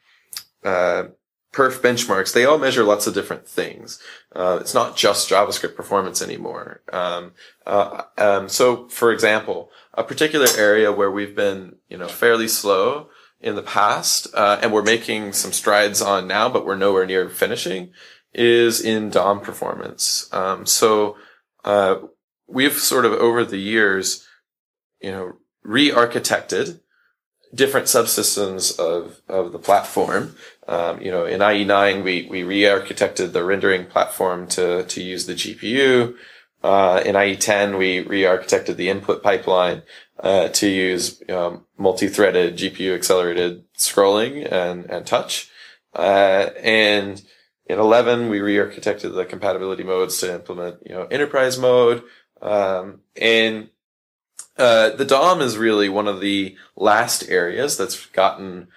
uh, 0.64 1.04
perf 1.52 1.80
benchmarks, 1.80 2.32
they 2.32 2.44
all 2.44 2.58
measure 2.58 2.84
lots 2.84 3.06
of 3.06 3.14
different 3.14 3.48
things. 3.48 3.98
Uh, 4.34 4.58
it's 4.60 4.74
not 4.74 4.96
just 4.96 5.30
JavaScript 5.30 5.74
performance 5.74 6.20
anymore. 6.20 6.82
Um, 6.92 7.32
uh, 7.66 8.02
um, 8.18 8.48
so, 8.48 8.88
for 8.88 9.12
example, 9.12 9.70
a 9.94 10.04
particular 10.04 10.46
area 10.56 10.92
where 10.92 11.10
we've 11.10 11.34
been, 11.34 11.76
you 11.88 11.96
know, 11.96 12.08
fairly 12.08 12.48
slow 12.48 13.08
in 13.40 13.54
the 13.54 13.62
past, 13.62 14.28
uh, 14.34 14.58
and 14.62 14.72
we're 14.72 14.82
making 14.82 15.32
some 15.32 15.52
strides 15.52 16.02
on 16.02 16.26
now, 16.26 16.48
but 16.48 16.66
we're 16.66 16.76
nowhere 16.76 17.06
near 17.06 17.28
finishing, 17.28 17.90
is 18.34 18.80
in 18.80 19.08
DOM 19.08 19.40
performance. 19.40 20.28
Um, 20.32 20.66
so, 20.66 21.16
uh, 21.64 21.96
we've 22.46 22.74
sort 22.74 23.04
of 23.04 23.12
over 23.12 23.44
the 23.44 23.58
years, 23.58 24.26
you 25.00 25.10
know, 25.10 25.32
re-architected 25.62 26.80
different 27.54 27.86
subsystems 27.86 28.78
of, 28.78 29.20
of 29.28 29.52
the 29.52 29.58
platform. 29.58 30.36
Um, 30.68 31.00
you 31.00 31.10
know, 31.10 31.24
in 31.24 31.40
IE9, 31.40 32.02
we, 32.02 32.26
we 32.28 32.42
re-architected 32.42 33.32
the 33.32 33.44
rendering 33.44 33.86
platform 33.86 34.46
to, 34.48 34.84
to 34.84 35.02
use 35.02 35.26
the 35.26 35.34
GPU. 35.34 36.14
Uh, 36.62 37.02
in 37.04 37.14
IE10, 37.14 37.78
we 37.78 38.00
re-architected 38.00 38.76
the 38.76 38.88
input 38.88 39.22
pipeline, 39.22 39.82
uh, 40.18 40.48
to 40.48 40.68
use, 40.68 41.22
um, 41.28 41.64
multi-threaded 41.78 42.56
GPU 42.56 42.94
accelerated 42.94 43.64
scrolling 43.74 44.50
and, 44.50 44.86
and 44.86 45.06
touch. 45.06 45.50
Uh, 45.94 46.50
and 46.62 47.22
in 47.66 47.78
11, 47.78 48.28
we 48.28 48.40
re-architected 48.40 49.14
the 49.14 49.24
compatibility 49.24 49.82
modes 49.82 50.18
to 50.18 50.34
implement, 50.34 50.78
you 50.84 50.94
know, 50.94 51.06
enterprise 51.06 51.58
mode. 51.58 52.02
Um, 52.42 53.00
and 53.20 53.68
uh, 54.58 54.90
the 54.90 55.04
DOM 55.04 55.40
is 55.40 55.58
really 55.58 55.88
one 55.88 56.08
of 56.08 56.20
the 56.20 56.56
last 56.76 57.28
areas 57.28 57.76
that's 57.76 58.06
gotten, 58.06 58.68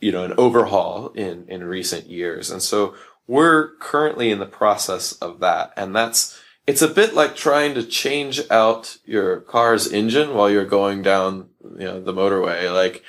you 0.00 0.12
know, 0.12 0.24
an 0.24 0.34
overhaul 0.36 1.08
in, 1.10 1.46
in 1.48 1.64
recent 1.64 2.08
years. 2.08 2.50
And 2.50 2.62
so 2.62 2.94
we're 3.26 3.76
currently 3.76 4.30
in 4.30 4.38
the 4.38 4.46
process 4.46 5.12
of 5.12 5.40
that. 5.40 5.72
And 5.76 5.94
that's, 5.94 6.38
it's 6.66 6.82
a 6.82 6.88
bit 6.88 7.14
like 7.14 7.36
trying 7.36 7.74
to 7.74 7.82
change 7.82 8.42
out 8.50 8.98
your 9.04 9.40
car's 9.40 9.90
engine 9.90 10.34
while 10.34 10.50
you're 10.50 10.66
going 10.66 11.02
down, 11.02 11.48
you 11.62 11.84
know, 11.84 12.00
the 12.02 12.12
motorway. 12.12 12.72
Like, 12.72 13.02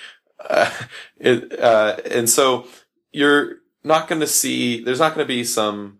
uh, 0.49 0.71
it, 1.17 1.59
uh, 1.59 1.97
and 2.09 2.29
so 2.29 2.67
you're 3.11 3.57
not 3.83 4.07
going 4.07 4.21
to 4.21 4.27
see, 4.27 4.83
there's 4.83 4.99
not 4.99 5.15
going 5.15 5.25
to 5.25 5.33
be 5.33 5.43
some, 5.43 5.99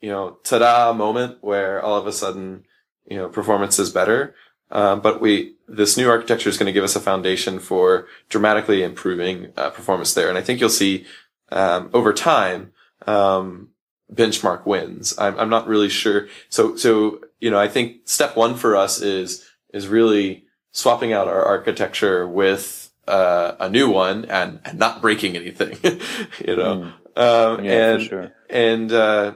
you 0.00 0.08
know, 0.08 0.38
ta-da 0.44 0.92
moment 0.92 1.38
where 1.42 1.82
all 1.82 1.96
of 1.96 2.06
a 2.06 2.12
sudden, 2.12 2.64
you 3.06 3.16
know, 3.16 3.28
performance 3.28 3.78
is 3.78 3.90
better. 3.90 4.34
Um, 4.70 5.00
but 5.00 5.20
we, 5.20 5.54
this 5.66 5.96
new 5.96 6.08
architecture 6.08 6.48
is 6.48 6.58
going 6.58 6.66
to 6.66 6.72
give 6.72 6.84
us 6.84 6.96
a 6.96 7.00
foundation 7.00 7.58
for 7.58 8.06
dramatically 8.28 8.82
improving 8.82 9.52
uh, 9.56 9.70
performance 9.70 10.14
there. 10.14 10.28
And 10.28 10.36
I 10.36 10.42
think 10.42 10.60
you'll 10.60 10.68
see, 10.68 11.06
um, 11.50 11.90
over 11.92 12.12
time, 12.12 12.72
um, 13.06 13.70
benchmark 14.12 14.66
wins. 14.66 15.14
I'm, 15.18 15.38
I'm 15.38 15.50
not 15.50 15.66
really 15.66 15.88
sure. 15.88 16.28
So, 16.48 16.76
so, 16.76 17.20
you 17.40 17.50
know, 17.50 17.58
I 17.58 17.68
think 17.68 18.02
step 18.04 18.36
one 18.36 18.56
for 18.56 18.76
us 18.76 19.00
is, 19.00 19.46
is 19.72 19.88
really 19.88 20.44
swapping 20.72 21.12
out 21.12 21.28
our 21.28 21.42
architecture 21.42 22.26
with, 22.26 22.90
uh, 23.06 23.56
a 23.58 23.70
new 23.70 23.88
one 23.88 24.26
and, 24.26 24.60
and 24.66 24.78
not 24.78 25.00
breaking 25.00 25.36
anything, 25.36 25.78
you 26.46 26.56
know? 26.56 26.92
Mm. 27.16 27.58
Um, 27.58 27.64
yeah, 27.64 27.94
and, 27.94 28.02
sure. 28.02 28.32
and, 28.48 28.92
uh, 28.92 29.34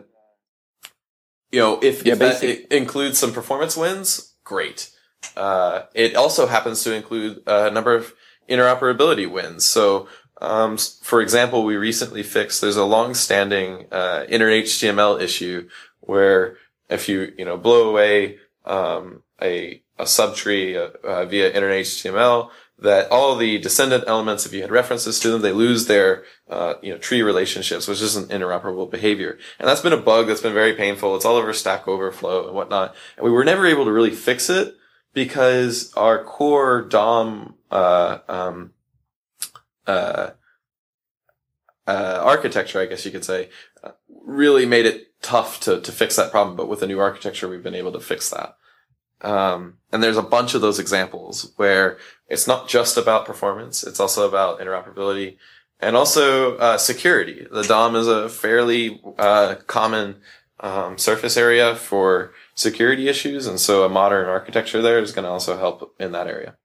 you 1.50 1.58
know, 1.58 1.80
if, 1.82 2.04
yeah, 2.04 2.12
if 2.12 2.18
that 2.18 2.74
includes 2.74 3.18
some 3.18 3.32
performance 3.32 3.76
wins, 3.76 4.34
great. 4.44 4.91
Uh, 5.36 5.82
it 5.94 6.16
also 6.16 6.46
happens 6.46 6.82
to 6.84 6.94
include 6.94 7.42
a 7.46 7.70
number 7.70 7.94
of 7.94 8.14
interoperability 8.48 9.30
wins. 9.30 9.64
So, 9.64 10.08
um, 10.40 10.76
for 10.76 11.20
example, 11.20 11.64
we 11.64 11.76
recently 11.76 12.22
fixed, 12.22 12.60
there's 12.60 12.76
a 12.76 12.84
long-standing, 12.84 13.86
uh, 13.92 14.24
inner 14.28 14.48
HTML 14.48 15.20
issue 15.20 15.68
where 16.00 16.56
if 16.90 17.08
you, 17.08 17.32
you 17.38 17.44
know, 17.44 17.56
blow 17.56 17.88
away, 17.88 18.38
um, 18.64 19.22
a, 19.40 19.82
a 19.98 20.04
subtree 20.04 20.76
uh, 20.76 21.06
uh, 21.06 21.24
via 21.24 21.52
inner 21.52 21.70
HTML, 21.70 22.50
that 22.78 23.10
all 23.10 23.36
the 23.36 23.58
descendant 23.58 24.04
elements, 24.08 24.44
if 24.44 24.52
you 24.52 24.60
had 24.60 24.70
references 24.70 25.20
to 25.20 25.30
them, 25.30 25.42
they 25.42 25.52
lose 25.52 25.86
their, 25.86 26.24
uh, 26.50 26.74
you 26.82 26.92
know, 26.92 26.98
tree 26.98 27.22
relationships, 27.22 27.86
which 27.86 28.02
is 28.02 28.16
an 28.16 28.24
interoperable 28.24 28.90
behavior. 28.90 29.38
And 29.58 29.68
that's 29.68 29.80
been 29.80 29.92
a 29.92 29.96
bug 29.96 30.26
that's 30.26 30.40
been 30.40 30.52
very 30.52 30.74
painful. 30.74 31.14
It's 31.14 31.24
all 31.24 31.36
over 31.36 31.52
Stack 31.52 31.86
Overflow 31.86 32.46
and 32.46 32.56
whatnot. 32.56 32.94
And 33.16 33.24
we 33.24 33.30
were 33.30 33.44
never 33.44 33.66
able 33.66 33.84
to 33.84 33.92
really 33.92 34.10
fix 34.10 34.50
it 34.50 34.76
because 35.12 35.92
our 35.94 36.24
core 36.24 36.82
DOM, 36.82 37.54
uh, 37.70 38.18
um, 38.28 38.72
uh, 39.86 40.30
uh, 41.86 42.20
architecture, 42.22 42.80
I 42.80 42.86
guess 42.86 43.04
you 43.04 43.10
could 43.10 43.24
say, 43.24 43.50
really 44.24 44.66
made 44.66 44.86
it 44.86 45.08
tough 45.20 45.60
to, 45.60 45.80
to 45.80 45.92
fix 45.92 46.16
that 46.16 46.30
problem. 46.30 46.56
But 46.56 46.68
with 46.68 46.80
the 46.80 46.86
new 46.86 47.00
architecture, 47.00 47.48
we've 47.48 47.62
been 47.62 47.74
able 47.74 47.92
to 47.92 48.00
fix 48.00 48.30
that. 48.30 48.56
Um, 49.20 49.78
and 49.92 50.02
there's 50.02 50.16
a 50.16 50.22
bunch 50.22 50.54
of 50.54 50.60
those 50.60 50.78
examples 50.78 51.52
where 51.56 51.98
it's 52.28 52.46
not 52.46 52.68
just 52.68 52.96
about 52.96 53.26
performance. 53.26 53.84
It's 53.84 54.00
also 54.00 54.28
about 54.28 54.60
interoperability 54.60 55.36
and 55.78 55.96
also, 55.96 56.56
uh, 56.58 56.78
security. 56.78 57.46
The 57.50 57.62
DOM 57.62 57.96
is 57.96 58.08
a 58.08 58.28
fairly, 58.28 59.00
uh, 59.18 59.56
common, 59.66 60.16
um, 60.60 60.96
surface 60.98 61.36
area 61.36 61.74
for 61.74 62.32
security 62.62 63.08
issues. 63.08 63.46
And 63.46 63.60
so 63.60 63.84
a 63.84 63.88
modern 63.88 64.28
architecture 64.28 64.80
there 64.80 64.98
is 64.98 65.12
going 65.12 65.24
to 65.24 65.30
also 65.30 65.58
help 65.58 65.94
in 65.98 66.12
that 66.12 66.26
area. 66.26 66.56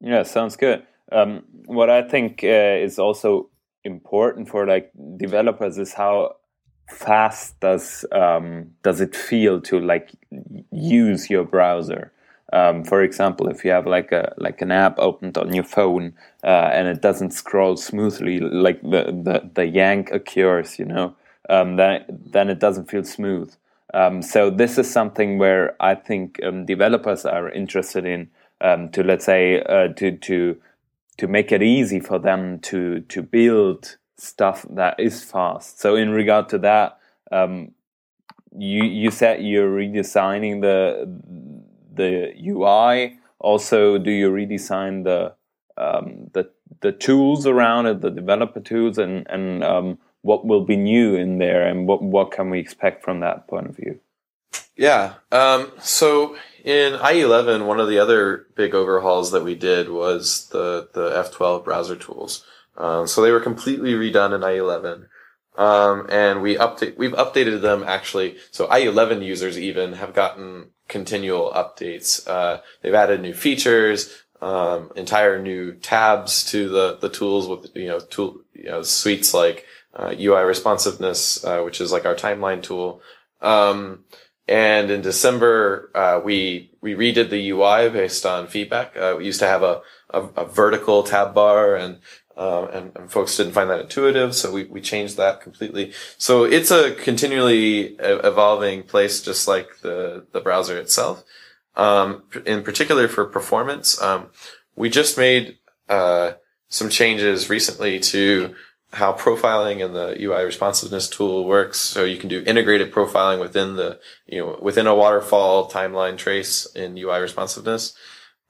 Yeah, 0.00 0.22
sounds 0.22 0.56
good. 0.56 0.86
Um, 1.12 1.44
what 1.66 1.90
I 1.90 2.02
think 2.02 2.42
uh, 2.42 2.46
is 2.46 2.98
also 2.98 3.50
important 3.84 4.48
for 4.48 4.66
like 4.66 4.90
developers 5.16 5.78
is 5.78 5.92
how 5.92 6.36
fast 6.88 7.58
does 7.60 8.04
um, 8.12 8.70
does 8.82 9.00
it 9.00 9.14
feel 9.14 9.60
to 9.62 9.78
like 9.78 10.10
use 10.70 11.30
your 11.30 11.44
browser? 11.44 12.12
Um, 12.52 12.82
for 12.84 13.02
example, 13.02 13.48
if 13.48 13.64
you 13.64 13.70
have 13.70 13.86
like 13.86 14.10
a 14.10 14.34
like 14.38 14.60
an 14.60 14.72
app 14.72 14.98
opened 14.98 15.38
on 15.38 15.54
your 15.54 15.64
phone 15.64 16.14
uh, 16.42 16.70
and 16.72 16.88
it 16.88 17.00
doesn't 17.00 17.30
scroll 17.32 17.76
smoothly, 17.76 18.40
like 18.40 18.80
the 18.82 19.04
the, 19.24 19.50
the 19.54 19.66
yank 19.66 20.10
occurs, 20.10 20.78
you 20.78 20.84
know, 20.84 21.14
um, 21.50 21.76
then 21.76 22.04
then 22.08 22.48
it 22.48 22.58
doesn't 22.58 22.90
feel 22.90 23.04
smooth. 23.04 23.52
Um, 23.92 24.22
so 24.22 24.50
this 24.50 24.78
is 24.78 24.90
something 24.90 25.38
where 25.38 25.74
I 25.80 25.96
think 25.96 26.40
um, 26.44 26.64
developers 26.64 27.24
are 27.24 27.50
interested 27.50 28.06
in 28.06 28.30
um, 28.60 28.90
to 28.90 29.02
let's 29.02 29.24
say 29.24 29.60
uh, 29.62 29.88
to 29.94 30.16
to 30.16 30.56
to 31.18 31.26
make 31.26 31.52
it 31.52 31.62
easy 31.62 32.00
for 32.00 32.18
them 32.18 32.60
to 32.60 33.00
to 33.00 33.22
build 33.22 33.96
stuff 34.16 34.64
that 34.70 34.98
is 35.00 35.24
fast. 35.24 35.80
So 35.80 35.96
in 35.96 36.10
regard 36.10 36.48
to 36.50 36.58
that, 36.58 36.98
um, 37.32 37.72
you 38.56 38.84
you 38.84 39.10
said 39.10 39.42
you're 39.42 39.70
redesigning 39.70 40.60
the 40.60 41.10
the 41.92 42.32
UI. 42.46 43.18
Also, 43.40 43.98
do 43.98 44.10
you 44.10 44.30
redesign 44.30 45.02
the 45.02 45.34
um, 45.76 46.30
the 46.32 46.48
the 46.80 46.92
tools 46.92 47.46
around 47.46 47.86
it, 47.86 48.00
the 48.02 48.10
developer 48.10 48.60
tools, 48.60 48.98
and 48.98 49.26
and 49.28 49.64
what 50.22 50.46
will 50.46 50.64
be 50.64 50.76
new 50.76 51.14
in 51.14 51.38
there, 51.38 51.66
and 51.66 51.86
what 51.86 52.02
what 52.02 52.32
can 52.32 52.50
we 52.50 52.58
expect 52.58 53.04
from 53.04 53.20
that 53.20 53.46
point 53.48 53.66
of 53.66 53.76
view? 53.76 54.00
Yeah. 54.76 55.14
Um, 55.30 55.72
so 55.80 56.36
in 56.64 56.94
IE11, 56.94 57.66
one 57.66 57.80
of 57.80 57.88
the 57.88 57.98
other 57.98 58.46
big 58.54 58.74
overhauls 58.74 59.30
that 59.32 59.44
we 59.44 59.54
did 59.54 59.90
was 59.90 60.48
the 60.48 60.88
the 60.94 61.10
F12 61.10 61.64
browser 61.64 61.96
tools. 61.96 62.44
Um, 62.76 63.06
so 63.06 63.20
they 63.20 63.30
were 63.30 63.40
completely 63.40 63.92
redone 63.92 64.34
in 64.34 64.40
IE11. 64.40 65.06
Um, 65.56 66.06
and 66.08 66.40
we 66.40 66.56
update, 66.56 66.96
we've 66.96 67.12
updated 67.12 67.60
them 67.60 67.84
actually. 67.86 68.36
So 68.50 68.66
IE11 68.68 69.24
users 69.24 69.58
even 69.58 69.92
have 69.94 70.14
gotten 70.14 70.70
continual 70.88 71.52
updates. 71.52 72.26
Uh, 72.26 72.60
they've 72.80 72.94
added 72.94 73.20
new 73.20 73.34
features, 73.34 74.22
um, 74.40 74.90
entire 74.96 75.42
new 75.42 75.74
tabs 75.74 76.50
to 76.52 76.68
the, 76.68 76.96
the 77.00 77.10
tools 77.10 77.46
with, 77.46 77.76
you 77.76 77.88
know, 77.88 78.00
tool, 78.00 78.40
you 78.54 78.70
know, 78.70 78.82
suites 78.82 79.34
like, 79.34 79.66
uh, 79.94 80.14
UI 80.18 80.42
responsiveness, 80.42 81.44
uh, 81.44 81.62
which 81.62 81.80
is 81.80 81.92
like 81.92 82.06
our 82.06 82.14
timeline 82.14 82.62
tool. 82.62 83.00
Um, 83.40 84.04
and 84.46 84.90
in 84.90 85.00
December, 85.00 85.90
uh, 85.94 86.20
we, 86.22 86.72
we 86.80 86.94
redid 86.94 87.30
the 87.30 87.50
UI 87.50 87.88
based 87.88 88.26
on 88.26 88.46
feedback. 88.46 88.96
Uh, 88.96 89.14
we 89.18 89.24
used 89.24 89.40
to 89.40 89.46
have 89.46 89.62
a, 89.62 89.80
a, 90.10 90.22
a 90.36 90.44
vertical 90.44 91.02
tab 91.02 91.34
bar 91.34 91.76
and 91.76 91.98
uh, 92.36 92.68
and, 92.72 92.92
and, 92.96 93.12
folks 93.12 93.36
didn't 93.36 93.52
find 93.52 93.68
that 93.68 93.80
intuitive, 93.80 94.34
so 94.34 94.50
we, 94.50 94.64
we 94.64 94.80
changed 94.80 95.18
that 95.18 95.42
completely. 95.42 95.92
So 96.16 96.44
it's 96.44 96.70
a 96.70 96.94
continually 96.94 97.96
evolving 97.98 98.84
place, 98.84 99.20
just 99.20 99.46
like 99.46 99.68
the, 99.82 100.24
the 100.32 100.40
browser 100.40 100.78
itself. 100.78 101.22
Um, 101.76 102.22
in 102.46 102.62
particular 102.62 103.08
for 103.08 103.26
performance, 103.26 104.00
um, 104.00 104.28
we 104.74 104.88
just 104.88 105.18
made, 105.18 105.58
uh, 105.90 106.32
some 106.70 106.88
changes 106.88 107.50
recently 107.50 107.98
to 107.98 108.54
how 108.92 109.12
profiling 109.12 109.84
and 109.84 109.94
the 109.94 110.16
UI 110.20 110.44
responsiveness 110.44 111.08
tool 111.08 111.44
works. 111.44 111.78
So 111.78 112.04
you 112.04 112.16
can 112.16 112.28
do 112.28 112.42
integrated 112.44 112.92
profiling 112.92 113.40
within 113.40 113.76
the, 113.76 114.00
you 114.26 114.40
know, 114.40 114.58
within 114.60 114.86
a 114.86 114.94
waterfall 114.94 115.70
timeline 115.70 116.16
trace 116.18 116.66
in 116.74 116.98
UI 116.98 117.20
responsiveness. 117.20 117.94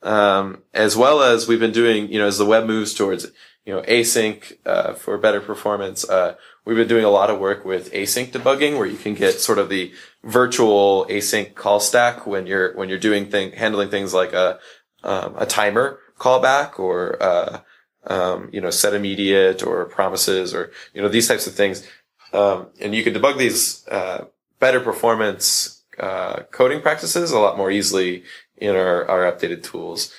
Um, 0.02 0.62
as 0.72 0.96
well 0.96 1.22
as 1.22 1.46
we've 1.46 1.60
been 1.60 1.72
doing, 1.72 2.10
you 2.10 2.18
know, 2.18 2.26
as 2.26 2.38
the 2.38 2.46
web 2.46 2.66
moves 2.66 2.94
towards 2.94 3.30
you 3.66 3.74
know, 3.74 3.82
async 3.82 4.56
uh, 4.64 4.94
for 4.94 5.18
better 5.18 5.40
performance. 5.40 6.08
Uh, 6.08 6.34
we've 6.64 6.76
been 6.76 6.88
doing 6.88 7.04
a 7.04 7.10
lot 7.10 7.30
of 7.30 7.38
work 7.38 7.64
with 7.64 7.92
async 7.92 8.32
debugging, 8.32 8.78
where 8.78 8.86
you 8.86 8.96
can 8.96 9.14
get 9.14 9.34
sort 9.34 9.58
of 9.58 9.68
the 9.68 9.92
virtual 10.24 11.06
async 11.08 11.54
call 11.54 11.80
stack 11.80 12.26
when 12.26 12.46
you're 12.46 12.74
when 12.74 12.88
you're 12.88 12.98
doing 12.98 13.30
thing 13.30 13.52
handling 13.52 13.90
things 13.90 14.14
like 14.14 14.32
a 14.32 14.58
um, 15.02 15.34
a 15.36 15.46
timer 15.46 15.98
callback 16.18 16.78
or 16.78 17.22
uh, 17.22 17.60
um, 18.06 18.48
you 18.52 18.60
know 18.60 18.70
set 18.70 18.94
immediate 18.94 19.62
or 19.62 19.84
promises 19.86 20.54
or 20.54 20.70
you 20.94 21.02
know 21.02 21.08
these 21.08 21.28
types 21.28 21.46
of 21.46 21.54
things, 21.54 21.86
um, 22.32 22.68
and 22.80 22.94
you 22.94 23.02
can 23.02 23.14
debug 23.14 23.38
these 23.38 23.86
uh, 23.88 24.24
better 24.58 24.80
performance 24.80 25.82
uh, 25.98 26.42
coding 26.50 26.80
practices 26.80 27.30
a 27.30 27.38
lot 27.38 27.56
more 27.56 27.70
easily 27.70 28.24
in 28.56 28.76
our 28.76 29.08
our 29.08 29.30
updated 29.30 29.62
tools. 29.62 30.12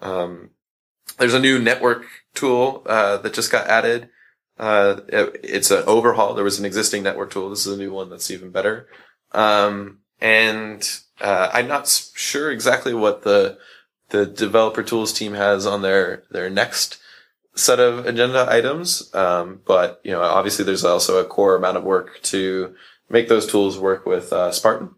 Um, 0.00 0.50
there's 1.18 1.34
a 1.34 1.40
new 1.40 1.58
network 1.58 2.04
tool 2.34 2.82
uh, 2.86 3.18
that 3.18 3.34
just 3.34 3.52
got 3.52 3.66
added. 3.66 4.08
Uh, 4.58 5.00
it, 5.08 5.40
it's 5.42 5.70
an 5.70 5.84
overhaul. 5.86 6.34
There 6.34 6.44
was 6.44 6.58
an 6.58 6.64
existing 6.64 7.02
network 7.02 7.30
tool. 7.30 7.50
This 7.50 7.66
is 7.66 7.74
a 7.74 7.78
new 7.78 7.92
one 7.92 8.10
that's 8.10 8.30
even 8.30 8.50
better. 8.50 8.88
Um, 9.32 10.00
and 10.20 10.88
uh, 11.20 11.50
I'm 11.52 11.68
not 11.68 11.88
sure 12.14 12.50
exactly 12.50 12.94
what 12.94 13.22
the 13.22 13.58
the 14.10 14.26
developer 14.26 14.82
tools 14.82 15.12
team 15.12 15.34
has 15.34 15.66
on 15.66 15.82
their 15.82 16.24
their 16.30 16.48
next 16.50 16.98
set 17.58 17.80
of 17.80 18.06
agenda 18.06 18.46
items. 18.48 19.14
Um, 19.14 19.60
but 19.66 20.00
you 20.04 20.12
know, 20.12 20.22
obviously, 20.22 20.64
there's 20.64 20.84
also 20.84 21.18
a 21.18 21.24
core 21.24 21.56
amount 21.56 21.76
of 21.76 21.84
work 21.84 22.22
to 22.24 22.74
make 23.10 23.28
those 23.28 23.46
tools 23.46 23.78
work 23.78 24.06
with 24.06 24.32
uh, 24.32 24.52
Spartan. 24.52 24.94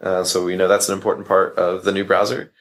Uh, 0.00 0.24
so 0.24 0.44
we 0.44 0.56
know 0.56 0.68
that's 0.68 0.88
an 0.88 0.94
important 0.94 1.26
part 1.28 1.56
of 1.56 1.84
the 1.84 1.92
new 1.92 2.04
browser. 2.04 2.52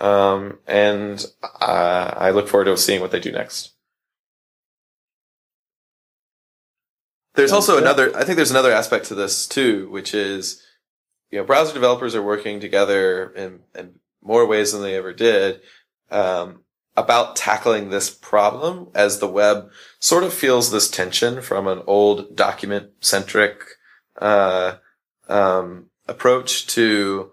Um, 0.00 0.58
and 0.66 1.24
uh, 1.60 2.14
I 2.16 2.30
look 2.30 2.48
forward 2.48 2.66
to 2.66 2.76
seeing 2.76 3.00
what 3.00 3.10
they 3.10 3.20
do 3.20 3.32
next. 3.32 3.74
There's 7.34 7.52
also 7.52 7.78
another, 7.78 8.16
I 8.16 8.24
think 8.24 8.36
there's 8.36 8.50
another 8.50 8.72
aspect 8.72 9.06
to 9.06 9.14
this 9.14 9.46
too, 9.46 9.88
which 9.90 10.12
is, 10.12 10.62
you 11.30 11.38
know, 11.38 11.44
browser 11.44 11.72
developers 11.72 12.14
are 12.14 12.22
working 12.22 12.58
together 12.58 13.30
in, 13.30 13.60
in 13.76 14.00
more 14.22 14.46
ways 14.46 14.72
than 14.72 14.82
they 14.82 14.96
ever 14.96 15.12
did, 15.12 15.60
um, 16.10 16.62
about 16.98 17.36
tackling 17.36 17.90
this 17.90 18.10
problem 18.10 18.88
as 18.92 19.20
the 19.20 19.28
web 19.28 19.70
sort 20.00 20.24
of 20.24 20.34
feels 20.34 20.70
this 20.70 20.90
tension 20.90 21.40
from 21.40 21.68
an 21.68 21.80
old 21.86 22.34
document 22.34 22.90
centric, 23.00 23.62
uh, 24.20 24.74
um, 25.28 25.86
approach 26.08 26.66
to, 26.66 27.30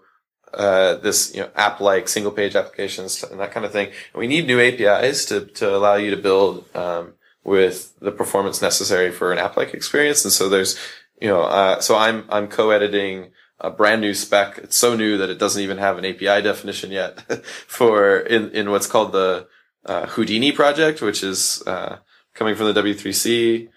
uh, 0.54 0.94
this 0.96 1.34
you 1.34 1.42
know 1.42 1.50
app 1.56 1.80
like 1.80 2.08
single 2.08 2.32
page 2.32 2.54
applications 2.54 3.22
and 3.24 3.40
that 3.40 3.50
kind 3.50 3.66
of 3.66 3.72
thing. 3.72 3.88
And 3.88 4.20
we 4.20 4.28
need 4.28 4.46
new 4.46 4.60
APIs 4.60 5.24
to 5.26 5.46
to 5.46 5.76
allow 5.76 5.96
you 5.96 6.10
to 6.12 6.16
build 6.16 6.64
um, 6.74 7.14
with 7.44 7.98
the 8.00 8.12
performance 8.12 8.62
necessary 8.62 9.10
for 9.10 9.32
an 9.32 9.38
app 9.38 9.56
like 9.56 9.74
experience. 9.74 10.24
And 10.24 10.32
so 10.32 10.48
there's 10.48 10.78
you 11.20 11.28
know 11.28 11.42
uh, 11.42 11.80
so 11.80 11.96
I'm 11.96 12.24
I'm 12.30 12.48
co-editing 12.48 13.32
a 13.58 13.70
brand 13.70 14.00
new 14.00 14.14
spec. 14.14 14.58
It's 14.58 14.76
so 14.76 14.94
new 14.94 15.18
that 15.18 15.30
it 15.30 15.38
doesn't 15.38 15.62
even 15.62 15.78
have 15.78 15.98
an 15.98 16.06
API 16.06 16.40
definition 16.42 16.90
yet 16.90 17.20
for 17.66 18.18
in 18.20 18.50
in 18.52 18.70
what's 18.70 18.86
called 18.86 19.12
the 19.12 19.48
uh, 19.86 20.06
Houdini 20.06 20.52
project, 20.52 21.00
which 21.00 21.22
is 21.22 21.62
uh, 21.66 21.98
coming 22.34 22.54
from 22.54 22.72
the 22.72 22.82
W3C 22.82 23.68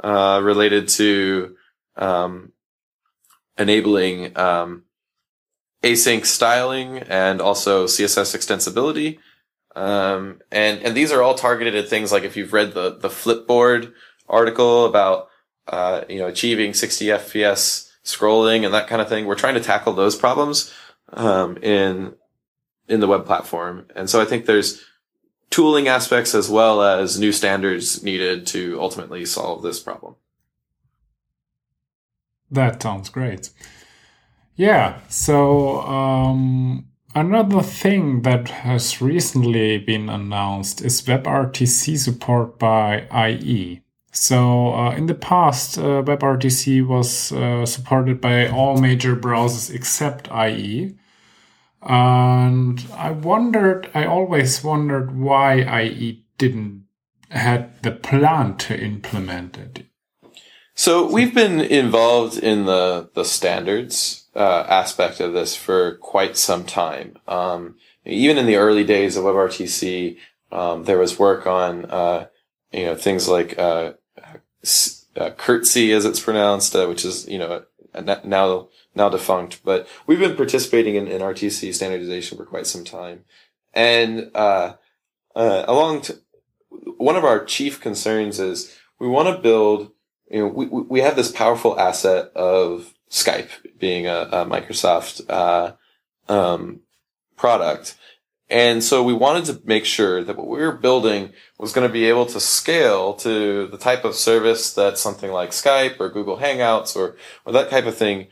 uh, 0.00 0.40
related 0.42 0.88
to 0.88 1.56
um, 1.96 2.52
enabling 3.56 4.36
um, 4.36 4.84
async 5.82 6.26
styling 6.26 6.98
and 6.98 7.40
also 7.40 7.86
CSS 7.86 8.36
extensibility. 8.36 9.18
Um, 9.74 10.40
and, 10.50 10.80
and 10.82 10.96
these 10.96 11.12
are 11.12 11.22
all 11.22 11.34
targeted 11.34 11.74
at 11.74 11.88
things 11.88 12.12
like 12.12 12.24
if 12.24 12.36
you've 12.36 12.52
read 12.52 12.74
the, 12.74 12.98
the 12.98 13.08
Flipboard 13.08 13.92
article 14.28 14.84
about, 14.84 15.28
uh, 15.68 16.02
you 16.08 16.18
know, 16.18 16.26
achieving 16.26 16.74
60 16.74 17.06
FPS 17.06 17.90
scrolling 18.04 18.64
and 18.64 18.74
that 18.74 18.88
kind 18.88 19.00
of 19.00 19.08
thing. 19.08 19.26
We're 19.26 19.34
trying 19.34 19.54
to 19.54 19.60
tackle 19.60 19.92
those 19.92 20.16
problems, 20.16 20.74
um, 21.12 21.56
in, 21.58 22.14
in 22.88 23.00
the 23.00 23.06
web 23.06 23.24
platform. 23.24 23.86
And 23.94 24.10
so 24.10 24.20
I 24.20 24.24
think 24.24 24.44
there's 24.44 24.82
tooling 25.52 25.86
aspects 25.86 26.34
as 26.34 26.50
well 26.50 26.82
as 26.82 27.20
new 27.20 27.30
standards 27.30 28.02
needed 28.02 28.46
to 28.48 28.80
ultimately 28.80 29.24
solve 29.24 29.62
this 29.62 29.78
problem. 29.78 30.16
That 32.50 32.82
sounds 32.82 33.08
great. 33.08 33.50
Yeah. 34.56 35.00
So 35.08 35.80
um, 35.82 36.86
another 37.14 37.62
thing 37.62 38.22
that 38.22 38.48
has 38.48 39.00
recently 39.00 39.78
been 39.78 40.08
announced 40.08 40.82
is 40.82 41.02
WebRTC 41.02 41.98
support 41.98 42.58
by 42.58 43.06
IE. 43.28 43.82
So 44.12 44.74
uh, 44.74 44.90
in 44.94 45.06
the 45.06 45.14
past, 45.14 45.78
uh, 45.78 46.02
WebRTC 46.02 46.86
was 46.86 47.32
uh, 47.32 47.64
supported 47.64 48.20
by 48.20 48.48
all 48.48 48.78
major 48.78 49.16
browsers 49.16 49.74
except 49.74 50.28
IE. 50.30 50.94
And 51.82 52.84
I 52.94 53.10
wondered, 53.10 53.90
I 53.94 54.04
always 54.04 54.62
wondered 54.62 55.16
why 55.16 55.82
IE 55.82 56.24
didn't 56.38 56.84
had 57.30 57.82
the 57.82 57.90
plan 57.90 58.56
to 58.58 58.78
implement 58.78 59.56
it. 59.58 59.86
So 60.74 61.10
we've 61.10 61.34
been 61.34 61.60
involved 61.60 62.38
in 62.38 62.64
the 62.64 63.10
the 63.14 63.24
standards 63.24 64.26
uh, 64.34 64.64
aspect 64.68 65.20
of 65.20 65.32
this 65.32 65.54
for 65.54 65.96
quite 65.96 66.36
some 66.36 66.64
time. 66.64 67.16
Um, 67.28 67.76
even 68.04 68.38
in 68.38 68.46
the 68.46 68.56
early 68.56 68.84
days 68.84 69.16
of 69.16 69.24
WebRTC, 69.24 70.16
um, 70.50 70.84
there 70.84 70.98
was 70.98 71.18
work 71.18 71.46
on 71.46 71.84
uh, 71.86 72.26
you 72.72 72.86
know 72.86 72.96
things 72.96 73.28
like 73.28 73.58
uh, 73.58 73.92
uh, 75.16 75.30
curtsy 75.36 75.92
as 75.92 76.04
it's 76.04 76.20
pronounced, 76.20 76.74
uh, 76.74 76.86
which 76.86 77.04
is 77.04 77.28
you 77.28 77.38
know 77.38 77.64
now 78.24 78.68
now 78.94 79.08
defunct. 79.08 79.62
But 79.64 79.88
we've 80.06 80.18
been 80.18 80.36
participating 80.36 80.94
in, 80.94 81.08
in 81.08 81.20
RTC 81.20 81.74
standardization 81.74 82.38
for 82.38 82.44
quite 82.44 82.66
some 82.66 82.84
time, 82.84 83.24
and 83.72 84.30
uh, 84.34 84.74
uh, 85.34 85.64
along 85.66 86.04
one 86.96 87.16
of 87.16 87.24
our 87.24 87.44
chief 87.44 87.80
concerns 87.80 88.40
is 88.40 88.76
we 88.98 89.08
want 89.08 89.34
to 89.34 89.42
build. 89.42 89.92
You 90.30 90.40
know, 90.40 90.48
we 90.48 90.66
we 90.66 91.00
have 91.00 91.16
this 91.16 91.30
powerful 91.30 91.78
asset 91.78 92.30
of 92.34 92.94
Skype 93.10 93.50
being 93.78 94.06
a, 94.06 94.28
a 94.32 94.46
Microsoft 94.46 95.28
uh, 95.28 95.72
um, 96.32 96.80
product, 97.36 97.96
and 98.52 98.84
so 98.84 99.02
we 99.02 99.14
wanted 99.14 99.46
to 99.46 99.62
make 99.64 99.86
sure 99.86 100.22
that 100.22 100.36
what 100.36 100.46
we 100.46 100.60
were 100.60 100.72
building 100.72 101.32
was 101.58 101.72
going 101.72 101.88
to 101.88 101.92
be 101.92 102.04
able 102.04 102.26
to 102.26 102.38
scale 102.38 103.14
to 103.14 103.66
the 103.68 103.78
type 103.78 104.04
of 104.04 104.14
service 104.14 104.74
that 104.74 104.98
something 104.98 105.32
like 105.32 105.52
Skype 105.52 105.98
or 105.98 106.10
Google 106.10 106.36
Hangouts 106.36 106.94
or, 106.94 107.16
or 107.46 107.52
that 107.54 107.70
type 107.70 107.86
of 107.86 107.96
thing 107.96 108.26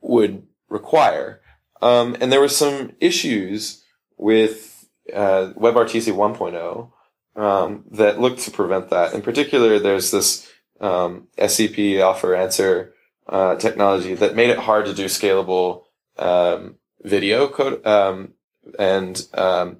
would 0.00 0.46
require. 0.68 1.40
Um, 1.82 2.16
and 2.20 2.32
there 2.32 2.40
were 2.40 2.48
some 2.48 2.92
issues 3.00 3.84
with 4.16 4.88
uh, 5.12 5.52
WebRTC 5.56 6.12
1.0 6.12 6.90
um, 7.36 7.84
that 7.90 8.20
looked 8.20 8.40
to 8.40 8.50
prevent 8.50 8.90
that. 8.90 9.12
In 9.14 9.22
particular, 9.22 9.78
there's 9.78 10.10
this 10.10 10.50
um, 10.80 11.28
SDP 11.38 12.02
offer 12.02 12.34
answer 12.34 12.94
uh, 13.28 13.56
technology 13.56 14.14
that 14.14 14.36
made 14.36 14.50
it 14.50 14.58
hard 14.58 14.86
to 14.86 14.94
do 14.94 15.06
scalable 15.06 15.84
um, 16.18 16.76
video 17.02 17.48
code 17.48 17.84
um, 17.86 18.34
and 18.78 19.26
um, 19.34 19.78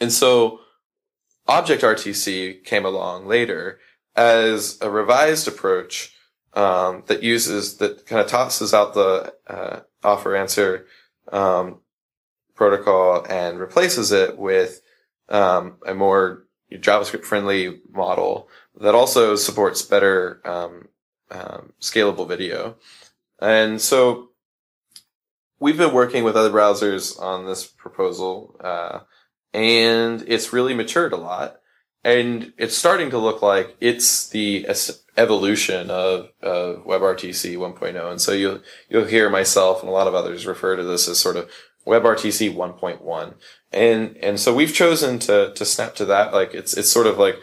and 0.00 0.12
so 0.12 0.60
Object 1.48 1.82
RTC 1.82 2.64
came 2.64 2.84
along 2.84 3.26
later 3.26 3.78
as 4.16 4.78
a 4.80 4.90
revised 4.90 5.46
approach 5.46 6.15
um, 6.56 7.04
that 7.06 7.22
uses 7.22 7.76
that 7.76 8.06
kind 8.06 8.20
of 8.20 8.28
tosses 8.28 8.74
out 8.74 8.94
the 8.94 9.32
uh, 9.46 9.80
offer 10.02 10.34
answer 10.34 10.86
um, 11.30 11.80
protocol 12.54 13.24
and 13.28 13.60
replaces 13.60 14.10
it 14.10 14.38
with 14.38 14.80
um, 15.28 15.76
a 15.86 15.94
more 15.94 16.46
JavaScript 16.72 17.24
friendly 17.24 17.80
model 17.92 18.48
that 18.80 18.94
also 18.94 19.36
supports 19.36 19.82
better 19.82 20.40
um, 20.44 20.88
um, 21.30 21.72
scalable 21.80 22.26
video. 22.26 22.76
And 23.38 23.80
so 23.80 24.30
we've 25.60 25.76
been 25.76 25.92
working 25.94 26.24
with 26.24 26.36
other 26.36 26.50
browsers 26.50 27.20
on 27.20 27.46
this 27.46 27.66
proposal, 27.66 28.56
uh, 28.62 29.00
and 29.52 30.24
it's 30.26 30.52
really 30.52 30.74
matured 30.74 31.12
a 31.12 31.16
lot. 31.16 31.60
And 32.02 32.52
it's 32.56 32.76
starting 32.76 33.10
to 33.10 33.18
look 33.18 33.42
like 33.42 33.76
it's 33.80 34.28
the 34.28 34.64
evolution 35.16 35.90
of, 35.90 36.30
WebRTC 36.42 37.56
1.0. 37.56 38.10
And 38.10 38.20
so 38.20 38.32
you'll, 38.32 38.60
you'll 38.88 39.04
hear 39.06 39.28
myself 39.28 39.80
and 39.80 39.88
a 39.88 39.92
lot 39.92 40.06
of 40.06 40.14
others 40.14 40.46
refer 40.46 40.76
to 40.76 40.82
this 40.82 41.08
as 41.08 41.18
sort 41.18 41.36
of 41.36 41.50
WebRTC 41.86 42.54
1.1. 42.54 43.34
And, 43.72 44.16
and 44.18 44.38
so 44.38 44.54
we've 44.54 44.72
chosen 44.72 45.18
to, 45.20 45.52
to 45.54 45.64
snap 45.64 45.94
to 45.96 46.04
that. 46.06 46.32
Like 46.32 46.54
it's, 46.54 46.74
it's 46.74 46.90
sort 46.90 47.06
of 47.06 47.18
like, 47.18 47.36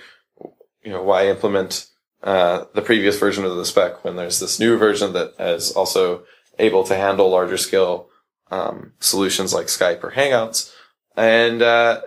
you 0.83 0.91
know, 0.91 1.03
why 1.03 1.27
implement, 1.27 1.87
uh, 2.23 2.65
the 2.73 2.81
previous 2.81 3.19
version 3.19 3.43
of 3.43 3.55
the 3.57 3.65
spec 3.65 4.03
when 4.05 4.15
there's 4.15 4.39
this 4.39 4.59
new 4.59 4.77
version 4.77 5.11
that 5.11 5.33
is 5.39 5.73
also 5.73 6.23
able 6.59 6.83
to 6.85 6.95
handle 6.95 7.29
larger 7.29 7.57
scale 7.57 8.07
um, 8.49 8.93
solutions 8.99 9.53
like 9.53 9.67
Skype 9.67 10.03
or 10.03 10.11
Hangouts, 10.11 10.71
and 11.17 11.61
uh, 11.61 12.01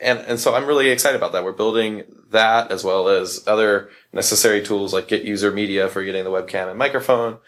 and 0.00 0.18
and 0.20 0.40
so 0.40 0.54
I'm 0.54 0.66
really 0.66 0.90
excited 0.90 1.16
about 1.16 1.32
that. 1.32 1.44
We're 1.44 1.52
building 1.52 2.04
that 2.30 2.70
as 2.70 2.84
well 2.84 3.08
as 3.08 3.42
other 3.46 3.90
necessary 4.12 4.62
tools 4.62 4.92
like 4.92 5.08
Get 5.08 5.24
User 5.24 5.50
Media 5.50 5.88
for 5.88 6.04
getting 6.04 6.24
the 6.24 6.30
webcam 6.30 6.68
and 6.68 6.78
microphone, 6.78 7.38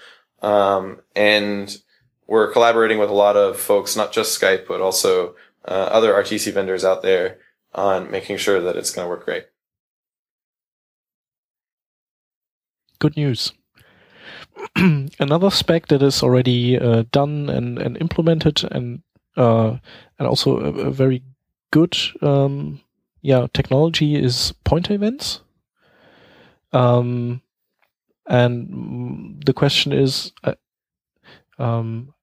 um, 0.42 1.00
and 1.14 1.76
we're 2.26 2.52
collaborating 2.52 2.98
with 2.98 3.10
a 3.10 3.14
lot 3.14 3.36
of 3.36 3.58
folks, 3.58 3.96
not 3.96 4.12
just 4.12 4.40
Skype, 4.40 4.66
but 4.68 4.80
also 4.80 5.34
uh, 5.66 5.88
other 5.90 6.12
RTC 6.12 6.52
vendors 6.52 6.84
out 6.84 7.02
there 7.02 7.38
on 7.74 8.10
making 8.10 8.36
sure 8.36 8.60
that 8.60 8.76
it's 8.76 8.92
going 8.92 9.04
to 9.04 9.08
work 9.08 9.24
great. 9.24 9.46
Good 13.00 13.16
news. 13.16 13.52
another 15.18 15.50
spec 15.50 15.88
that 15.88 16.02
is 16.02 16.22
already 16.22 16.78
uh, 16.78 17.04
done 17.10 17.48
and, 17.48 17.78
and 17.78 17.96
implemented 17.98 18.62
and 18.70 19.02
uh, 19.36 19.78
and 20.18 20.28
also 20.28 20.58
a, 20.58 20.88
a 20.88 20.90
very 20.90 21.22
good 21.70 21.96
um, 22.22 22.80
yeah 23.22 23.46
technology 23.52 24.16
is 24.16 24.52
pointer 24.64 24.94
events. 24.94 25.40
Um, 26.72 27.42
and 28.26 29.42
the 29.44 29.52
question 29.52 29.92
is, 29.92 30.32
uh, 30.44 30.54
um, 31.58 32.14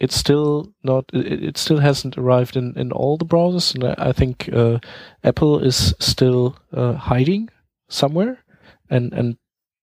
it's 0.00 0.16
still 0.16 0.72
not 0.82 1.06
it, 1.12 1.42
it, 1.42 1.58
still 1.58 1.78
hasn't 1.78 2.18
arrived 2.18 2.56
in, 2.56 2.76
in 2.76 2.92
all 2.92 3.16
the 3.16 3.24
browsers 3.24 3.74
and 3.74 3.84
I, 3.98 4.12
think 4.12 4.48
uh, 4.52 4.78
Apple 5.24 5.60
is 5.60 5.94
still 5.98 6.56
uh, 6.72 6.92
hiding 6.94 7.48
somewhere 7.88 8.44
and 8.90 9.12
and 9.12 9.36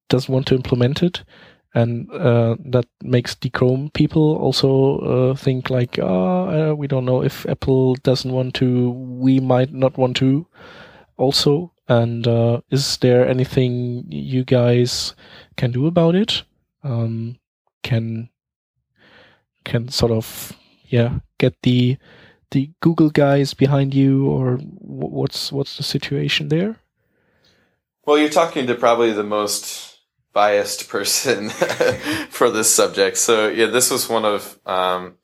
doesn't 0.09 0.33
want 0.33 0.47
to 0.47 0.55
implement 0.55 1.03
it 1.03 1.23
and 1.75 2.09
uh, 2.11 2.55
that 2.71 2.87
makes 3.03 3.35
the 3.35 3.49
Chrome 3.49 3.91
people 3.93 4.37
also 4.37 4.99
uh, 4.99 5.35
think 5.35 5.69
like, 5.69 5.99
ah, 6.01 6.47
uh, 6.47 6.73
we 6.73 6.87
don't 6.87 7.03
know 7.03 7.21
if 7.21 7.45
Apple 7.45 7.95
doesn't 7.95 8.31
want 8.31 8.55
to, 8.55 8.91
we 8.91 9.41
might 9.41 9.73
not 9.73 9.97
want 9.97 10.15
to, 10.17 10.47
also. 11.17 11.73
And 11.89 12.25
uh, 12.27 12.61
is 12.71 12.97
there 12.97 13.27
anything 13.27 14.05
you 14.09 14.45
guys 14.45 15.13
can 15.57 15.71
do 15.71 15.85
about 15.85 16.15
it? 16.15 16.43
Um, 16.81 17.37
can 17.83 18.29
can 19.65 19.89
sort 19.89 20.11
of 20.11 20.53
yeah 20.85 21.19
get 21.37 21.61
the 21.61 21.97
the 22.51 22.71
Google 22.79 23.09
guys 23.09 23.53
behind 23.53 23.93
you, 23.93 24.27
or 24.27 24.57
what's 24.79 25.51
what's 25.51 25.77
the 25.77 25.83
situation 25.83 26.47
there? 26.47 26.77
Well, 28.05 28.17
you're 28.17 28.29
talking 28.29 28.65
to 28.67 28.75
probably 28.75 29.11
the 29.11 29.23
most 29.23 29.94
biased 30.35 30.89
person 30.89 31.49
for 32.29 32.51
this 32.51 32.71
subject. 32.71 33.17
So 33.17 33.47
yeah, 33.47 33.67
this 33.67 33.89
was 33.89 34.07
one 34.07 34.25
of 34.25 34.59
um, 34.67 35.15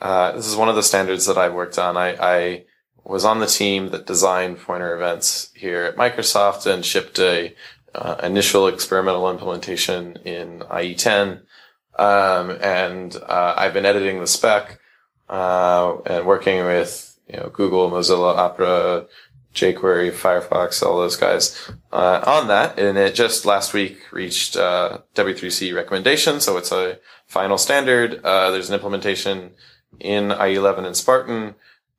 uh, 0.00 0.32
this 0.32 0.46
is 0.46 0.56
one 0.56 0.70
of 0.70 0.76
the 0.76 0.82
standards 0.82 1.26
that 1.26 1.36
I 1.36 1.50
worked 1.50 1.78
on. 1.78 1.98
I, 1.98 2.14
I, 2.14 2.64
was 3.02 3.24
on 3.24 3.40
the 3.40 3.46
team 3.46 3.88
that 3.88 4.06
designed 4.06 4.58
pointer 4.58 4.94
events 4.94 5.50
here 5.54 5.84
at 5.84 5.96
Microsoft 5.96 6.70
and 6.70 6.84
shipped 6.84 7.18
a 7.18 7.56
uh, 7.94 8.16
initial 8.22 8.68
experimental 8.68 9.28
implementation 9.28 10.16
in 10.24 10.60
IE10. 10.60 11.40
Um, 11.98 12.50
and 12.60 13.16
uh, 13.16 13.54
I've 13.56 13.72
been 13.72 13.86
editing 13.86 14.20
the 14.20 14.26
spec 14.26 14.78
uh, 15.28 15.96
and 16.06 16.26
working 16.26 16.64
with 16.64 17.18
you 17.26 17.38
know 17.38 17.50
Google, 17.52 17.90
Mozilla, 17.90 18.36
Opera, 18.36 19.06
jQuery, 19.54 20.12
Firefox, 20.12 20.82
all 20.82 20.98
those 20.98 21.16
guys 21.16 21.70
uh, 21.92 22.22
on 22.26 22.48
that. 22.48 22.78
And 22.78 22.96
it 22.96 23.14
just 23.14 23.44
last 23.44 23.74
week 23.74 24.00
reached 24.12 24.56
uh, 24.56 24.98
W3C 25.14 25.74
recommendation. 25.74 26.40
So 26.40 26.56
it's 26.56 26.72
a 26.72 26.98
final 27.26 27.58
standard. 27.58 28.20
Uh, 28.24 28.50
there's 28.50 28.68
an 28.68 28.74
implementation 28.74 29.52
in 29.98 30.28
IE11 30.28 30.86
and 30.86 30.96
Spartan. 30.96 31.54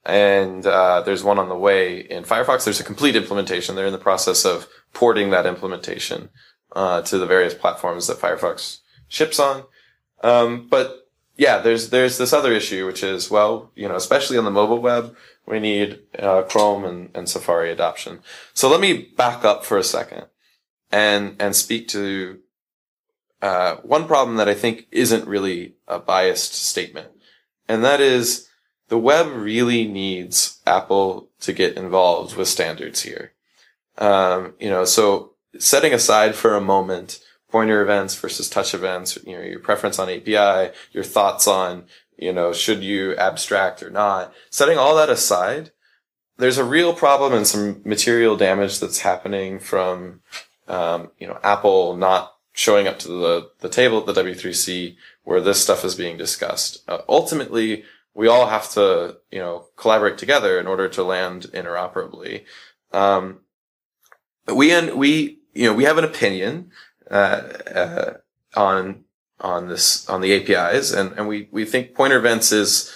And 0.06 0.66
uh, 0.66 1.02
there's 1.02 1.24
one 1.24 1.38
on 1.38 1.49
the 1.49 1.56
way 1.56 1.99
in 1.99 2.24
Firefox. 2.24 2.64
There's 2.64 2.80
a 2.80 2.86
complete 2.86 3.16
implementation. 3.16 3.76
They're 3.76 3.86
in 3.86 3.91
the 3.91 3.99
process 3.99 4.45
of 4.45 4.68
porting 4.93 5.30
that 5.30 5.45
implementation 5.45 6.30
uh, 6.76 7.02
to 7.04 7.18
the 7.18 7.26
various 7.26 7.54
platforms 7.54 8.08
that 8.08 8.18
Firefox 8.18 8.80
ships 9.08 9.39
on. 9.39 9.64
Um, 10.24 10.68
but 10.70 11.01
yeah, 11.42 11.58
there's 11.58 11.89
there's 11.89 12.20
this 12.20 12.34
other 12.34 12.54
issue, 12.54 12.86
which 12.86 13.02
is 13.02 13.32
well, 13.32 13.72
you 13.74 13.88
know, 13.88 13.96
especially 13.96 14.38
on 14.38 14.46
the 14.46 14.52
mobile 14.52 14.78
web, 14.78 15.16
we 15.48 15.60
need 15.60 16.00
uh, 16.20 16.44
Chrome 16.44 16.86
and, 16.86 17.10
and 17.16 17.28
Safari 17.28 17.72
adoption. 17.72 18.20
So 18.54 18.70
let 18.70 18.80
me 18.80 19.10
back 19.18 19.44
up 19.44 19.66
for 19.66 19.80
a 19.80 19.84
second 19.84 20.28
and 20.92 21.36
and 21.39 21.56
speak 21.56 21.88
to 21.88 22.42
uh, 23.42 23.78
one 23.78 24.06
problem 24.06 24.38
that 24.38 24.48
I 24.48 24.54
think 24.54 24.86
isn't 24.92 25.28
really 25.28 25.74
a 25.88 25.98
biased 25.98 26.54
statement, 26.54 27.08
and 27.68 27.84
that 27.84 28.02
is 28.02 28.48
the 28.89 29.00
web 29.00 29.26
really 29.34 29.88
needs 29.88 30.62
Apple 30.68 31.32
to 31.39 31.54
get 31.54 31.76
involved 31.76 32.36
with 32.36 32.50
standards 32.50 33.02
here. 33.02 33.34
Um, 33.98 34.54
you 34.60 34.70
know, 34.70 34.86
so 34.86 35.34
setting 35.58 35.92
aside 35.92 36.36
for 36.36 36.56
a 36.56 36.62
moment 36.62 37.20
pointer 37.52 37.82
events 37.82 38.16
versus 38.16 38.49
touch 38.49 38.74
events, 38.74 39.18
you 39.26 39.36
know, 39.36 39.43
your 39.43 39.60
preference 39.60 39.99
on 39.99 40.10
API, 40.10 40.74
your 40.91 41.04
thoughts 41.04 41.47
on, 41.47 41.86
you 42.18 42.32
know, 42.32 42.54
should 42.54 42.84
you 42.84 43.16
abstract 43.16 43.84
or 43.84 43.89
not, 43.89 44.34
setting 44.49 44.78
all 44.78 44.95
that 44.95 45.10
aside, 45.10 45.72
there's 46.38 46.58
a 46.58 46.64
real 46.64 46.93
problem 46.93 47.34
and 47.34 47.45
some 47.45 47.82
material 47.86 48.36
damage 48.36 48.80
that's 48.80 48.99
happening 48.99 49.60
from, 49.60 50.22
um, 50.68 51.12
you 51.20 51.28
know, 51.28 51.39
Apple 51.43 51.95
not 51.95 52.34
showing 52.54 52.88
up 52.88 52.99
to 52.99 53.08
the, 53.08 53.49
the 53.60 53.70
table 53.70 53.99
at 53.99 54.06
the 54.06 54.22
W3C 54.22 54.95
where 55.24 55.41
this 55.41 55.62
stuff 55.62 55.86
is 55.86 55.95
being 55.95 56.18
discussed. 56.18 56.84
Uh, 56.88 56.99
ultimately, 57.08 57.84
we 58.14 58.28
all 58.28 58.47
have 58.47 58.70
to, 58.72 59.18
you 59.32 59.39
know, 59.39 59.68
collaborate 59.78 60.18
together 60.18 60.60
in 60.60 60.68
order 60.68 60.89
to 60.89 61.04
land 61.04 61.43
interoperably. 61.54 62.43
Um, 62.91 63.41
we, 64.54 64.72
and 64.72 64.95
we, 64.97 65.39
you 65.54 65.68
know, 65.68 65.74
we 65.74 65.86
have 65.86 65.97
an 65.97 66.04
opinion 66.04 66.72
uh, 67.12 67.41
uh, 67.76 68.14
on 68.55 69.03
on 69.41 69.68
this 69.68 70.07
on 70.07 70.22
the 70.22 70.34
APIs, 70.34 70.93
and 70.93 71.12
and 71.18 71.28
we 71.28 71.49
we 71.51 71.66
think 71.66 71.93
pointer 71.93 72.18
events 72.18 72.51
is, 72.51 72.91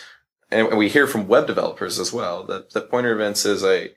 and 0.49 0.78
we 0.78 0.88
hear 0.89 1.05
from 1.05 1.28
web 1.28 1.47
developers 1.47 1.99
as 1.99 2.13
well 2.13 2.45
that 2.45 2.72
that 2.72 2.89
pointer 2.89 3.11
events 3.11 3.45
is 3.45 3.63
a 3.63 3.91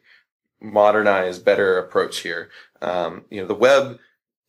modernized, 0.60 1.44
better 1.44 1.78
approach 1.78 2.20
here. 2.20 2.50
Um, 2.82 3.26
you 3.30 3.40
know, 3.40 3.46
the 3.46 3.54
web, 3.54 3.98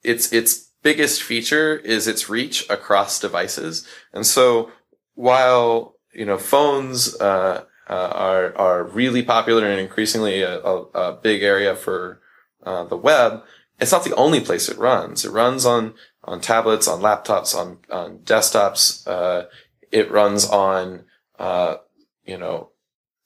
its 0.04 0.34
its 0.34 0.72
biggest 0.82 1.22
feature 1.22 1.78
is 1.78 2.08
its 2.08 2.30
reach 2.30 2.68
across 2.70 3.20
devices, 3.20 3.88
and 4.12 4.26
so 4.26 4.72
while 5.14 5.96
you 6.14 6.26
know 6.26 6.38
phones 6.38 7.16
uh, 7.22 7.64
uh, 7.88 8.12
are 8.14 8.58
are 8.58 8.84
really 8.86 9.22
popular 9.22 9.68
and 9.68 9.80
increasingly 9.80 10.42
a, 10.42 10.60
a, 10.62 10.82
a 10.96 11.14
big 11.14 11.44
area 11.44 11.76
for 11.76 12.22
uh, 12.64 12.86
the 12.86 12.98
web, 12.98 13.44
it's 13.80 13.92
not 13.92 14.04
the 14.04 14.16
only 14.16 14.42
place 14.42 14.70
it 14.70 14.78
runs. 14.78 15.26
It 15.26 15.32
runs 15.32 15.66
on, 15.66 15.94
on 16.24 16.42
tablets, 16.42 16.88
on 16.88 17.02
laptops, 17.02 17.56
on, 17.56 17.80
on 17.90 18.20
desktops. 18.20 19.08
Uh, 19.08 19.46
it 19.92 20.12
runs 20.12 20.46
on, 20.50 21.06
uh, 21.38 21.78
you 22.26 22.38
know, 22.38 22.70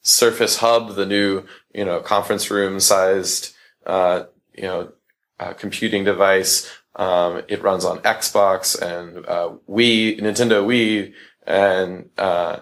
Surface 0.01 0.57
Hub, 0.57 0.95
the 0.95 1.05
new, 1.05 1.43
you 1.73 1.85
know, 1.85 1.99
conference 2.01 2.51
room 2.51 2.79
sized, 2.79 3.53
uh, 3.85 4.23
you 4.53 4.63
know, 4.63 4.91
uh, 5.39 5.53
computing 5.53 6.03
device. 6.03 6.69
Um, 6.95 7.41
it 7.47 7.63
runs 7.63 7.85
on 7.85 7.99
Xbox 7.99 8.79
and, 8.79 9.25
uh, 9.25 9.51
Wii, 9.67 10.19
Nintendo 10.19 10.63
Wii, 10.63 11.13
and, 11.47 12.09
uh, 12.17 12.59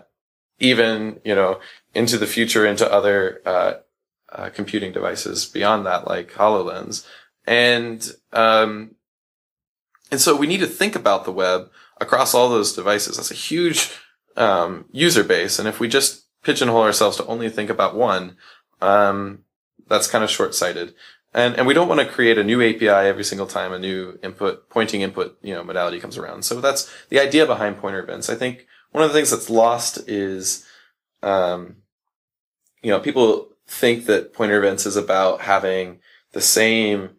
even, 0.59 1.19
you 1.25 1.35
know, 1.35 1.59
into 1.93 2.17
the 2.17 2.27
future, 2.27 2.65
into 2.65 2.89
other, 2.89 3.41
computing 4.53 4.93
devices 4.93 5.45
beyond 5.45 5.85
that, 5.85 6.07
like 6.07 6.31
HoloLens. 6.31 7.05
And, 7.45 8.09
um, 8.33 8.95
and 10.11 10.21
so 10.21 10.35
we 10.35 10.47
need 10.47 10.59
to 10.59 10.67
think 10.67 10.95
about 10.95 11.25
the 11.25 11.31
web 11.31 11.69
across 11.99 12.33
all 12.33 12.49
those 12.49 12.73
devices. 12.73 13.17
That's 13.17 13.31
a 13.31 13.35
huge, 13.35 13.91
um, 14.35 14.85
user 14.91 15.23
base. 15.23 15.59
And 15.59 15.67
if 15.67 15.79
we 15.79 15.87
just 15.87 16.25
pigeonhole 16.43 16.81
ourselves 16.81 17.17
to 17.17 17.25
only 17.25 17.49
think 17.49 17.69
about 17.69 17.95
one, 17.95 18.37
um, 18.81 19.39
that's 19.87 20.07
kind 20.07 20.23
of 20.23 20.29
short 20.29 20.55
sighted. 20.55 20.93
And, 21.33 21.55
and 21.55 21.65
we 21.65 21.73
don't 21.73 21.87
want 21.87 22.01
to 22.01 22.05
create 22.05 22.37
a 22.37 22.43
new 22.43 22.61
API 22.61 22.87
every 22.87 23.23
single 23.23 23.47
time 23.47 23.71
a 23.71 23.79
new 23.79 24.19
input, 24.21 24.69
pointing 24.69 25.01
input, 25.01 25.37
you 25.41 25.53
know, 25.53 25.63
modality 25.63 25.99
comes 25.99 26.17
around. 26.17 26.43
So 26.43 26.59
that's 26.59 26.91
the 27.09 27.19
idea 27.19 27.45
behind 27.45 27.77
pointer 27.77 28.03
events. 28.03 28.29
I 28.29 28.35
think 28.35 28.67
one 28.91 29.03
of 29.03 29.09
the 29.09 29.13
things 29.13 29.31
that's 29.31 29.49
lost 29.49 30.09
is, 30.09 30.65
um, 31.23 31.77
you 32.81 32.91
know, 32.91 32.99
people 32.99 33.49
think 33.65 34.07
that 34.07 34.33
pointer 34.33 34.57
events 34.57 34.85
is 34.85 34.97
about 34.97 35.41
having 35.41 35.99
the 36.33 36.41
same 36.41 37.11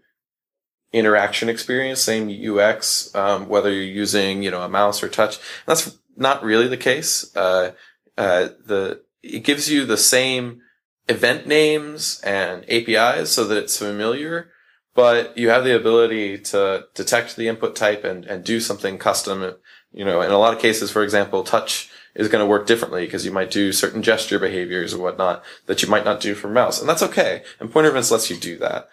interaction 0.93 1.49
experience, 1.49 2.01
same 2.01 2.29
UX, 2.29 3.15
um, 3.15 3.49
whether 3.49 3.73
you're 3.73 3.83
using, 3.83 4.43
you 4.43 4.51
know, 4.51 4.63
a 4.63 4.69
mouse 4.69 5.03
or 5.03 5.09
touch. 5.09 5.39
That's 5.67 5.99
not 6.17 6.43
really 6.43 6.69
the 6.69 6.77
case. 6.77 7.35
Uh, 7.35 7.73
uh, 8.19 8.49
the, 8.67 9.03
it 9.23 9.45
gives 9.45 9.71
you 9.71 9.85
the 9.85 9.97
same 9.97 10.61
event 11.09 11.47
names 11.47 12.21
and 12.25 12.65
APIs 12.71 13.31
so 13.31 13.45
that 13.45 13.59
it's 13.59 13.79
familiar, 13.79 14.51
but 14.95 15.37
you 15.37 15.49
have 15.49 15.65
the 15.65 15.75
ability 15.75 16.39
to 16.39 16.87
detect 16.95 17.37
the 17.37 17.49
input 17.49 17.75
type 17.75 18.05
and, 18.05 18.25
and 18.27 18.45
do 18.45 18.61
something 18.61 18.99
custom. 18.99 19.55
You 19.93 20.05
know, 20.05 20.21
in 20.21 20.31
a 20.31 20.39
lot 20.39 20.55
of 20.55 20.61
cases, 20.61 20.91
for 20.91 21.03
example, 21.03 21.43
touch 21.43 21.91
is 22.15 22.29
going 22.29 22.45
to 22.45 22.49
work 22.49 22.67
differently 22.67 23.07
because 23.07 23.25
you 23.25 23.33
might 23.33 23.51
do 23.51 23.73
certain 23.73 24.03
gesture 24.03 24.39
behaviors 24.39 24.93
or 24.93 25.03
whatnot 25.03 25.43
that 25.67 25.83
you 25.83 25.89
might 25.89 26.05
not 26.05 26.21
do 26.21 26.35
for 26.35 26.49
mouse. 26.49 26.79
And 26.79 26.89
that's 26.89 27.03
okay. 27.03 27.43
And 27.59 27.73
pointer 27.73 27.89
events 27.89 28.11
lets 28.11 28.31
you 28.31 28.37
do 28.37 28.59
that. 28.59 28.89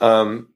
Um, 0.00 0.48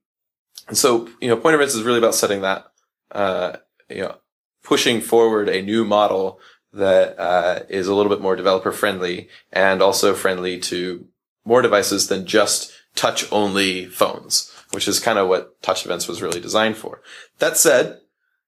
and 0.68 0.76
so, 0.76 1.08
you 1.20 1.28
know, 1.28 1.36
pointer 1.36 1.56
events 1.56 1.74
is 1.74 1.82
really 1.82 1.98
about 1.98 2.14
setting 2.14 2.42
that, 2.42 2.66
uh, 3.12 3.56
you 3.88 4.02
know, 4.02 4.16
pushing 4.62 5.00
forward 5.00 5.48
a 5.48 5.62
new 5.62 5.84
model 5.84 6.40
that 6.72 7.18
uh, 7.18 7.60
is 7.68 7.86
a 7.86 7.94
little 7.94 8.10
bit 8.10 8.20
more 8.20 8.36
developer 8.36 8.72
friendly 8.72 9.28
and 9.52 9.80
also 9.80 10.14
friendly 10.14 10.58
to 10.58 11.06
more 11.44 11.62
devices 11.62 12.08
than 12.08 12.26
just 12.26 12.72
touch 12.94 13.30
only 13.32 13.86
phones, 13.86 14.52
which 14.72 14.88
is 14.88 14.98
kind 14.98 15.18
of 15.18 15.28
what 15.28 15.60
touch 15.62 15.84
events 15.84 16.08
was 16.08 16.20
really 16.20 16.40
designed 16.40 16.76
for. 16.76 17.00
That 17.38 17.56
said, 17.56 18.00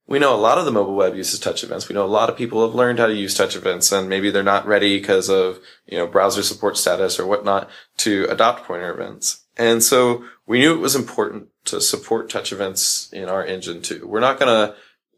we 0.09 0.19
know 0.19 0.35
a 0.35 0.41
lot 0.41 0.59
of 0.59 0.65
the 0.65 0.73
mobile 0.73 0.97
web 0.97 1.15
uses 1.15 1.39
touch 1.39 1.63
events. 1.63 1.89
We 1.89 1.95
know 1.95 2.05
a 2.05 2.09
lot 2.09 2.31
of 2.31 2.37
people 2.37 2.67
have 2.67 2.75
learned 2.75 2.99
how 2.99 3.07
to 3.07 3.15
use 3.15 3.35
touch 3.35 3.55
events 3.55 3.93
and 3.93 4.09
maybe 4.09 4.31
they're 4.31 4.43
not 4.43 4.67
ready 4.67 4.99
because 4.99 5.29
of, 5.29 5.61
you 5.87 5.99
know, 5.99 6.07
browser 6.07 6.43
support 6.43 6.77
status 6.79 7.21
or 7.21 7.27
whatnot 7.27 7.71
to 7.99 8.27
adopt 8.31 8.65
pointer 8.65 8.91
events. 8.91 9.45
And 9.59 9.83
so 9.83 10.25
we 10.47 10.61
knew 10.61 10.73
it 10.73 10.81
was 10.81 10.95
important 10.95 11.49
to 11.65 11.81
support 11.81 12.31
touch 12.31 12.53
events 12.53 13.13
in 13.13 13.29
our 13.29 13.45
engine 13.45 13.83
too. 13.83 14.07
We're 14.07 14.21
not 14.21 14.39
going 14.39 14.49
to 14.49 14.77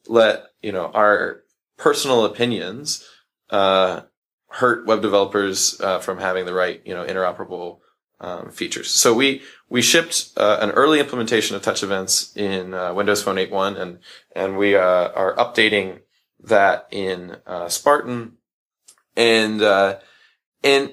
let, 0.08 0.44
you 0.62 0.72
know, 0.72 0.86
our 0.86 1.42
personal 1.76 2.24
opinions, 2.24 3.06
uh, 3.50 4.02
hurt 4.48 4.86
web 4.86 5.02
developers, 5.02 5.80
uh, 5.80 5.98
from 6.00 6.18
having 6.18 6.46
the 6.46 6.54
right, 6.54 6.80
you 6.84 6.94
know, 6.94 7.04
interoperable, 7.04 7.78
um, 8.20 8.50
features. 8.50 8.90
So 8.90 9.14
we, 9.14 9.42
we 9.68 9.82
shipped, 9.82 10.30
uh, 10.36 10.58
an 10.60 10.70
early 10.70 11.00
implementation 11.00 11.54
of 11.54 11.62
touch 11.62 11.82
events 11.82 12.36
in, 12.36 12.74
uh, 12.74 12.92
Windows 12.94 13.22
Phone 13.22 13.36
8.1 13.36 13.80
and, 13.80 13.98
and 14.34 14.56
we, 14.56 14.74
uh, 14.74 14.80
are 14.80 15.36
updating 15.36 16.00
that 16.40 16.88
in, 16.90 17.36
uh, 17.46 17.68
Spartan 17.68 18.32
and, 19.16 19.62
and, 19.62 20.92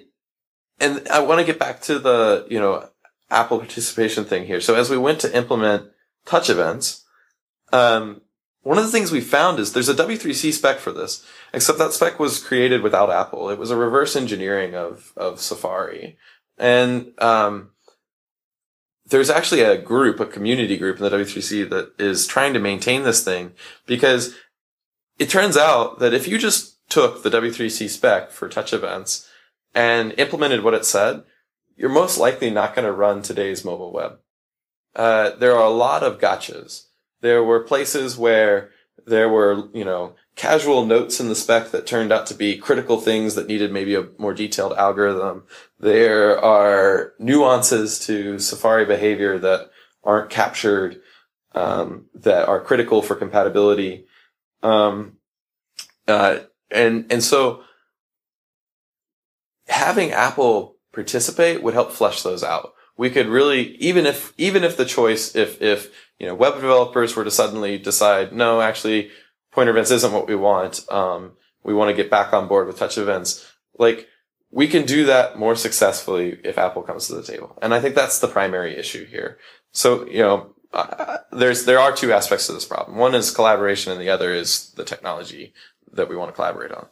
and 0.80 1.08
I 1.10 1.20
want 1.22 1.39
to 1.39 1.45
get 1.45 1.60
back 1.60 1.82
to 1.84 1.98
the, 2.00 2.45
you 2.50 2.60
know, 2.60 2.88
Apple 3.30 3.60
participation 3.60 4.26
thing 4.26 4.46
here. 4.46 4.62
So 4.62 4.76
as 4.76 4.90
we 4.90 4.98
went 4.98 5.20
to 5.22 5.36
implement 5.36 5.92
touch 6.26 6.50
events, 6.50 7.04
um, 7.74 8.22
one 8.64 8.78
of 8.78 8.84
the 8.84 8.92
things 8.92 9.12
we 9.12 9.22
found 9.22 9.60
is 9.60 9.74
there's 9.74 9.90
a 9.90 9.94
W3C 9.94 10.52
spec 10.54 10.80
for 10.80 10.92
this, 10.92 11.26
except 11.54 11.80
that 11.80 11.94
spec 11.94 12.20
was 12.20 12.44
created 12.44 12.82
without 12.82 13.10
Apple. 13.10 13.50
It 13.50 13.60
was 13.60 13.72
a 13.72 13.78
reverse 13.78 14.16
engineering 14.16 14.76
of, 14.76 15.14
of 15.16 15.40
Safari. 15.40 16.18
And, 16.58 17.14
um, 17.20 17.72
there's 19.10 19.30
actually 19.30 19.62
a 19.62 19.78
group, 19.78 20.20
a 20.20 20.26
community 20.26 20.78
group 20.78 20.98
in 20.98 21.04
the 21.04 21.10
W3C 21.10 21.70
that 21.70 21.94
is 21.98 22.28
trying 22.28 22.54
to 22.54 22.60
maintain 22.60 23.04
this 23.04 23.24
thing 23.24 23.54
because 23.86 24.36
it 25.18 25.30
turns 25.30 25.56
out 25.58 26.00
that 26.00 26.14
if 26.14 26.28
you 26.28 26.38
just 26.38 26.78
took 26.90 27.24
the 27.24 27.30
W3C 27.30 27.90
spec 27.90 28.32
for 28.32 28.50
touch 28.50 28.74
events 28.74 29.28
and 29.74 30.14
implemented 30.18 30.64
what 30.64 30.74
it 30.74 30.86
said, 30.86 31.24
you're 31.78 31.90
most 31.90 32.18
likely 32.18 32.50
not 32.50 32.76
going 32.76 32.86
to 32.86 32.92
run 32.92 33.22
today's 33.22 33.64
mobile 33.64 33.94
web. 33.94 34.20
Uh, 34.96 35.32
there 35.38 35.56
are 35.56 35.66
a 35.66 35.70
lot 35.70 36.04
of 36.04 36.20
gotchas. 36.20 36.88
There 37.22 37.44
were 37.44 37.60
places 37.62 38.18
where 38.18 38.72
there 39.06 39.30
were, 39.30 39.70
you 39.74 39.86
know, 39.86 40.16
casual 40.36 40.86
notes 40.86 41.20
in 41.20 41.30
the 41.30 41.36
spec 41.36 41.72
that 41.72 41.88
turned 41.88 42.12
out 42.12 42.26
to 42.28 42.34
be 42.34 42.58
critical 42.58 43.00
things 43.00 43.36
that 43.36 43.48
needed 43.48 43.72
maybe 43.72 43.96
a 43.96 44.08
more 44.18 44.34
detailed 44.34 44.74
algorithm. 44.74 45.44
There 45.80 46.40
are 46.44 47.14
nuances 47.20 48.00
to 48.02 48.40
Safari 48.40 48.86
behavior 48.86 49.38
that 49.40 49.70
aren't 50.04 50.30
captured, 50.30 51.02
um, 51.54 52.06
that 52.16 52.48
are 52.48 52.60
critical 52.60 53.02
for 53.02 53.16
compatibility. 53.16 54.06
Um, 54.64 55.18
uh, 56.08 56.40
and, 56.72 57.12
and 57.12 57.24
so 57.24 57.64
having 59.68 60.12
Apple 60.12 60.77
participate 60.98 61.62
would 61.62 61.76
help 61.76 61.91
flesh 61.91 62.24
those 62.24 62.43
out. 62.43 62.74
We 62.98 63.12
could 63.12 63.28
really, 63.28 63.76
even 63.76 64.08
if, 64.08 64.34
even 64.36 64.64
if 64.64 64.76
the 64.78 64.84
choice, 64.84 65.36
if, 65.36 65.62
if, 65.62 65.93
you 66.18 66.26
know, 66.26 66.34
web 66.34 66.56
developers 66.56 67.16
were 67.16 67.24
to 67.24 67.30
suddenly 67.30 67.78
decide, 67.78 68.34
no, 68.34 68.62
actually, 68.62 69.12
pointer 69.52 69.70
events 69.70 69.91
isn't 69.91 70.12
what 70.12 70.28
we 70.28 70.36
want, 70.36 70.91
um, 70.91 71.34
we 71.64 71.76
want 71.76 71.89
to 71.91 71.95
get 71.95 72.10
back 72.10 72.34
on 72.34 72.48
board 72.48 72.66
with 72.66 72.80
touch 72.80 72.98
events. 72.98 73.48
Like 73.78 74.08
we 74.50 74.68
can 74.68 74.88
do 74.88 75.06
that 75.06 75.38
more 75.38 75.56
successfully 75.56 76.39
if 76.43 76.58
Apple 76.58 76.82
comes 76.82 77.06
to 77.06 77.14
the 77.14 77.22
table. 77.22 77.56
And 77.62 77.76
I 77.76 77.80
think 77.80 77.93
that's 77.93 78.18
the 78.18 78.28
primary 78.28 78.76
issue 78.76 79.06
here. 79.06 79.38
So, 79.72 80.08
you 80.08 80.24
know, 80.24 80.56
uh, 80.74 81.18
there's, 81.32 81.66
there 81.66 81.80
are 81.80 81.95
two 81.95 82.12
aspects 82.12 82.48
to 82.48 82.54
this 82.54 82.66
problem. 82.66 82.98
One 82.98 83.14
is 83.14 83.30
collaboration 83.30 83.91
and 83.91 84.02
the 84.02 84.10
other 84.10 84.34
is 84.34 84.72
the 84.72 84.84
technology 84.84 85.54
that 85.93 86.10
we 86.10 86.16
want 86.16 86.32
to 86.32 86.36
collaborate 86.36 86.72
on. 86.72 86.88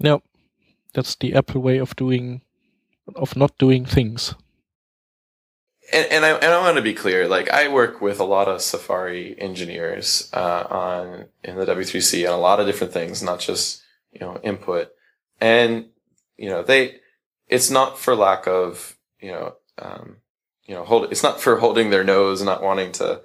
No, 0.00 0.22
that's 0.96 1.14
the 1.14 1.34
Apple 1.34 1.60
way 1.60 1.76
of 1.76 1.94
doing, 1.94 2.40
of 3.14 3.36
not 3.36 3.56
doing 3.58 3.84
things. 3.84 4.34
And, 5.92 6.10
and 6.10 6.24
I 6.24 6.30
and 6.30 6.52
I 6.52 6.60
want 6.60 6.76
to 6.78 6.82
be 6.82 6.94
clear. 6.94 7.28
Like 7.28 7.50
I 7.50 7.68
work 7.68 8.00
with 8.00 8.18
a 8.18 8.24
lot 8.24 8.48
of 8.48 8.62
Safari 8.62 9.36
engineers 9.38 10.28
uh, 10.32 10.64
on 10.68 11.26
in 11.44 11.56
the 11.56 11.66
W3C 11.66 12.26
on 12.26 12.32
a 12.32 12.40
lot 12.40 12.58
of 12.58 12.66
different 12.66 12.92
things, 12.92 13.22
not 13.22 13.38
just 13.38 13.82
you 14.10 14.20
know 14.20 14.40
input. 14.42 14.88
And 15.40 15.90
you 16.36 16.48
know 16.48 16.62
they, 16.62 16.96
it's 17.46 17.70
not 17.70 17.98
for 17.98 18.16
lack 18.16 18.48
of 18.48 18.96
you 19.20 19.30
know 19.30 19.54
um, 19.78 20.16
you 20.64 20.74
know 20.74 20.84
hold. 20.84 21.12
It's 21.12 21.22
not 21.22 21.40
for 21.40 21.58
holding 21.58 21.90
their 21.90 22.04
nose 22.04 22.40
and 22.40 22.46
not 22.46 22.62
wanting 22.62 22.92
to 22.92 23.20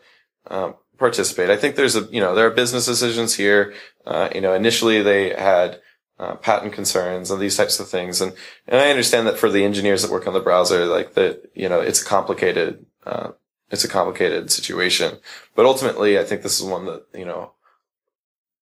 um, 0.47 0.75
participate. 0.99 1.49
I 1.49 1.57
think 1.57 1.75
there's 1.75 1.95
a 1.95 2.01
you 2.11 2.19
know 2.19 2.35
there 2.35 2.45
are 2.45 2.51
business 2.51 2.85
decisions 2.85 3.33
here. 3.33 3.73
Uh, 4.05 4.29
you 4.35 4.41
know 4.41 4.53
initially 4.53 5.01
they 5.01 5.29
had 5.29 5.81
uh, 6.21 6.35
patent 6.35 6.71
concerns 6.71 7.31
and 7.31 7.41
these 7.41 7.57
types 7.57 7.79
of 7.79 7.89
things. 7.89 8.21
And, 8.21 8.33
and 8.67 8.79
I 8.79 8.91
understand 8.91 9.25
that 9.25 9.39
for 9.39 9.49
the 9.49 9.65
engineers 9.65 10.03
that 10.03 10.11
work 10.11 10.27
on 10.27 10.33
the 10.33 10.39
browser, 10.39 10.85
like 10.85 11.15
that, 11.15 11.49
you 11.55 11.67
know, 11.67 11.81
it's 11.81 12.01
a 12.01 12.05
complicated, 12.05 12.85
uh, 13.07 13.31
it's 13.71 13.83
a 13.83 13.89
complicated 13.89 14.51
situation. 14.51 15.17
But 15.55 15.65
ultimately, 15.65 16.19
I 16.19 16.23
think 16.23 16.43
this 16.43 16.59
is 16.59 16.65
one 16.65 16.85
that, 16.85 17.05
you 17.15 17.25
know, 17.25 17.53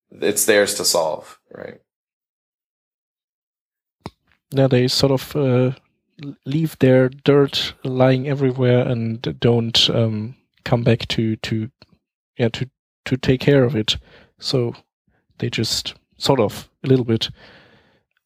it's 0.09 0.45
theirs 0.45 0.73
to 0.75 0.85
solve, 0.85 1.37
right? 1.51 1.81
Yeah, 4.51 4.67
they 4.67 4.87
sort 4.87 5.11
of 5.11 5.35
uh, 5.35 5.71
leave 6.45 6.79
their 6.79 7.09
dirt 7.09 7.73
lying 7.83 8.29
everywhere 8.29 8.87
and 8.87 9.21
don't 9.39 9.89
um, 9.89 10.35
come 10.63 10.83
back 10.83 11.07
to 11.09 11.35
to 11.35 11.69
yeah 12.37 12.49
to 12.49 12.69
to 13.05 13.17
take 13.17 13.41
care 13.41 13.63
of 13.63 13.75
it. 13.75 13.97
So 14.39 14.73
they 15.37 15.49
just 15.49 15.95
sort 16.17 16.39
of 16.39 16.68
a 16.83 16.87
little 16.87 17.05
bit. 17.05 17.29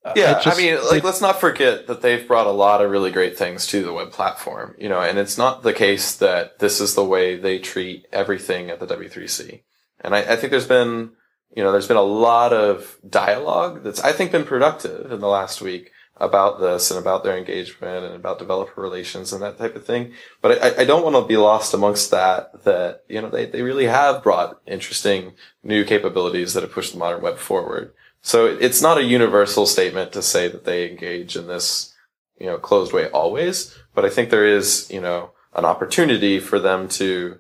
Uh, 0.06 0.14
yeah, 0.18 0.36
I, 0.38 0.44
just, 0.44 0.60
I 0.60 0.62
mean, 0.62 0.78
like, 0.90 1.04
let's 1.04 1.22
not 1.22 1.40
forget 1.40 1.88
that 1.88 2.02
they've 2.02 2.28
brought 2.28 2.48
a 2.48 2.52
lot 2.52 2.82
of 2.82 2.92
really 2.92 3.10
great 3.10 3.38
things 3.38 3.66
to 3.68 3.84
the 3.84 3.94
web 3.94 4.12
platform, 4.12 4.76
you 4.78 4.90
know, 4.90 5.00
and 5.00 5.18
it's 5.18 5.38
not 5.38 5.64
the 5.64 5.72
case 5.72 6.16
that 6.16 6.60
this 6.60 6.82
is 6.82 6.94
the 6.94 7.06
way 7.06 7.38
they 7.38 7.58
treat 7.58 8.06
everything 8.12 8.70
at 8.70 8.82
the 8.82 8.88
W3C. 8.88 9.62
And 10.02 10.14
I, 10.14 10.34
I 10.34 10.36
think 10.36 10.52
there's 10.52 10.68
been, 10.68 11.12
you 11.56 11.64
know, 11.64 11.72
there's 11.72 11.88
been 11.88 11.96
a 11.96 12.02
lot 12.02 12.52
of 12.52 12.98
dialogue 13.08 13.84
that's, 13.84 14.02
I 14.02 14.12
think, 14.12 14.34
been 14.34 14.44
productive 14.44 15.10
in 15.10 15.22
the 15.22 15.28
last 15.28 15.62
week 15.62 15.92
about 16.18 16.60
this 16.60 16.92
and 16.92 17.00
about 17.00 17.24
their 17.24 17.38
engagement 17.38 18.06
and 18.06 18.16
about 18.16 18.40
developer 18.40 18.82
relations 18.82 19.32
and 19.32 19.42
that 19.42 19.58
type 19.58 19.76
of 19.76 19.86
thing. 19.86 20.14
But 20.42 20.62
I, 20.62 20.82
I 20.82 20.86
don't 20.86 21.04
want 21.04 21.16
to 21.16 21.28
be 21.28 21.38
lost 21.38 21.74
amongst 21.74 22.12
that, 22.12 22.64
that, 22.66 23.04
you 23.08 23.22
know, 23.22 23.30
they, 23.30 23.46
they 23.46 23.62
really 23.62 23.86
have 23.86 24.22
brought 24.22 24.60
interesting 24.68 25.34
new 25.64 25.86
capabilities 25.86 26.54
that 26.54 26.64
have 26.64 26.74
pushed 26.74 26.92
the 26.92 27.00
modern 27.00 27.22
web 27.22 27.38
forward. 27.38 27.94
So 28.24 28.46
it's 28.46 28.82
not 28.82 28.98
a 28.98 29.04
universal 29.04 29.66
statement 29.66 30.14
to 30.14 30.22
say 30.22 30.48
that 30.48 30.64
they 30.64 30.90
engage 30.90 31.36
in 31.36 31.48
this, 31.48 31.94
you 32.40 32.48
know, 32.48 32.58
closed 32.58 32.94
way 32.94 33.10
always, 33.10 33.78
but 33.94 34.06
I 34.06 34.10
think 34.10 34.30
there 34.30 34.48
is, 34.48 34.90
you 34.90 35.02
know, 35.02 35.32
an 35.54 35.66
opportunity 35.66 36.40
for 36.40 36.58
them 36.58 36.88
to, 36.88 37.38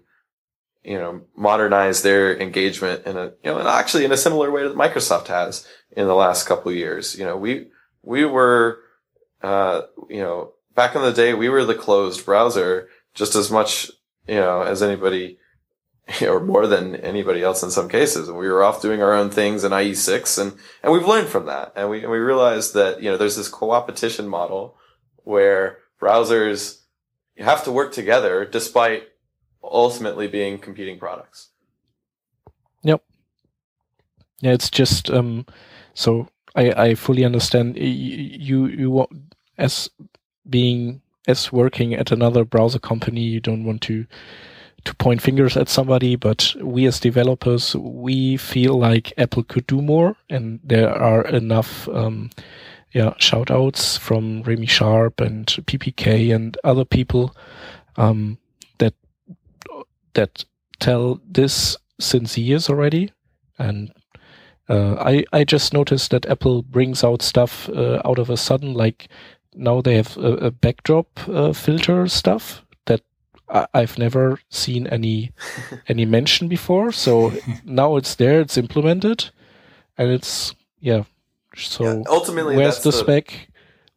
you 0.83 0.97
know, 0.97 1.21
modernize 1.37 2.01
their 2.01 2.37
engagement 2.37 3.07
in 3.07 3.15
a, 3.15 3.27
you 3.43 3.45
know, 3.45 3.59
and 3.59 3.67
actually 3.67 4.03
in 4.03 4.11
a 4.11 4.17
similar 4.17 4.51
way 4.51 4.67
that 4.67 4.75
Microsoft 4.75 5.27
has 5.27 5.65
in 5.95 6.05
the 6.05 6.15
last 6.15 6.45
couple 6.45 6.69
years. 6.71 7.17
You 7.17 7.23
know, 7.23 7.37
we, 7.37 7.67
we 8.01 8.25
were, 8.25 8.79
uh, 9.41 9.83
you 10.09 10.21
know, 10.21 10.51
back 10.75 10.95
in 10.95 11.01
the 11.01 11.13
day, 11.13 11.33
we 11.33 11.47
were 11.47 11.63
the 11.63 11.75
closed 11.75 12.25
browser 12.25 12.89
just 13.13 13.35
as 13.35 13.49
much, 13.49 13.89
you 14.27 14.35
know, 14.35 14.63
as 14.63 14.83
anybody 14.83 15.37
or 16.21 16.39
more 16.39 16.67
than 16.67 16.95
anybody 16.97 17.41
else 17.41 17.63
in 17.63 17.71
some 17.71 17.89
cases. 17.89 18.27
And 18.27 18.37
we 18.37 18.47
were 18.47 18.63
off 18.63 18.81
doing 18.81 19.01
our 19.01 19.13
own 19.13 19.29
things 19.29 19.63
in 19.63 19.71
IE6 19.71 20.41
and, 20.41 20.59
and 20.81 20.91
we've 20.91 21.07
learned 21.07 21.29
from 21.29 21.45
that. 21.45 21.73
And 21.75 21.89
we, 21.89 22.01
and 22.01 22.11
we 22.11 22.17
realized 22.17 22.73
that, 22.73 23.01
you 23.01 23.09
know, 23.09 23.17
there's 23.17 23.37
this 23.37 23.47
co-opetition 23.47 24.27
model 24.27 24.77
where 25.17 25.79
browsers 26.01 26.81
have 27.37 27.63
to 27.63 27.71
work 27.71 27.93
together 27.93 28.45
despite 28.45 29.03
ultimately 29.63 30.27
being 30.27 30.59
competing 30.59 30.99
products. 30.99 31.49
Yep. 32.83 33.01
Yeah, 34.41 34.51
it's 34.51 34.69
just, 34.69 35.09
um, 35.09 35.45
so 35.93 36.27
I, 36.53 36.71
I 36.71 36.95
fully 36.95 37.23
understand 37.23 37.77
you, 37.77 38.67
you 38.67 39.07
as 39.57 39.89
being, 40.49 41.01
as 41.27 41.53
working 41.53 41.93
at 41.93 42.11
another 42.11 42.43
browser 42.43 42.79
company, 42.79 43.21
you 43.21 43.39
don't 43.39 43.63
want 43.63 43.81
to, 43.83 44.05
to 44.85 44.95
point 44.95 45.21
fingers 45.21 45.55
at 45.55 45.69
somebody, 45.69 46.15
but 46.15 46.53
we 46.61 46.85
as 46.85 46.99
developers, 46.99 47.75
we 47.75 48.37
feel 48.37 48.77
like 48.77 49.13
Apple 49.17 49.43
could 49.43 49.65
do 49.67 49.81
more, 49.81 50.15
and 50.29 50.59
there 50.63 50.89
are 50.89 51.25
enough, 51.27 51.87
um, 51.89 52.29
yeah, 52.91 53.13
shout 53.17 53.49
outs 53.49 53.97
from 53.97 54.43
Remy 54.43 54.65
Sharp 54.65 55.21
and 55.21 55.47
PPK 55.47 56.33
and 56.35 56.57
other 56.63 56.85
people, 56.85 57.35
um, 57.95 58.37
that, 58.79 58.93
that 60.13 60.43
tell 60.79 61.21
this 61.29 61.77
since 61.99 62.37
years 62.37 62.69
already. 62.69 63.11
And, 63.57 63.93
uh, 64.69 64.95
I, 64.95 65.23
I 65.31 65.43
just 65.43 65.73
noticed 65.73 66.11
that 66.11 66.25
Apple 66.25 66.61
brings 66.61 67.03
out 67.03 67.21
stuff, 67.21 67.69
uh, 67.69 68.01
out 68.05 68.19
of 68.19 68.29
a 68.29 68.37
sudden, 68.37 68.73
like 68.73 69.07
now 69.55 69.81
they 69.81 69.95
have 69.95 70.17
a, 70.17 70.33
a 70.35 70.51
backdrop, 70.51 71.07
uh, 71.27 71.53
filter 71.53 72.07
stuff 72.07 72.63
I, 73.53 73.81
have 73.81 73.97
never 73.97 74.39
seen 74.49 74.87
any 74.87 75.31
any 75.87 76.05
mention 76.05 76.47
before. 76.47 76.91
So 76.91 77.31
now 77.63 77.95
it's 77.97 78.15
there, 78.15 78.41
it's 78.41 78.57
implemented, 78.57 79.29
and 79.97 80.09
it's 80.09 80.55
yeah. 80.79 81.03
So 81.55 81.83
yeah, 81.83 82.03
ultimately, 82.07 82.55
where's 82.55 82.79
the, 82.79 82.91
the 82.91 82.97
spec? 82.97 83.49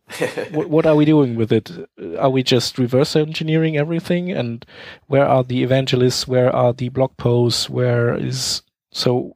what, 0.53 0.69
what, 0.69 0.87
are 0.87 0.95
we 0.95 1.05
doing 1.05 1.35
with 1.35 1.51
it? 1.51 1.71
Are 2.19 2.31
we 2.31 2.43
just 2.45 2.79
reverse 2.79 3.17
engineering 3.17 3.77
everything? 3.77 4.31
And 4.31 4.65
where 5.09 5.27
are 5.27 5.43
the 5.43 5.65
evangelists? 5.65 6.29
Where 6.29 6.55
are 6.55 6.73
the 6.73 6.91
blog 6.91 7.17
posts? 7.17 7.69
Where 7.69 8.15
is 8.15 8.63
so? 8.93 9.35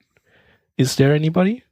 Is 0.77 0.97
there 0.97 1.15
anybody? 1.15 1.65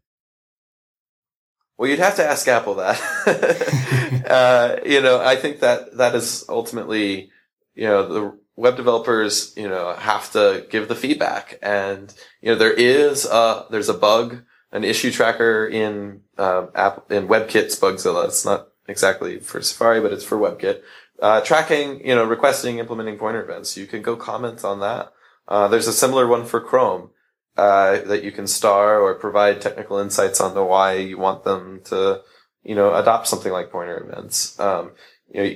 Well, 1.76 1.88
you'd 1.88 2.00
have 2.00 2.16
to 2.16 2.24
ask 2.24 2.48
Apple 2.48 2.74
that. 2.74 3.00
uh, 4.28 4.80
you 4.84 5.00
know, 5.00 5.20
I 5.20 5.36
think 5.36 5.60
that 5.60 5.96
that 5.98 6.16
is 6.16 6.44
ultimately 6.48 7.30
you 7.78 7.84
know, 7.84 8.12
the 8.12 8.38
web 8.56 8.76
developers, 8.76 9.54
you 9.56 9.68
know, 9.68 9.94
have 9.94 10.32
to 10.32 10.66
give 10.68 10.88
the 10.88 10.96
feedback. 10.96 11.58
And, 11.62 12.12
you 12.42 12.50
know, 12.50 12.58
there 12.58 12.72
is 12.72 13.24
a, 13.24 13.66
there's 13.70 13.88
a 13.88 13.94
bug, 13.94 14.42
an 14.72 14.82
issue 14.82 15.12
tracker 15.12 15.64
in, 15.64 16.22
uh, 16.36 16.66
app, 16.74 17.10
in 17.12 17.28
WebKit's 17.28 17.78
Bugzilla. 17.78 18.24
It's 18.24 18.44
not 18.44 18.66
exactly 18.88 19.38
for 19.38 19.62
Safari, 19.62 20.00
but 20.00 20.12
it's 20.12 20.24
for 20.24 20.36
WebKit. 20.36 20.82
Uh, 21.22 21.40
tracking, 21.40 22.04
you 22.04 22.16
know, 22.16 22.24
requesting, 22.24 22.78
implementing 22.78 23.16
pointer 23.16 23.44
events. 23.44 23.76
You 23.76 23.86
can 23.86 24.02
go 24.02 24.16
comment 24.16 24.64
on 24.64 24.80
that. 24.80 25.12
Uh, 25.46 25.68
there's 25.68 25.86
a 25.86 25.92
similar 25.92 26.26
one 26.26 26.44
for 26.44 26.60
Chrome, 26.60 27.10
uh, 27.56 28.00
that 28.02 28.24
you 28.24 28.32
can 28.32 28.48
star 28.48 29.00
or 29.00 29.14
provide 29.14 29.60
technical 29.60 29.98
insights 29.98 30.40
on 30.40 30.54
the 30.54 30.64
why 30.64 30.94
you 30.94 31.16
want 31.16 31.44
them 31.44 31.80
to, 31.84 32.22
you 32.64 32.74
know, 32.74 32.92
adopt 32.92 33.28
something 33.28 33.52
like 33.52 33.70
pointer 33.70 33.98
events. 33.98 34.58
Um, 34.58 34.92
you 35.32 35.42
know, 35.42 35.50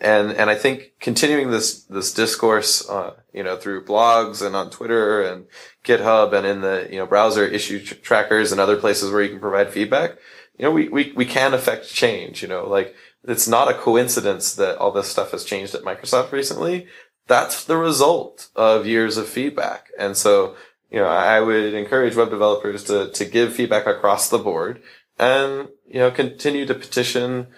and 0.00 0.32
and 0.32 0.50
I 0.50 0.54
think 0.54 0.92
continuing 1.00 1.50
this 1.50 1.84
this 1.84 2.12
discourse, 2.12 2.88
uh, 2.88 3.14
you 3.32 3.42
know, 3.42 3.56
through 3.56 3.84
blogs 3.84 4.44
and 4.44 4.54
on 4.54 4.70
Twitter 4.70 5.22
and 5.22 5.46
GitHub 5.84 6.32
and 6.32 6.46
in 6.46 6.60
the 6.60 6.88
you 6.90 6.98
know 6.98 7.06
browser 7.06 7.44
issue 7.44 7.84
tr- 7.84 7.94
trackers 7.94 8.52
and 8.52 8.60
other 8.60 8.76
places 8.76 9.10
where 9.10 9.22
you 9.22 9.30
can 9.30 9.40
provide 9.40 9.70
feedback, 9.70 10.16
you 10.58 10.64
know, 10.64 10.70
we 10.70 10.88
we 10.88 11.12
we 11.14 11.24
can 11.24 11.54
affect 11.54 11.88
change. 11.88 12.42
You 12.42 12.48
know, 12.48 12.66
like 12.66 12.94
it's 13.24 13.48
not 13.48 13.70
a 13.70 13.74
coincidence 13.74 14.54
that 14.54 14.78
all 14.78 14.92
this 14.92 15.08
stuff 15.08 15.32
has 15.32 15.44
changed 15.44 15.74
at 15.74 15.82
Microsoft 15.82 16.32
recently. 16.32 16.86
That's 17.26 17.64
the 17.64 17.76
result 17.76 18.48
of 18.56 18.86
years 18.86 19.16
of 19.16 19.28
feedback, 19.28 19.88
and 19.98 20.16
so 20.16 20.56
you 20.90 20.98
know, 20.98 21.06
I 21.06 21.40
would 21.40 21.74
encourage 21.74 22.16
web 22.16 22.30
developers 22.30 22.84
to 22.84 23.10
to 23.10 23.24
give 23.24 23.54
feedback 23.54 23.86
across 23.86 24.28
the 24.28 24.38
board 24.38 24.82
and 25.18 25.68
you 25.86 26.00
know 26.00 26.10
continue 26.10 26.66
to 26.66 26.74
petition 26.74 27.48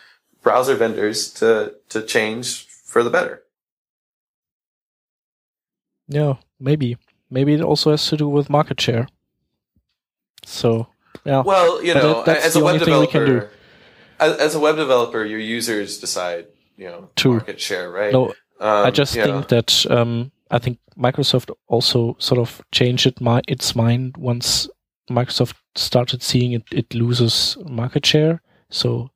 browser 0.43 0.75
vendors 0.75 1.33
to 1.35 1.75
to 1.89 2.03
change 2.03 2.67
for 2.67 3.03
the 3.03 3.11
better. 3.11 3.43
Yeah, 6.09 6.35
maybe. 6.59 6.97
Maybe 7.31 7.55
it 7.55 7.61
also 7.61 7.93
has 7.93 8.07
to 8.09 8.17
do 8.17 8.29
with 8.29 8.51
market 8.51 8.81
share. 8.81 9.07
So, 10.45 10.89
yeah. 11.25 11.43
Well, 11.43 11.83
you 11.83 11.95
know, 11.95 12.25
that, 12.25 12.39
as 12.39 12.57
a 12.57 12.65
web 12.65 12.81
developer, 12.81 13.51
as, 14.19 14.37
as, 14.39 14.55
a 14.57 14.61
web 14.61 14.77
developer, 14.77 15.25
your 15.25 15.39
users 15.39 15.99
decide, 15.99 16.47
you 16.77 16.87
know, 16.87 17.11
True. 17.15 17.35
market 17.35 17.61
share, 17.61 17.91
right? 17.91 18.13
No, 18.13 18.31
um, 18.59 18.87
I 18.87 18.91
just 18.91 19.15
think 19.15 19.27
know. 19.27 19.41
that 19.43 19.87
um, 19.91 20.33
I 20.51 20.59
think 20.59 20.79
Microsoft 20.99 21.55
also 21.69 22.17
sort 22.19 22.41
of 22.41 22.61
changed 22.73 23.07
it 23.07 23.21
my, 23.21 23.43
its 23.47 23.77
mind 23.77 24.17
once 24.17 24.69
Microsoft 25.09 25.55
started 25.77 26.23
seeing 26.23 26.53
it, 26.53 26.65
it 26.73 26.93
loses 26.95 27.57
market 27.69 28.05
share. 28.05 28.43
So, 28.71 29.11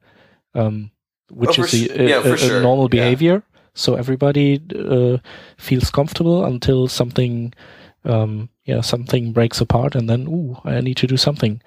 um, 0.55 0.93
which 1.31 1.59
Oh, 1.59 1.65
is 1.65 1.75
a, 1.75 2.03
a- 2.03 2.09
yeah, 2.09 2.23
a- 2.25 2.33
a 2.33 2.37
sure. 2.37 2.61
normal 2.63 2.85
Yeah. 2.85 3.01
behavior. 3.03 3.43
So 3.75 3.95
everybody 3.97 4.61
uh, 4.75 5.19
feels 5.59 5.91
comfortable 5.91 6.45
until 6.45 6.87
something, 6.89 7.53
um, 8.05 8.49
yeah, 8.65 8.83
something 8.83 9.33
breaks 9.33 9.61
apart, 9.61 9.95
and 9.97 10.09
then 10.09 10.27
ooh, 10.29 10.57
I 10.65 10.81
need 10.81 10.97
to 10.99 11.07
do 11.07 11.17
something. 11.17 11.61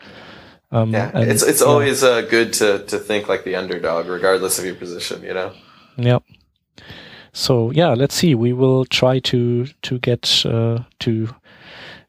Um, 0.72 0.94
Yeah, 0.94 1.12
and, 1.14 1.30
it's 1.32 1.44
it's 1.44 1.62
yeah, 1.62 1.68
always 1.68 2.04
uh, 2.04 2.22
good 2.30 2.54
to 2.54 2.80
to 2.86 2.98
think 2.98 3.28
like 3.28 3.44
the 3.44 3.56
underdog, 3.58 4.08
regardless 4.08 4.60
of 4.60 4.66
your 4.66 4.76
position. 4.76 5.22
You 5.24 5.34
know. 5.34 5.52
yeah. 5.98 6.20
So 7.34 7.72
yeah, 7.72 7.94
let's 7.96 8.16
see. 8.16 8.36
We 8.36 8.54
will 8.54 8.86
try 8.86 9.20
to 9.20 9.66
to 9.82 10.00
get 10.00 10.46
uh, 10.46 10.80
to 11.00 11.28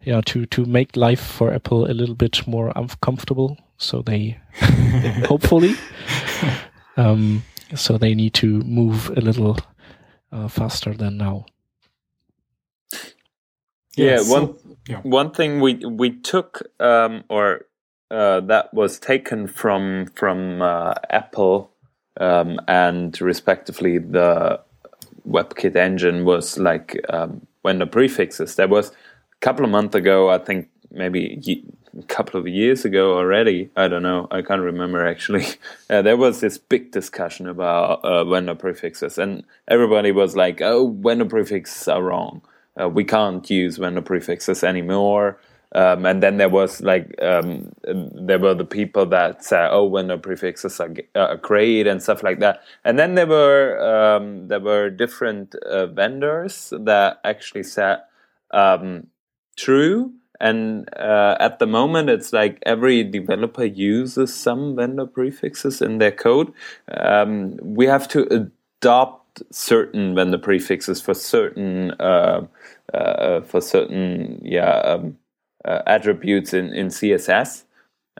yeah 0.05 0.20
to 0.26 0.46
to 0.46 0.64
make 0.64 0.96
life 0.96 1.20
for 1.22 1.53
Apple 1.55 1.84
a 1.90 1.94
little 1.94 2.14
bit 2.14 2.46
more 2.46 2.72
uncomfortable. 2.76 3.57
So 3.78 4.03
they 4.03 4.38
hopefully 5.28 5.74
um, 6.99 7.44
so 7.76 7.99
they 7.99 8.14
need 8.14 8.34
to 8.36 8.61
move 8.62 9.11
a 9.16 9.22
little 9.22 9.59
uh, 10.32 10.49
faster 10.49 10.94
than 10.94 11.18
now. 11.18 11.46
Yeah, 13.96 14.18
so- 14.18 14.32
one 14.32 14.55
yeah. 14.88 15.01
one 15.03 15.32
thing 15.32 15.61
we 15.61 15.76
we 15.86 16.11
took 16.12 16.62
um, 16.80 17.24
or 17.30 17.66
uh, 18.11 18.40
that 18.42 18.74
was 18.74 18.99
taken 19.01 19.49
from 19.49 20.07
from 20.14 20.62
uh, 20.62 20.94
Apple 21.11 21.72
um, 22.20 22.61
and 22.68 23.20
respectively 23.20 23.99
the 23.99 24.61
WebKit 25.28 25.76
engine 25.76 26.24
was 26.24 26.59
like 26.59 27.01
um, 27.11 27.46
when 27.62 27.78
the 27.80 27.86
prefixes. 27.86 28.57
There 28.57 28.68
was 28.68 28.90
a 28.90 29.38
couple 29.40 29.64
of 29.64 29.70
months 29.70 29.96
ago, 29.96 30.30
I 30.30 30.38
think 30.38 30.68
maybe 30.90 31.38
ye- 31.42 31.66
a 31.97 32.03
couple 32.03 32.41
of 32.41 32.47
years 32.49 32.84
ago 32.84 33.16
already. 33.16 33.70
I 33.76 33.89
don't 33.89 34.03
know. 34.03 34.28
I 34.30 34.43
can't 34.43 34.62
remember 34.62 35.07
actually. 35.07 35.47
Uh, 35.91 36.03
there 36.03 36.18
was 36.18 36.41
this 36.41 36.59
big 36.59 36.91
discussion 36.91 37.49
about 37.49 38.05
uh, 38.05 38.22
vendor 38.22 38.55
prefixes, 38.55 39.16
and 39.16 39.43
everybody 39.68 40.12
was 40.12 40.36
like, 40.36 40.61
"Oh, 40.61 40.95
vendor 41.01 41.24
prefixes 41.24 41.89
are 41.89 42.03
wrong. 42.03 42.43
Uh, 42.78 42.91
we 42.91 43.05
can't 43.05 43.49
use 43.49 43.78
vendor 43.78 44.03
prefixes 44.03 44.62
anymore." 44.62 45.39
Um, 45.72 46.07
and 46.07 46.22
then 46.22 46.39
there 46.39 46.49
was 46.49 46.80
like 46.80 47.14
um, 47.22 47.72
there 47.82 48.39
were 48.39 48.55
the 48.55 48.64
people 48.64 49.07
that 49.07 49.45
said, 49.45 49.70
"Oh, 49.70 49.89
vendor 49.89 50.18
prefixes 50.18 50.80
are, 50.80 50.95
are 51.14 51.36
great" 51.36 51.86
and 51.86 52.03
stuff 52.03 52.22
like 52.22 52.41
that. 52.41 52.62
And 52.84 52.99
then 52.99 53.14
there 53.14 53.26
were 53.26 53.78
um, 53.80 54.49
there 54.49 54.61
were 54.61 54.89
different 54.91 55.55
uh, 55.55 55.86
vendors 55.86 56.72
that 56.78 57.20
actually 57.24 57.64
said, 57.64 58.01
um, 58.51 59.09
"True." 59.57 60.12
And 60.41 60.89
uh, 60.97 61.36
at 61.41 61.59
the 61.59 61.66
moment, 61.66 62.11
it's 62.11 62.32
like 62.32 62.59
every 62.64 63.03
developer 63.03 63.64
uses 63.64 64.34
some 64.34 64.76
vendor 64.76 65.07
prefixes 65.07 65.82
in 65.82 65.99
their 65.99 66.12
code. 66.12 66.53
Um, 66.93 67.57
we 67.62 67.86
have 67.86 68.07
to 68.09 68.49
adopt 68.80 69.43
certain 69.51 70.14
vendor 70.14 70.39
prefixes 70.39 71.01
for 71.01 71.14
certain 71.14 71.93
uh, 71.93 72.47
uh, 72.95 73.41
for 73.43 73.61
certain 73.61 74.41
yeah 74.45 74.78
um, 74.78 75.18
uh, 75.64 75.82
attributes 75.86 76.55
in 76.55 76.72
in 76.72 76.89
CSS, 76.89 77.64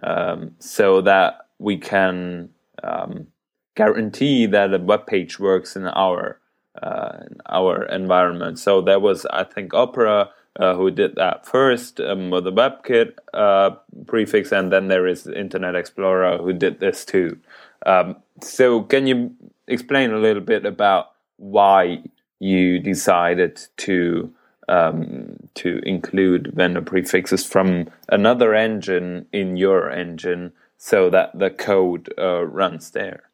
um, 0.03 0.55
so 0.59 1.01
that 1.01 1.47
we 1.59 1.77
can 1.77 2.51
um, 2.83 3.29
guarantee 3.77 4.47
that 4.47 4.75
a 4.75 4.79
web 4.79 5.07
page 5.07 5.39
works 5.39 5.77
in 5.77 5.87
our 5.87 6.41
uh, 6.83 7.19
in 7.31 7.37
our 7.49 7.85
environment. 7.85 8.59
So 8.59 8.81
there 8.81 9.01
was, 9.01 9.27
I 9.27 9.45
think, 9.45 9.75
Opera 9.75 10.31
uh, 10.59 10.75
who 10.75 10.91
did 10.91 11.15
that 11.17 11.47
first 11.47 12.01
um, 12.01 12.31
the 12.31 12.53
WebKit 12.53 13.15
uh, 13.33 13.71
prefix, 14.07 14.53
and 14.53 14.73
then 14.73 14.89
there 14.89 15.07
is 15.07 15.27
Internet 15.27 15.75
Explorer 15.75 16.39
who 16.39 16.53
did 16.53 16.81
this 16.81 17.05
too. 17.05 17.39
Um, 17.87 18.17
so 18.43 18.83
can 18.83 19.07
you 19.07 19.35
explain 19.67 20.11
a 20.11 20.19
little 20.19 20.43
bit 20.43 20.67
about 20.67 21.13
why 21.37 22.03
you 22.41 22.79
decided 22.79 23.61
to 23.79 24.33
um, 24.69 25.37
to 25.55 25.81
include 25.85 26.53
vendor 26.55 26.83
prefixes 26.83 27.47
from 27.47 27.89
another 28.09 28.55
engine 28.55 29.27
in 29.33 29.57
your 29.57 29.91
engine 29.91 30.53
so 30.77 31.09
that 31.11 31.39
the 31.39 31.51
code 31.51 32.13
uh, 32.19 32.45
runs 32.45 32.91
there? 32.91 33.31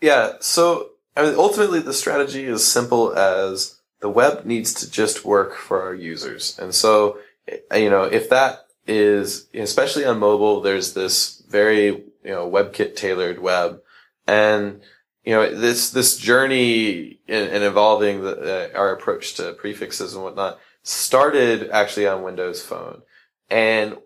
Yeah. 0.00 0.32
So 0.40 0.90
I 1.16 1.22
mean, 1.22 1.34
ultimately, 1.34 1.80
the 1.80 1.92
strategy 1.92 2.44
is 2.44 2.64
simple 2.64 3.12
as 3.12 3.77
the 4.00 4.08
web 4.08 4.44
needs 4.44 4.72
to 4.74 4.90
just 4.90 5.24
work 5.24 5.54
for 5.54 5.82
our 5.82 5.94
users. 5.94 6.58
And 6.58 6.74
so, 6.74 7.18
eh, 7.48 7.78
you 7.78 7.90
know, 7.90 8.04
if 8.04 8.30
that 8.30 8.66
is, 8.86 9.48
especially 9.54 10.04
on 10.04 10.18
mobile, 10.18 10.60
there's 10.60 10.94
this 10.94 11.42
very, 11.48 11.86
you 11.86 12.04
know, 12.24 12.50
WebKit 12.50 12.96
tailored 12.96 13.40
web. 13.40 13.80
And, 14.26 14.80
you 15.24 15.34
know, 15.34 15.54
this, 15.54 15.90
this 15.90 16.16
journey 16.16 17.18
in, 17.26 17.48
in 17.48 17.62
evolving 17.62 18.22
the, 18.22 18.72
uh, 18.74 18.78
our 18.78 18.92
approach 18.92 19.34
to 19.34 19.52
prefixes 19.52 20.14
and 20.14 20.22
whatnot 20.22 20.58
started 20.82 21.70
actually 21.70 22.06
on 22.06 22.22
Windows 22.22 22.62
Phone. 22.62 23.02
And, 23.50 23.96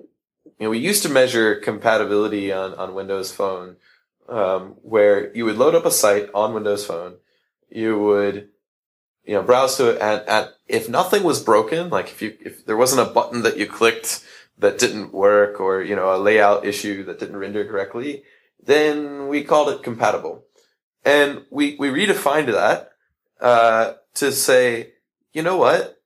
you 0.58 0.66
know, 0.66 0.70
we 0.70 0.78
used 0.78 1.02
to 1.02 1.08
measure 1.08 1.56
compatibility 1.56 2.52
on, 2.52 2.74
on 2.74 2.94
Windows 2.94 3.32
Phone 3.32 3.76
um, 4.28 4.76
where 4.82 5.34
you 5.36 5.44
would 5.44 5.58
load 5.58 5.74
up 5.74 5.86
a 5.86 5.90
site 5.90 6.30
on 6.34 6.54
Windows 6.54 6.86
Phone, 6.86 7.16
you 7.70 7.98
would, 7.98 8.48
you 9.24 9.34
know, 9.34 9.42
browse 9.42 9.76
to 9.76 9.90
it, 9.90 10.00
and, 10.00 10.48
if 10.68 10.88
nothing 10.88 11.22
was 11.22 11.42
broken, 11.42 11.90
like 11.90 12.06
if 12.06 12.22
you 12.22 12.34
if 12.40 12.64
there 12.64 12.78
wasn't 12.78 13.06
a 13.06 13.12
button 13.12 13.42
that 13.42 13.58
you 13.58 13.66
clicked 13.66 14.24
that 14.58 14.78
didn't 14.78 15.12
work, 15.12 15.60
or 15.60 15.82
you 15.82 15.94
know, 15.94 16.14
a 16.14 16.16
layout 16.16 16.64
issue 16.64 17.04
that 17.04 17.18
didn't 17.18 17.36
render 17.36 17.64
correctly, 17.64 18.22
then 18.62 19.28
we 19.28 19.44
called 19.44 19.68
it 19.68 19.82
compatible, 19.82 20.44
and 21.04 21.44
we 21.50 21.76
we 21.78 21.88
redefined 21.88 22.46
that 22.46 22.92
uh, 23.40 23.94
to 24.14 24.32
say, 24.32 24.92
you 25.32 25.42
know 25.42 25.58
what, 25.58 26.00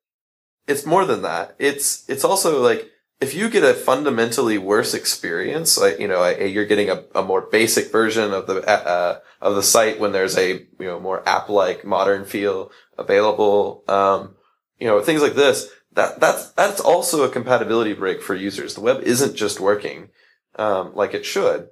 it's 0.66 0.84
more 0.84 1.04
than 1.04 1.22
that. 1.22 1.54
It's 1.58 2.08
it's 2.08 2.24
also 2.24 2.60
like 2.60 2.90
if 3.20 3.34
you 3.34 3.48
get 3.48 3.64
a 3.64 3.72
fundamentally 3.72 4.58
worse 4.58 4.92
experience, 4.92 5.78
like 5.78 5.98
you 5.98 6.08
know, 6.08 6.22
a, 6.22 6.46
you're 6.46 6.66
getting 6.66 6.90
a, 6.90 7.04
a 7.14 7.22
more 7.22 7.40
basic 7.40 7.90
version 7.90 8.32
of 8.32 8.46
the 8.46 8.66
uh, 8.66 9.20
of 9.40 9.54
the 9.54 9.62
site 9.62 9.98
when 9.98 10.12
there's 10.12 10.36
a 10.36 10.52
you 10.52 10.86
know 10.86 11.00
more 11.00 11.26
app-like 11.26 11.84
modern 11.84 12.24
feel 12.24 12.70
available, 12.98 13.84
um, 13.88 14.34
you 14.78 14.86
know, 14.86 15.00
things 15.00 15.22
like 15.22 15.34
this. 15.34 15.68
That 15.92 16.20
that's 16.20 16.50
that's 16.52 16.80
also 16.80 17.24
a 17.24 17.30
compatibility 17.30 17.94
break 17.94 18.20
for 18.20 18.34
users. 18.34 18.74
The 18.74 18.82
web 18.82 19.00
isn't 19.02 19.34
just 19.34 19.60
working 19.60 20.10
um, 20.56 20.94
like 20.94 21.14
it 21.14 21.24
should, 21.24 21.68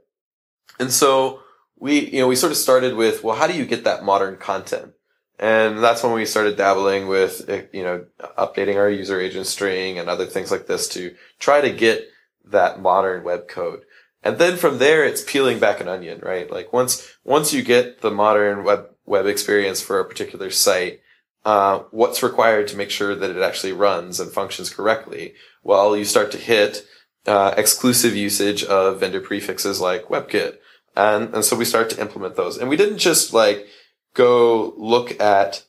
and 0.78 0.90
so 0.90 1.40
we 1.76 2.08
you 2.08 2.20
know 2.20 2.28
we 2.28 2.36
sort 2.36 2.52
of 2.52 2.58
started 2.58 2.94
with 2.94 3.22
well, 3.22 3.36
how 3.36 3.46
do 3.46 3.54
you 3.54 3.66
get 3.66 3.84
that 3.84 4.02
modern 4.02 4.36
content? 4.38 4.93
And 5.38 5.82
that's 5.82 6.02
when 6.02 6.12
we 6.12 6.26
started 6.26 6.56
dabbling 6.56 7.08
with, 7.08 7.48
uh, 7.50 7.62
you 7.72 7.82
know, 7.82 8.06
updating 8.38 8.76
our 8.76 8.88
user 8.88 9.20
agent 9.20 9.46
string 9.46 9.98
and 9.98 10.08
other 10.08 10.26
things 10.26 10.50
like 10.50 10.66
this 10.66 10.88
to 10.90 11.14
try 11.40 11.60
to 11.60 11.70
get 11.70 12.08
that 12.44 12.80
modern 12.80 13.24
web 13.24 13.48
code. 13.48 13.84
And 14.22 14.38
then 14.38 14.56
from 14.56 14.78
there, 14.78 15.04
it's 15.04 15.22
peeling 15.22 15.58
back 15.58 15.80
an 15.80 15.88
onion, 15.88 16.20
right? 16.22 16.50
Like 16.50 16.72
once, 16.72 17.16
once 17.24 17.52
you 17.52 17.62
get 17.62 18.00
the 18.00 18.10
modern 18.10 18.64
web, 18.64 18.86
web 19.04 19.26
experience 19.26 19.80
for 19.80 19.98
a 19.98 20.08
particular 20.08 20.50
site, 20.50 21.00
uh, 21.44 21.80
what's 21.90 22.22
required 22.22 22.68
to 22.68 22.76
make 22.76 22.90
sure 22.90 23.14
that 23.14 23.30
it 23.30 23.42
actually 23.42 23.72
runs 23.72 24.20
and 24.20 24.32
functions 24.32 24.70
correctly? 24.70 25.34
Well, 25.62 25.96
you 25.96 26.04
start 26.04 26.30
to 26.32 26.38
hit, 26.38 26.86
uh, 27.26 27.54
exclusive 27.56 28.14
usage 28.14 28.64
of 28.64 29.00
vendor 29.00 29.20
prefixes 29.20 29.80
like 29.80 30.04
WebKit. 30.04 30.58
And, 30.96 31.34
and 31.34 31.44
so 31.44 31.56
we 31.56 31.64
start 31.64 31.90
to 31.90 32.00
implement 32.00 32.36
those. 32.36 32.56
And 32.56 32.68
we 32.68 32.76
didn't 32.76 32.98
just 32.98 33.34
like, 33.34 33.66
go 34.14 34.74
look 34.76 35.20
at 35.20 35.64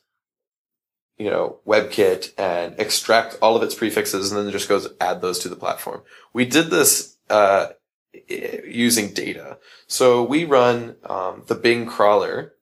you 1.18 1.30
know 1.30 1.58
WebKit 1.66 2.32
and 2.38 2.74
extract 2.78 3.38
all 3.42 3.56
of 3.56 3.62
its 3.62 3.74
prefixes 3.74 4.32
and 4.32 4.40
then 4.40 4.52
just 4.52 4.68
goes 4.68 4.88
add 5.00 5.20
those 5.20 5.38
to 5.40 5.48
the 5.48 5.56
platform. 5.56 6.02
We 6.32 6.44
did 6.46 6.70
this 6.70 7.16
uh, 7.28 7.68
using 8.28 9.12
data. 9.12 9.58
So 9.86 10.22
we 10.22 10.44
run 10.44 10.96
um, 11.04 11.42
the 11.46 11.54
Bing 11.54 11.86
crawler 11.86 12.54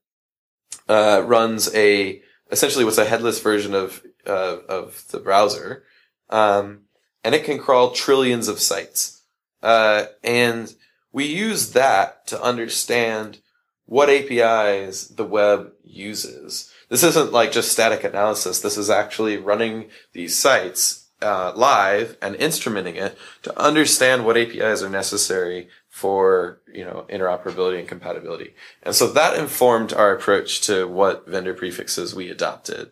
uh, 0.88 1.22
runs 1.24 1.74
a 1.74 2.22
essentially 2.50 2.84
what's 2.84 2.98
a 2.98 3.04
headless 3.04 3.40
version 3.40 3.74
of 3.74 4.02
uh, 4.26 4.58
of 4.68 5.04
the 5.10 5.20
browser, 5.20 5.84
um, 6.30 6.82
and 7.22 7.34
it 7.34 7.44
can 7.44 7.58
crawl 7.58 7.90
trillions 7.90 8.48
of 8.48 8.60
sites. 8.60 9.22
Uh, 9.62 10.06
and 10.22 10.74
we 11.12 11.24
use 11.24 11.72
that 11.72 12.26
to 12.26 12.42
understand 12.42 13.38
what 13.86 14.10
APIs 14.10 15.08
the 15.08 15.24
web 15.24 15.72
uses. 15.84 16.72
This 16.88 17.02
isn't 17.02 17.32
like 17.32 17.52
just 17.52 17.72
static 17.72 18.04
analysis. 18.04 18.60
This 18.60 18.78
is 18.78 18.90
actually 18.90 19.36
running 19.36 19.86
these 20.12 20.36
sites 20.36 21.08
uh, 21.22 21.52
live 21.56 22.16
and 22.20 22.34
instrumenting 22.36 22.96
it 22.96 23.16
to 23.42 23.58
understand 23.58 24.24
what 24.24 24.36
APIs 24.36 24.82
are 24.82 24.90
necessary 24.90 25.68
for 25.88 26.60
you 26.72 26.84
know 26.84 27.06
interoperability 27.08 27.78
and 27.78 27.88
compatibility. 27.88 28.54
And 28.82 28.94
so 28.94 29.06
that 29.12 29.38
informed 29.38 29.92
our 29.92 30.12
approach 30.12 30.60
to 30.62 30.88
what 30.88 31.26
vendor 31.28 31.54
prefixes 31.54 32.14
we 32.14 32.30
adopted. 32.30 32.90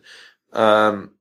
Um, 0.53 1.11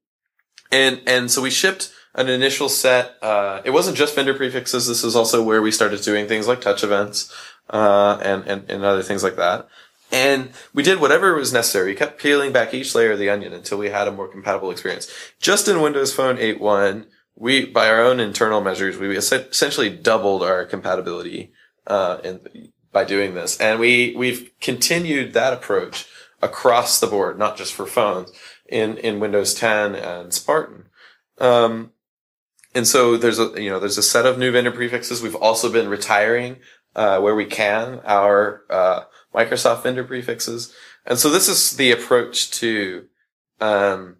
and 0.70 1.02
and 1.06 1.30
so 1.30 1.42
we 1.42 1.50
shipped 1.50 1.92
an 2.14 2.28
initial 2.28 2.68
set. 2.68 3.16
Uh, 3.22 3.62
it 3.64 3.70
wasn't 3.70 3.96
just 3.96 4.14
vendor 4.14 4.34
prefixes. 4.34 4.86
This 4.86 5.02
is 5.04 5.16
also 5.16 5.42
where 5.42 5.62
we 5.62 5.70
started 5.70 6.02
doing 6.02 6.28
things 6.28 6.46
like 6.46 6.60
touch 6.60 6.84
events, 6.84 7.32
uh, 7.70 8.18
and, 8.22 8.46
and, 8.46 8.70
and 8.70 8.84
other 8.84 9.02
things 9.02 9.22
like 9.22 9.36
that. 9.36 9.68
And 10.10 10.50
we 10.74 10.82
did 10.82 11.00
whatever 11.00 11.34
was 11.34 11.52
necessary. 11.52 11.92
We 11.92 11.96
kept 11.96 12.20
peeling 12.20 12.52
back 12.52 12.74
each 12.74 12.94
layer 12.94 13.12
of 13.12 13.18
the 13.18 13.30
onion 13.30 13.54
until 13.54 13.78
we 13.78 13.88
had 13.88 14.06
a 14.06 14.12
more 14.12 14.28
compatible 14.28 14.70
experience. 14.70 15.10
Just 15.40 15.68
in 15.68 15.80
Windows 15.80 16.14
Phone 16.14 16.36
8.1, 16.36 17.06
we, 17.34 17.64
by 17.64 17.88
our 17.88 18.02
own 18.02 18.20
internal 18.20 18.60
measures, 18.60 18.98
we 18.98 19.16
essentially 19.16 19.88
doubled 19.88 20.42
our 20.42 20.66
compatibility, 20.66 21.52
uh, 21.86 22.18
in, 22.22 22.72
by 22.92 23.04
doing 23.04 23.34
this. 23.34 23.58
And 23.58 23.80
we, 23.80 24.14
we've 24.14 24.50
continued 24.60 25.32
that 25.32 25.54
approach 25.54 26.06
across 26.42 27.00
the 27.00 27.06
board, 27.06 27.38
not 27.38 27.56
just 27.56 27.72
for 27.72 27.86
phones 27.86 28.32
in, 28.68 28.98
in 28.98 29.18
Windows 29.18 29.54
10 29.54 29.94
and 29.94 30.34
Spartan. 30.34 30.88
Um, 31.38 31.92
and 32.74 32.86
so 32.86 33.16
there's 33.16 33.38
a, 33.38 33.52
you 33.60 33.70
know, 33.70 33.78
there's 33.78 33.98
a 33.98 34.02
set 34.02 34.26
of 34.26 34.38
new 34.38 34.50
vendor 34.52 34.70
prefixes. 34.70 35.22
We've 35.22 35.34
also 35.34 35.70
been 35.70 35.88
retiring, 35.88 36.56
uh, 36.94 37.20
where 37.20 37.34
we 37.34 37.46
can 37.46 38.00
our, 38.04 38.62
uh, 38.70 39.02
Microsoft 39.34 39.82
vendor 39.82 40.04
prefixes. 40.04 40.74
And 41.06 41.18
so 41.18 41.30
this 41.30 41.48
is 41.48 41.76
the 41.76 41.90
approach 41.90 42.50
to, 42.52 43.06
um, 43.60 44.16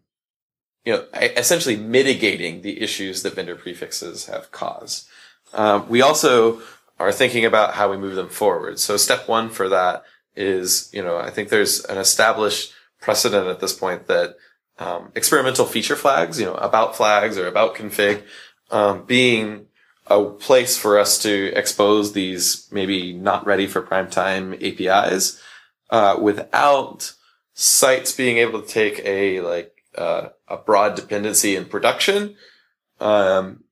you 0.85 0.93
know, 0.95 1.05
essentially 1.15 1.77
mitigating 1.77 2.63
the 2.63 2.81
issues 2.81 3.23
that 3.23 3.35
vendor 3.35 3.55
prefixes 3.55 4.27
have 4.27 4.51
caused. 4.51 5.07
Um, 5.53 5.89
we 5.89 6.03
also 6.03 6.63
are 6.99 7.13
thinking 7.13 7.45
about 7.45 7.75
how 7.75 7.91
we 7.91 7.97
move 7.97 8.15
them 8.15 8.29
forward. 8.29 8.79
So 8.79 8.97
step 8.97 9.29
one 9.29 9.51
for 9.51 9.69
that 9.69 10.05
is, 10.35 10.91
you 10.93 11.03
know, 11.03 11.19
I 11.19 11.31
think 11.31 11.49
there's 11.49 11.85
an 11.85 11.99
established 11.99 12.73
precedent 13.01 13.49
at 13.49 13.61
this 13.61 13.73
point 13.73 14.07
that 14.07 14.37
um, 14.79 15.13
experimental 15.15 15.67
feature 15.67 15.97
flags, 15.97 16.41
you 16.41 16.47
know, 16.47 16.55
about 16.55 16.97
flags 16.97 17.37
or 17.37 17.47
about 17.47 17.75
config, 17.75 18.23
um, 18.71 19.05
being 19.05 19.67
a 20.13 20.31
place 20.31 20.77
for 20.77 20.99
us 20.99 21.19
to 21.23 21.53
expose 21.55 22.13
these 22.13 22.69
maybe 22.71 23.13
not 23.13 23.47
ready 23.47 23.67
for 23.67 23.81
prime 23.81 24.11
time 24.11 24.55
APIs 24.55 25.41
uh, 25.91 26.17
without 26.21 27.15
sites 27.55 28.13
being 28.13 28.39
able 28.39 28.61
to 28.61 28.69
take 28.69 29.01
a 29.05 29.41
like 29.41 29.73
uh, 29.97 30.29
a 30.49 30.57
broad 30.57 30.95
dependency 30.95 31.57
in 31.57 31.65
production 31.65 32.37
um, 33.01 33.65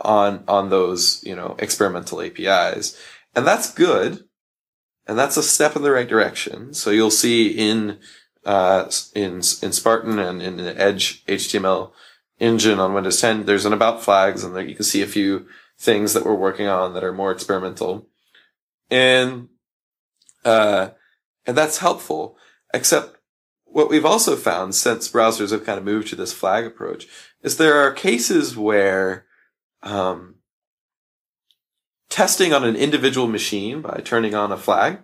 on 0.00 0.44
on 0.48 0.70
those 0.70 1.22
you 1.24 1.36
know 1.36 1.56
experimental 1.58 2.20
APIs, 2.20 2.98
and 3.34 3.46
that's 3.46 3.72
good, 3.72 4.24
and 5.06 5.18
that's 5.18 5.36
a 5.36 5.42
step 5.42 5.76
in 5.76 5.82
the 5.82 5.92
right 5.92 6.08
direction. 6.08 6.74
So 6.74 6.90
you'll 6.90 7.10
see 7.10 7.48
in 7.48 7.98
uh, 8.44 8.90
in 9.14 9.34
in 9.34 9.72
Spartan 9.72 10.18
and 10.18 10.42
in 10.42 10.56
the 10.56 10.74
EdgeHTML 10.74 11.92
engine 12.38 12.80
on 12.80 12.92
Windows 12.92 13.20
10, 13.20 13.46
there's 13.46 13.64
an 13.64 13.72
about 13.72 14.02
flags, 14.02 14.42
and 14.42 14.54
there 14.56 14.64
you 14.64 14.74
can 14.74 14.84
see 14.84 15.02
a 15.02 15.06
few 15.06 15.46
things 15.82 16.12
that 16.12 16.24
we're 16.24 16.34
working 16.34 16.68
on 16.68 16.94
that 16.94 17.02
are 17.02 17.12
more 17.12 17.32
experimental. 17.32 18.06
And, 18.88 19.48
uh, 20.44 20.90
and 21.44 21.58
that's 21.58 21.78
helpful. 21.78 22.38
Except 22.72 23.16
what 23.64 23.90
we've 23.90 24.06
also 24.06 24.36
found 24.36 24.76
since 24.76 25.10
browsers 25.10 25.50
have 25.50 25.66
kind 25.66 25.78
of 25.78 25.84
moved 25.84 26.08
to 26.08 26.16
this 26.16 26.32
flag 26.32 26.64
approach 26.64 27.08
is 27.42 27.56
there 27.56 27.78
are 27.78 27.92
cases 27.92 28.56
where, 28.56 29.26
um, 29.82 30.36
testing 32.08 32.52
on 32.52 32.62
an 32.62 32.76
individual 32.76 33.26
machine 33.26 33.80
by 33.80 34.00
turning 34.04 34.36
on 34.36 34.52
a 34.52 34.56
flag 34.56 35.00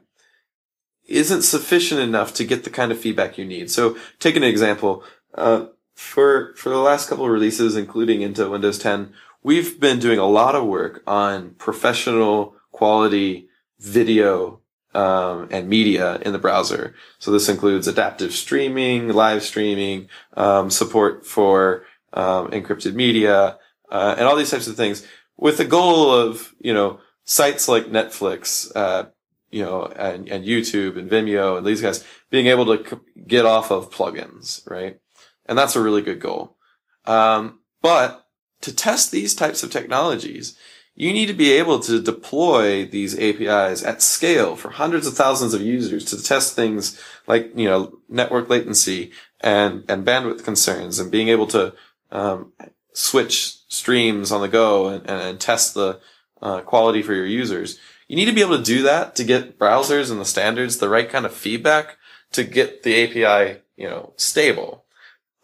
isn't 1.09 1.43
sufficient 1.43 2.01
enough 2.01 2.33
to 2.35 2.45
get 2.45 2.62
the 2.62 2.70
kind 2.70 2.93
of 2.93 3.01
feedback 3.01 3.37
you 3.37 3.45
need. 3.45 3.68
So 3.68 3.97
take 4.20 4.37
an 4.37 4.45
example. 4.45 5.03
Uh, 5.35 5.66
for 5.99 6.55
for 6.55 6.68
the 6.68 6.79
last 6.79 7.09
couple 7.09 7.24
of 7.24 7.31
releases, 7.33 7.74
including 7.74 8.22
into 8.22 8.49
Windows 8.49 8.79
10, 8.79 9.12
we've 9.43 9.78
been 9.80 9.99
doing 9.99 10.18
a 10.18 10.26
lot 10.26 10.55
of 10.55 10.66
work 10.66 11.03
on 11.07 11.51
professional 11.59 12.55
quality 12.72 13.49
video 13.78 14.61
um, 14.95 15.49
and 15.51 15.68
media 15.68 16.16
in 16.24 16.32
the 16.32 16.39
browser. 16.39 16.95
So 17.18 17.30
this 17.30 17.49
includes 17.49 17.86
adaptive 17.86 18.32
streaming, 18.32 19.09
live 19.09 19.43
streaming, 19.43 20.09
um, 20.36 20.70
support 20.70 21.26
for 21.26 21.84
um, 22.12 22.51
encrypted 22.51 22.95
media, 22.95 23.59
uh, 23.91 24.14
and 24.18 24.26
all 24.26 24.36
these 24.36 24.51
types 24.51 24.66
of 24.66 24.76
things, 24.76 25.07
with 25.36 25.59
the 25.59 25.64
goal 25.64 26.11
of 26.11 26.55
you 26.61 26.74
know 26.74 27.01
sites 27.24 27.68
like 27.68 27.86
Netflix, 27.86 28.72
uh, 28.74 29.07
you 29.51 29.62
know, 29.62 29.84
and, 29.84 30.28
and 30.28 30.45
YouTube 30.45 30.99
and 30.99 31.11
Vimeo 31.11 31.59
and 31.59 31.66
these 31.66 31.80
guys 31.80 32.05
being 32.30 32.47
able 32.47 32.66
to 32.66 33.01
get 33.26 33.45
off 33.45 33.70
of 33.70 33.91
plugins, 33.91 34.68
right? 34.68 34.99
And 35.47 35.57
that's 35.57 35.76
a 35.76 35.82
really 35.82 36.03
good 36.03 36.20
goal. 36.20 36.57
Um, 37.05 37.61
but 37.80 38.26
to 38.61 38.75
test 38.75 39.11
these 39.11 39.35
types 39.35 39.63
of 39.63 39.71
technologies, 39.71 40.57
you 40.95 41.13
need 41.13 41.27
to 41.27 41.33
be 41.35 41.53
able 41.53 41.79
to 41.79 42.03
deploy 42.03 42.85
these 42.85 43.17
APIs 43.19 43.85
at 43.85 44.03
scale 44.03 44.57
for 44.57 44.71
hundreds 44.71 45.07
of 45.07 45.15
thousands 45.15 45.55
of 45.55 45.63
users 45.63 46.05
to 46.07 46.21
test 46.21 46.57
things 46.57 47.01
like, 47.29 47.53
you 47.55 47.69
know, 47.69 47.99
network 48.09 48.49
latency 48.49 49.13
and, 49.41 49.85
and 49.89 50.05
bandwidth 50.05 50.45
concerns 50.45 50.99
and 50.99 51.13
being 51.13 51.29
able 51.29 51.47
to, 51.47 51.73
um, 52.11 52.53
switch 52.93 53.59
streams 53.69 54.33
on 54.33 54.41
the 54.41 54.49
go 54.49 54.89
and, 54.89 55.09
and, 55.09 55.23
and 55.23 55.41
test 55.41 55.75
the 55.75 56.01
uh, 56.43 56.61
quality 56.63 57.01
for 57.01 57.15
your 57.15 57.27
users. 57.27 57.79
You 58.09 58.17
need 58.17 58.25
to 58.25 58.33
be 58.33 58.41
able 58.41 58.59
to 58.59 58.65
do 58.65 58.83
that 58.83 59.15
to 59.17 59.25
get 59.25 59.59
browsers 59.59 60.11
and 60.11 60.21
the 60.21 60.25
standards 60.25 60.79
the 60.79 60.89
right 60.89 61.09
kind 61.09 61.25
of 61.25 61.33
feedback 61.33 61.97
to 62.33 62.43
get 62.43 62.83
the 62.83 63.05
API, 63.05 63.61
you 63.77 63.89
know, 63.89 64.15
stable. 64.17 64.85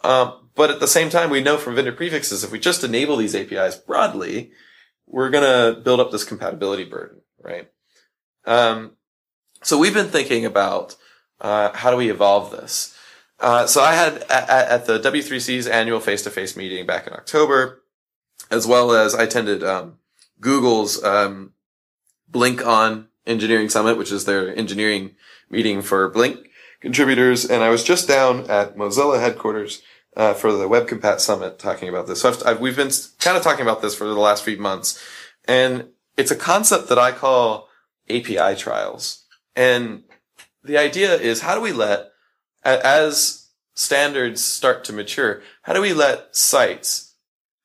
Um, 0.03 0.44
but 0.57 0.71
at 0.71 0.81
the 0.81 0.89
same 0.89 1.11
time, 1.11 1.31
we 1.31 1.43
know 1.43 1.57
from 1.57 1.75
vendor 1.75 1.93
prefixes, 1.93 2.45
if 2.45 2.53
we 2.53 2.59
just 2.59 2.85
enable 2.85 3.17
these 3.17 3.35
APIs 3.35 3.77
broadly, 3.77 4.53
we're 5.07 5.31
going 5.31 5.45
to 5.45 5.81
build 5.81 6.01
up 6.01 6.11
this 6.11 6.25
compatibility 6.25 6.85
burden, 6.85 7.21
right? 7.43 7.71
Um, 8.47 8.93
so 9.63 9.79
we've 9.79 9.95
been 9.95 10.09
thinking 10.09 10.45
about 10.45 10.97
uh, 11.41 11.73
how 11.73 11.91
do 11.91 11.97
we 11.97 12.11
evolve 12.11 12.51
this. 12.51 12.97
Uh, 13.41 13.67
so 13.67 13.83
I 13.83 13.95
had 13.95 14.23
at, 14.31 14.49
at, 14.49 14.87
the 14.87 15.01
W3C's 15.01 15.67
annual 15.67 16.01
face-to-face 16.01 16.57
meeting 16.57 16.87
back 16.87 17.07
in 17.07 17.13
October, 17.13 17.83
as 18.51 18.67
well 18.67 18.93
as 18.93 19.15
I 19.15 19.25
attended 19.25 19.65
um, 19.65 19.99
Google's 20.41 21.03
um, 21.03 21.53
BlinkOn 22.31 23.07
Engineering 23.27 23.69
Summit, 23.69 23.99
which 23.99 24.13
is 24.13 24.25
their 24.25 24.57
engineering 24.57 25.17
meeting 25.51 25.83
for 25.83 26.09
Blink 26.09 26.49
contributors, 26.81 27.45
and 27.45 27.63
I 27.63 27.71
was 27.71 27.83
just 27.83 28.07
down 28.07 28.49
at 28.51 28.77
Mozilla 28.77 29.19
headquarters 29.19 29.83
uh, 30.17 30.35
for 30.35 30.53
the 30.53 30.69
Web 30.69 30.89
Compat 30.89 31.21
Summit 31.21 31.59
talking 31.59 31.89
about 31.89 32.07
this. 32.07 32.21
So 32.21 32.31
I've, 32.31 32.47
I've, 32.47 32.61
we've 32.61 32.77
been 32.77 32.91
kind 33.19 33.37
of 33.37 33.43
talking 33.43 33.63
about 33.63 33.83
this 33.83 33.95
for 33.95 34.05
the 34.05 34.15
last 34.15 34.45
few 34.45 34.57
months, 34.57 35.03
and 35.47 35.89
it's 36.17 36.31
a 36.31 36.37
concept 36.37 36.89
that 36.89 36.99
I 36.99 37.13
call 37.13 37.69
API 38.09 38.57
trials. 38.57 39.25
And 39.57 40.05
the 40.63 40.79
idea 40.79 41.15
is 41.15 41.41
how 41.41 41.55
do 41.55 41.61
we 41.61 41.73
let, 41.73 42.11
as 42.65 43.49
standards 43.75 44.43
start 44.43 44.85
to 44.85 44.93
mature, 44.93 45.43
how 45.63 45.73
do 45.73 45.81
we 45.81 45.93
let 45.93 46.35
sites 46.35 47.15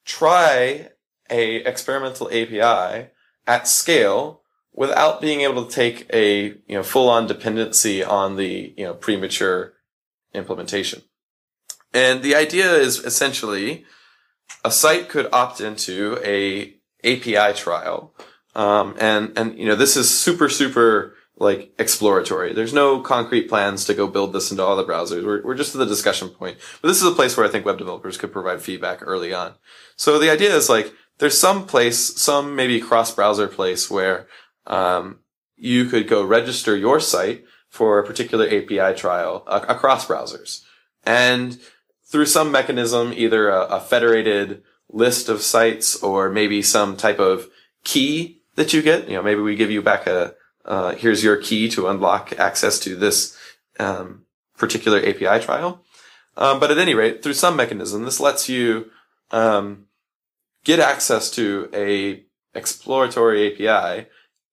try 0.06 0.90
a 1.30 1.58
experimental 1.58 2.28
API 2.28 3.10
at 3.46 3.68
scale 3.68 4.42
without 4.74 5.22
being 5.22 5.42
able 5.42 5.66
to 5.66 5.72
take 5.72 6.08
a 6.12 6.46
you 6.46 6.76
know 6.76 6.84
full 6.84 7.10
on 7.10 7.28
dependency 7.28 8.04
on 8.04 8.36
the 8.36 8.74
you 8.76 8.84
know 8.84 8.94
premature 8.94 9.74
implementation. 10.34 11.04
And 11.94 12.22
the 12.22 12.36
idea 12.36 12.74
is 12.76 13.00
essentially 13.00 13.86
a 14.64 14.72
site 14.72 15.10
could 15.10 15.30
opt 15.32 15.62
into 15.62 16.20
a 16.24 16.76
API 17.04 17.58
trial. 17.58 18.14
Um, 18.56 18.96
and, 19.00 19.38
and, 19.38 19.58
you 19.58 19.66
know, 19.66 19.76
this 19.76 19.96
is 19.96 20.10
super, 20.10 20.50
super 20.50 21.16
like 21.38 21.74
exploratory. 21.80 22.54
There's 22.54 22.74
no 22.74 23.00
concrete 23.00 23.48
plans 23.48 23.86
to 23.86 23.94
go 23.94 24.08
build 24.08 24.34
this 24.34 24.52
into 24.52 24.64
all 24.64 24.76
the 24.76 24.84
browsers. 24.84 25.26
We're, 25.26 25.42
we're 25.44 25.56
just 25.56 25.74
at 25.74 25.80
the 25.80 25.86
discussion 25.86 26.30
point. 26.30 26.58
But 26.82 26.90
this 26.90 27.02
is 27.02 27.08
a 27.08 27.16
place 27.16 27.38
where 27.38 27.46
I 27.46 27.50
think 27.50 27.66
web 27.66 27.78
developers 27.78 28.18
could 28.18 28.34
provide 28.34 28.62
feedback 28.62 29.00
early 29.02 29.34
on. 29.34 29.54
So 29.96 30.20
the 30.20 30.30
idea 30.30 30.54
is 30.54 30.70
like, 30.70 30.94
there's 31.20 31.38
some 31.38 31.66
place, 31.66 32.20
some 32.22 32.56
maybe 32.56 32.82
cross 32.82 33.14
browser 33.14 33.48
place 33.48 33.90
where, 33.90 34.28
um, 34.68 35.20
you 35.56 35.86
could 35.86 36.08
go 36.08 36.24
register 36.24 36.76
your 36.76 37.00
site 37.00 37.44
for 37.70 38.00
a 38.00 38.06
particular 38.06 38.48
API 38.48 38.98
trial 38.98 39.44
uh, 39.48 39.66
across 39.68 40.08
browsers. 40.08 40.64
And 41.06 41.60
through 42.10 42.26
some 42.26 42.52
mechanism, 42.52 43.14
either 43.16 43.50
a, 43.50 43.66
a 43.66 43.80
federated 43.80 44.64
list 44.92 45.30
of 45.30 45.42
sites 45.42 46.02
or 46.02 46.30
maybe 46.30 46.62
some 46.62 46.98
type 46.98 47.20
of 47.20 47.48
key 47.84 48.42
that 48.56 48.74
you 48.74 48.82
get. 48.82 49.08
You 49.08 49.16
know, 49.16 49.24
maybe 49.24 49.42
we 49.42 49.56
give 49.56 49.72
you 49.72 49.82
back 49.82 50.08
a, 50.08 50.34
uh, 50.66 50.96
here's 50.96 51.24
your 51.24 51.38
key 51.38 51.70
to 51.70 51.88
unlock 51.88 52.38
access 52.40 52.80
to 52.80 52.96
this 52.96 53.38
um, 53.80 54.26
particular 54.58 55.00
API 55.00 55.44
trial. 55.44 55.84
Um, 56.36 56.60
but 56.60 56.72
at 56.72 56.78
any 56.78 56.96
rate, 56.96 57.22
through 57.22 57.34
some 57.34 57.56
mechanism, 57.56 58.04
this 58.04 58.20
lets 58.20 58.50
you 58.50 58.90
um, 59.32 59.86
get 60.64 60.80
access 60.80 61.30
to 61.32 61.70
a 61.74 62.24
exploratory 62.56 63.54
API 63.54 64.08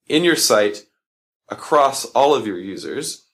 in 0.09 0.25
your 0.25 0.37
site 0.37 0.85
across 1.49 2.05
all 2.07 2.35
of 2.35 2.47
your 2.47 2.59
users, 2.59 3.27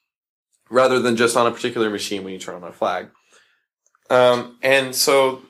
rather 0.70 0.98
than 0.98 1.16
just 1.16 1.36
on 1.36 1.46
a 1.46 1.50
particular 1.50 1.90
machine 1.90 2.24
when 2.24 2.32
you 2.32 2.38
turn 2.38 2.54
on 2.56 2.64
a 2.64 2.72
flag. 2.72 3.08
Um, 4.12 4.58
and 4.60 4.94
so 4.94 5.40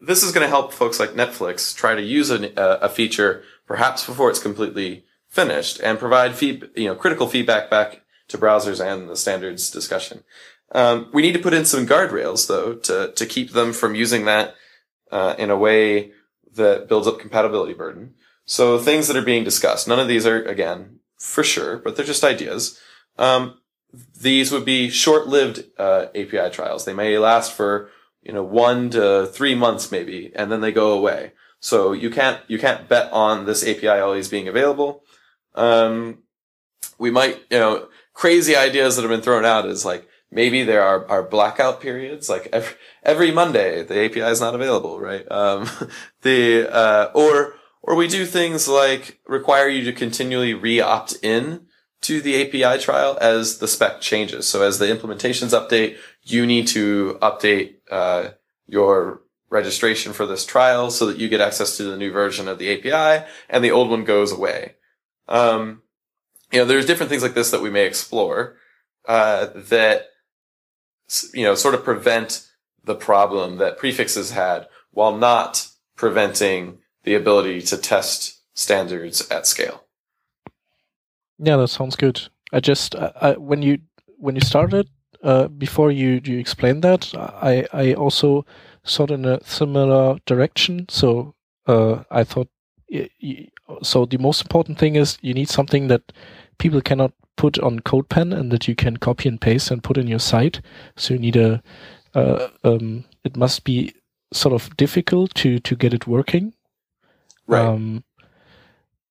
this 0.00 0.22
is 0.22 0.30
going 0.30 0.44
to 0.44 0.48
help 0.48 0.72
folks 0.72 1.00
like 1.00 1.10
Netflix 1.10 1.76
try 1.76 1.96
to 1.96 2.02
use 2.02 2.30
a, 2.30 2.52
a 2.56 2.88
feature 2.88 3.42
perhaps 3.66 4.06
before 4.06 4.30
it's 4.30 4.38
completely 4.38 5.04
finished 5.28 5.80
and 5.80 5.98
provide 5.98 6.36
feed, 6.36 6.70
you 6.76 6.86
know, 6.86 6.94
critical 6.94 7.26
feedback 7.26 7.68
back 7.68 8.02
to 8.28 8.38
browsers 8.38 8.80
and 8.80 9.10
the 9.10 9.16
standards 9.16 9.68
discussion. 9.68 10.22
Um, 10.70 11.10
we 11.12 11.22
need 11.22 11.32
to 11.32 11.40
put 11.40 11.54
in 11.54 11.64
some 11.64 11.88
guardrails 11.88 12.46
though 12.46 12.74
to, 12.74 13.10
to 13.12 13.26
keep 13.26 13.50
them 13.50 13.72
from 13.72 13.96
using 13.96 14.26
that, 14.26 14.54
uh, 15.10 15.34
in 15.36 15.50
a 15.50 15.56
way 15.56 16.12
that 16.54 16.88
builds 16.88 17.08
up 17.08 17.18
compatibility 17.18 17.74
burden. 17.74 18.14
So 18.44 18.78
things 18.78 19.08
that 19.08 19.16
are 19.16 19.22
being 19.22 19.42
discussed, 19.42 19.88
none 19.88 19.98
of 19.98 20.06
these 20.06 20.24
are, 20.24 20.40
again, 20.44 21.00
for 21.18 21.42
sure, 21.42 21.78
but 21.78 21.96
they're 21.96 22.06
just 22.06 22.22
ideas. 22.22 22.78
Um, 23.18 23.58
these 24.20 24.52
would 24.52 24.64
be 24.64 24.88
short-lived, 24.90 25.64
uh, 25.78 26.06
API 26.14 26.50
trials. 26.50 26.84
They 26.84 26.94
may 26.94 27.18
last 27.18 27.52
for, 27.52 27.90
you 28.24 28.32
know, 28.32 28.42
one 28.42 28.90
to 28.90 29.26
three 29.26 29.54
months 29.54 29.92
maybe, 29.92 30.32
and 30.34 30.50
then 30.50 30.60
they 30.60 30.72
go 30.72 30.92
away. 30.92 31.32
So 31.60 31.92
you 31.92 32.10
can't, 32.10 32.40
you 32.48 32.58
can't 32.58 32.88
bet 32.88 33.12
on 33.12 33.46
this 33.46 33.66
API 33.66 33.88
always 33.88 34.28
being 34.28 34.48
available. 34.48 35.04
Um, 35.54 36.24
we 36.98 37.10
might, 37.10 37.40
you 37.50 37.58
know, 37.58 37.88
crazy 38.12 38.56
ideas 38.56 38.96
that 38.96 39.02
have 39.02 39.10
been 39.10 39.22
thrown 39.22 39.44
out 39.44 39.66
is 39.66 39.84
like, 39.84 40.06
maybe 40.30 40.62
there 40.62 40.82
are, 40.82 41.06
are 41.08 41.22
blackout 41.22 41.80
periods, 41.80 42.28
like 42.28 42.48
every, 42.52 42.76
every 43.02 43.30
Monday, 43.30 43.82
the 43.82 44.04
API 44.04 44.20
is 44.20 44.40
not 44.40 44.54
available, 44.54 45.00
right? 45.00 45.30
Um, 45.30 45.68
the, 46.22 46.68
uh, 46.70 47.10
or, 47.14 47.54
or 47.82 47.94
we 47.94 48.08
do 48.08 48.26
things 48.26 48.68
like 48.68 49.20
require 49.26 49.68
you 49.68 49.84
to 49.84 49.92
continually 49.92 50.54
re-opt 50.54 51.16
in 51.22 51.66
to 52.02 52.20
the 52.20 52.42
API 52.42 52.82
trial 52.82 53.16
as 53.20 53.58
the 53.58 53.68
spec 53.68 54.00
changes. 54.00 54.46
So 54.46 54.62
as 54.62 54.78
the 54.78 54.86
implementations 54.86 55.58
update, 55.58 55.96
you 56.24 56.46
need 56.46 56.66
to 56.68 57.18
update, 57.22 57.74
uh, 57.90 58.30
your 58.66 59.22
registration 59.50 60.12
for 60.12 60.26
this 60.26 60.44
trial 60.44 60.90
so 60.90 61.06
that 61.06 61.18
you 61.18 61.28
get 61.28 61.40
access 61.40 61.76
to 61.76 61.84
the 61.84 61.96
new 61.96 62.10
version 62.10 62.48
of 62.48 62.58
the 62.58 62.72
API 62.72 63.24
and 63.48 63.64
the 63.64 63.70
old 63.70 63.88
one 63.88 64.04
goes 64.04 64.32
away. 64.32 64.74
Um, 65.28 65.82
you 66.50 66.58
know, 66.58 66.64
there's 66.64 66.86
different 66.86 67.10
things 67.10 67.22
like 67.22 67.34
this 67.34 67.50
that 67.50 67.62
we 67.62 67.70
may 67.70 67.86
explore, 67.86 68.56
uh, 69.06 69.48
that, 69.54 70.06
you 71.32 71.44
know, 71.44 71.54
sort 71.54 71.74
of 71.74 71.84
prevent 71.84 72.48
the 72.84 72.94
problem 72.94 73.58
that 73.58 73.78
prefixes 73.78 74.32
had 74.32 74.66
while 74.90 75.16
not 75.16 75.68
preventing 75.96 76.78
the 77.04 77.14
ability 77.14 77.60
to 77.62 77.76
test 77.76 78.40
standards 78.54 79.28
at 79.30 79.46
scale. 79.46 79.84
Yeah, 81.38 81.56
that 81.56 81.68
sounds 81.68 81.96
good. 81.96 82.28
I 82.52 82.60
just, 82.60 82.94
I, 82.96 83.32
when 83.32 83.62
you, 83.62 83.78
when 84.18 84.34
you 84.34 84.40
started, 84.40 84.88
uh, 85.24 85.48
before 85.48 85.90
you, 85.90 86.20
you 86.24 86.38
explained 86.38 86.84
that, 86.84 87.12
I, 87.14 87.66
I 87.72 87.94
also 87.94 88.44
thought 88.86 89.10
in 89.10 89.24
a 89.24 89.42
similar 89.42 90.18
direction. 90.26 90.86
So, 90.88 91.34
uh, 91.66 92.04
I 92.10 92.24
thought, 92.24 92.48
so 93.82 94.04
the 94.04 94.18
most 94.18 94.42
important 94.42 94.78
thing 94.78 94.96
is 94.96 95.18
you 95.22 95.34
need 95.34 95.48
something 95.48 95.88
that 95.88 96.12
people 96.58 96.80
cannot 96.80 97.12
put 97.36 97.58
on 97.58 97.80
CodePen 97.80 98.32
and 98.38 98.52
that 98.52 98.68
you 98.68 98.74
can 98.74 98.98
copy 98.98 99.28
and 99.28 99.40
paste 99.40 99.70
and 99.70 99.82
put 99.82 99.96
in 99.96 100.06
your 100.06 100.18
site. 100.18 100.60
So 100.96 101.14
you 101.14 101.20
need 101.20 101.36
a, 101.36 101.62
uh, 102.14 102.48
um, 102.62 103.04
it 103.24 103.36
must 103.36 103.64
be 103.64 103.94
sort 104.32 104.52
of 104.54 104.76
difficult 104.76 105.34
to 105.34 105.58
to 105.60 105.76
get 105.76 105.94
it 105.94 106.06
working. 106.06 106.54
Right. 107.46 107.64
Um, 107.64 108.04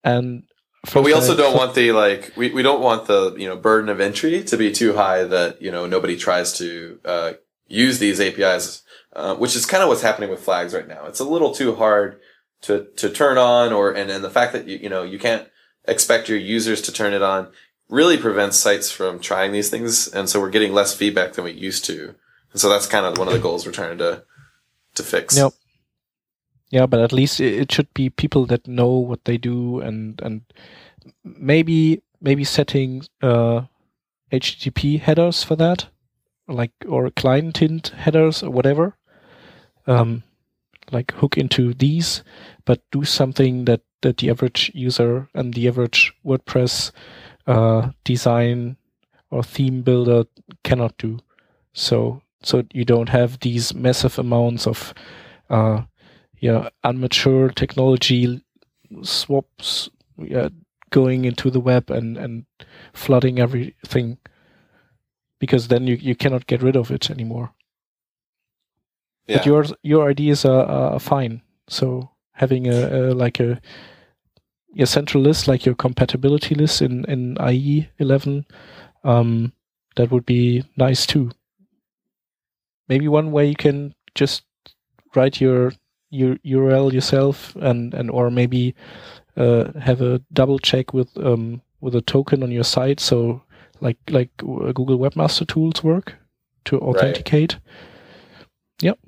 and 0.03 0.43
but 0.91 1.03
we 1.03 1.13
also 1.13 1.35
don't 1.35 1.55
want 1.55 1.75
the 1.75 1.93
like 1.93 2.33
we, 2.35 2.51
we 2.51 2.61
don't 2.61 2.81
want 2.81 3.07
the 3.07 3.33
you 3.37 3.47
know 3.47 3.55
burden 3.55 3.89
of 3.89 4.01
entry 4.01 4.43
to 4.43 4.57
be 4.57 4.71
too 4.71 4.93
high 4.93 5.23
that 5.23 5.61
you 5.61 5.71
know 5.71 5.85
nobody 5.85 6.17
tries 6.17 6.53
to 6.57 6.99
uh, 7.05 7.33
use 7.67 7.99
these 7.99 8.19
APIs, 8.19 8.83
uh, 9.13 9.35
which 9.35 9.55
is 9.55 9.65
kind 9.65 9.81
of 9.81 9.89
what's 9.89 10.01
happening 10.01 10.29
with 10.29 10.43
flags 10.43 10.73
right 10.73 10.87
now. 10.87 11.05
It's 11.05 11.21
a 11.21 11.25
little 11.25 11.53
too 11.53 11.75
hard 11.75 12.19
to 12.63 12.87
to 12.97 13.09
turn 13.09 13.37
on, 13.37 13.71
or 13.71 13.91
and 13.91 14.11
and 14.11 14.23
the 14.23 14.29
fact 14.29 14.51
that 14.53 14.67
you 14.67 14.77
you 14.77 14.89
know 14.89 15.03
you 15.03 15.19
can't 15.19 15.47
expect 15.85 16.27
your 16.27 16.37
users 16.37 16.81
to 16.81 16.91
turn 16.91 17.13
it 17.13 17.21
on 17.21 17.49
really 17.89 18.17
prevents 18.17 18.57
sites 18.57 18.91
from 18.91 19.19
trying 19.19 19.53
these 19.53 19.69
things, 19.69 20.07
and 20.09 20.29
so 20.29 20.41
we're 20.41 20.49
getting 20.49 20.73
less 20.73 20.93
feedback 20.93 21.33
than 21.33 21.45
we 21.45 21.51
used 21.51 21.85
to. 21.85 22.15
And 22.51 22.59
so 22.59 22.67
that's 22.69 22.87
kind 22.87 23.05
of 23.05 23.17
one 23.17 23.27
of 23.27 23.33
the 23.33 23.39
goals 23.39 23.65
we're 23.65 23.71
trying 23.71 23.97
to 23.99 24.23
to 24.95 25.03
fix. 25.03 25.37
Yep. 25.37 25.53
Yeah, 26.73 26.87
but 26.87 27.01
at 27.01 27.13
least 27.13 27.39
it 27.39 27.71
should 27.71 27.93
be 27.93 28.09
people 28.09 28.47
that 28.47 28.67
know 28.67 28.89
what 28.89 29.25
they 29.25 29.37
do 29.37 29.79
and 29.79 30.19
and 30.23 30.41
maybe 31.23 32.01
maybe 32.19 32.43
setting 32.43 33.03
uh, 33.21 33.65
HTTP 34.31 34.99
headers 34.99 35.43
for 35.43 35.55
that, 35.55 35.85
like 36.47 36.71
or 36.87 37.11
client 37.11 37.59
hint 37.59 37.89
headers 37.89 38.41
or 38.41 38.49
whatever. 38.49 38.97
Um, 39.85 40.23
like 40.91 41.11
hook 41.13 41.37
into 41.37 41.75
these, 41.75 42.23
but 42.65 42.81
do 42.91 43.03
something 43.03 43.65
that 43.65 43.81
that 44.01 44.17
the 44.17 44.31
average 44.31 44.71
user 44.73 45.29
and 45.35 45.53
the 45.53 45.67
average 45.67 46.11
WordPress 46.25 46.91
uh, 47.45 47.91
design 48.03 48.77
or 49.29 49.43
theme 49.43 49.83
builder 49.83 50.23
cannot 50.63 50.97
do. 50.97 51.19
So 51.73 52.23
so 52.41 52.63
you 52.73 52.83
don't 52.83 53.09
have 53.09 53.41
these 53.41 53.75
massive 53.75 54.17
amounts 54.17 54.65
of 54.65 54.95
uh, 55.51 55.83
yeah 56.43 56.69
immature 56.83 57.49
technology 57.49 58.41
swaps 59.01 59.89
yeah, 60.17 60.49
going 60.89 61.25
into 61.25 61.49
the 61.49 61.59
web 61.59 61.89
and 61.89 62.17
and 62.17 62.45
flooding 62.93 63.39
everything 63.39 64.17
because 65.39 65.67
then 65.67 65.87
you, 65.87 65.95
you 65.95 66.15
cannot 66.15 66.47
get 66.47 66.61
rid 66.61 66.75
of 66.75 66.91
it 66.91 67.09
anymore. 67.09 67.53
Yeah. 69.27 69.37
But 69.37 69.45
your 69.45 69.65
your 69.81 70.09
ideas 70.09 70.45
are, 70.45 70.65
are 70.65 70.99
fine. 70.99 71.41
So 71.67 72.11
having 72.33 72.67
a, 72.67 72.79
a 72.87 72.99
like 73.13 73.39
a 73.39 73.59
a 74.77 74.85
central 74.85 75.23
list 75.23 75.47
like 75.47 75.65
your 75.65 75.75
compatibility 75.75 76.55
list 76.55 76.81
in 76.81 77.05
in 77.05 77.37
IE 77.39 77.89
11 77.99 78.45
um, 79.03 79.53
that 79.95 80.09
would 80.09 80.25
be 80.25 80.63
nice 80.75 81.05
too 81.05 81.29
maybe 82.89 83.07
one 83.07 83.31
way 83.31 83.47
you 83.47 83.55
can 83.55 83.93
just 84.15 84.41
write 85.15 85.39
your 85.39 85.71
your 86.13 86.35
URL 86.45 86.93
yourself 86.93 87.55
and 87.55 87.93
and 87.93 88.11
or 88.11 88.29
maybe 88.29 88.75
uh, 89.35 89.71
have 89.79 90.01
a 90.01 90.21
double 90.31 90.59
check 90.59 90.93
with 90.93 91.09
um, 91.17 91.61
with 91.81 91.95
a 91.95 92.01
token 92.01 92.43
on 92.43 92.51
your 92.51 92.63
site 92.63 92.99
so 92.99 93.41
like 93.81 93.97
like 94.09 94.29
uh, 94.41 94.71
Google 94.71 94.99
Webmaster 94.99 95.47
Tools 95.47 95.83
work 95.83 96.15
to 96.65 96.79
authenticate. 96.79 97.53
Right. 97.53 97.61
Yep. 98.81 98.99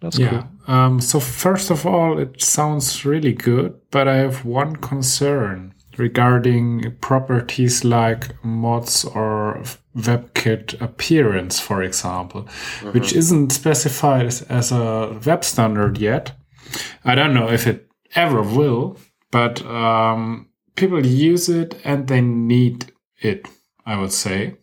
That's 0.00 0.18
yeah. 0.18 0.30
cool. 0.30 0.74
Um, 0.74 1.00
so 1.00 1.20
first 1.20 1.70
of 1.70 1.86
all, 1.86 2.18
it 2.18 2.40
sounds 2.40 3.04
really 3.04 3.32
good, 3.32 3.78
but 3.90 4.08
I 4.08 4.16
have 4.16 4.44
one 4.44 4.76
concern 4.76 5.74
regarding 6.00 6.96
properties 7.00 7.84
like 7.84 8.34
Moz 8.42 9.04
or 9.14 9.62
WebKit 9.96 10.80
appearance, 10.80 11.60
for 11.60 11.82
example, 11.82 12.42
mm-hmm. 12.44 12.92
which 12.92 13.12
isn't 13.12 13.52
specified 13.52 14.26
as, 14.26 14.42
as, 14.42 14.72
a 14.72 15.20
web 15.26 15.44
standard 15.44 15.98
yet. 15.98 16.32
I 17.04 17.14
don't 17.14 17.34
know 17.34 17.50
if 17.50 17.66
it 17.66 17.88
ever 18.14 18.42
will, 18.42 18.96
but 19.30 19.64
um, 19.66 20.48
people 20.74 21.04
use 21.04 21.48
it 21.48 21.78
and 21.84 22.08
they 22.08 22.22
need 22.22 22.92
it, 23.20 23.46
I 23.84 23.98
would 24.00 24.12
say. 24.12 24.56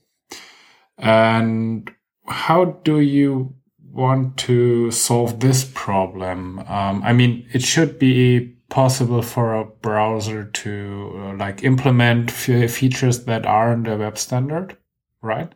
And 0.97 1.91
how 2.26 2.65
do 2.84 2.99
you 2.99 3.53
want 3.91 4.38
to 4.38 4.89
solve 4.91 5.39
this 5.39 5.64
problem? 5.73 6.59
Um, 6.59 7.03
I 7.03 7.14
mean, 7.14 7.47
it 7.53 7.61
should 7.61 7.99
be 7.99 8.56
possible 8.69 9.22
for 9.22 9.56
a 9.56 9.65
browser 9.65 10.45
to 10.45 11.11
uh, 11.15 11.35
like 11.35 11.64
implement 11.64 12.30
f- 12.30 12.72
features 12.72 13.26
that 13.26 13.45
aren't 13.45 13.88
a 13.88 13.98
web 13.98 14.18
standard, 14.18 14.77
right? 15.22 15.53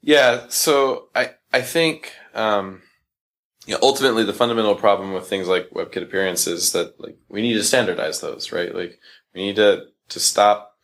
Yeah. 0.00 0.46
So 0.48 1.08
I 1.14 1.30
I 1.52 1.62
think 1.62 2.12
um, 2.34 2.82
you 3.66 3.74
know, 3.74 3.80
ultimately 3.82 4.24
the 4.24 4.32
fundamental 4.32 4.74
problem 4.74 5.12
with 5.12 5.28
things 5.28 5.46
like 5.46 5.70
WebKit 5.70 6.02
appearance 6.02 6.46
is 6.46 6.72
that 6.72 6.98
like 7.00 7.16
we 7.28 7.42
need 7.42 7.54
to 7.54 7.64
standardize 7.64 8.20
those, 8.20 8.52
right? 8.52 8.74
Like 8.74 8.98
we 9.34 9.42
need 9.42 9.56
to 9.56 9.84
to 10.10 10.20
stop, 10.20 10.76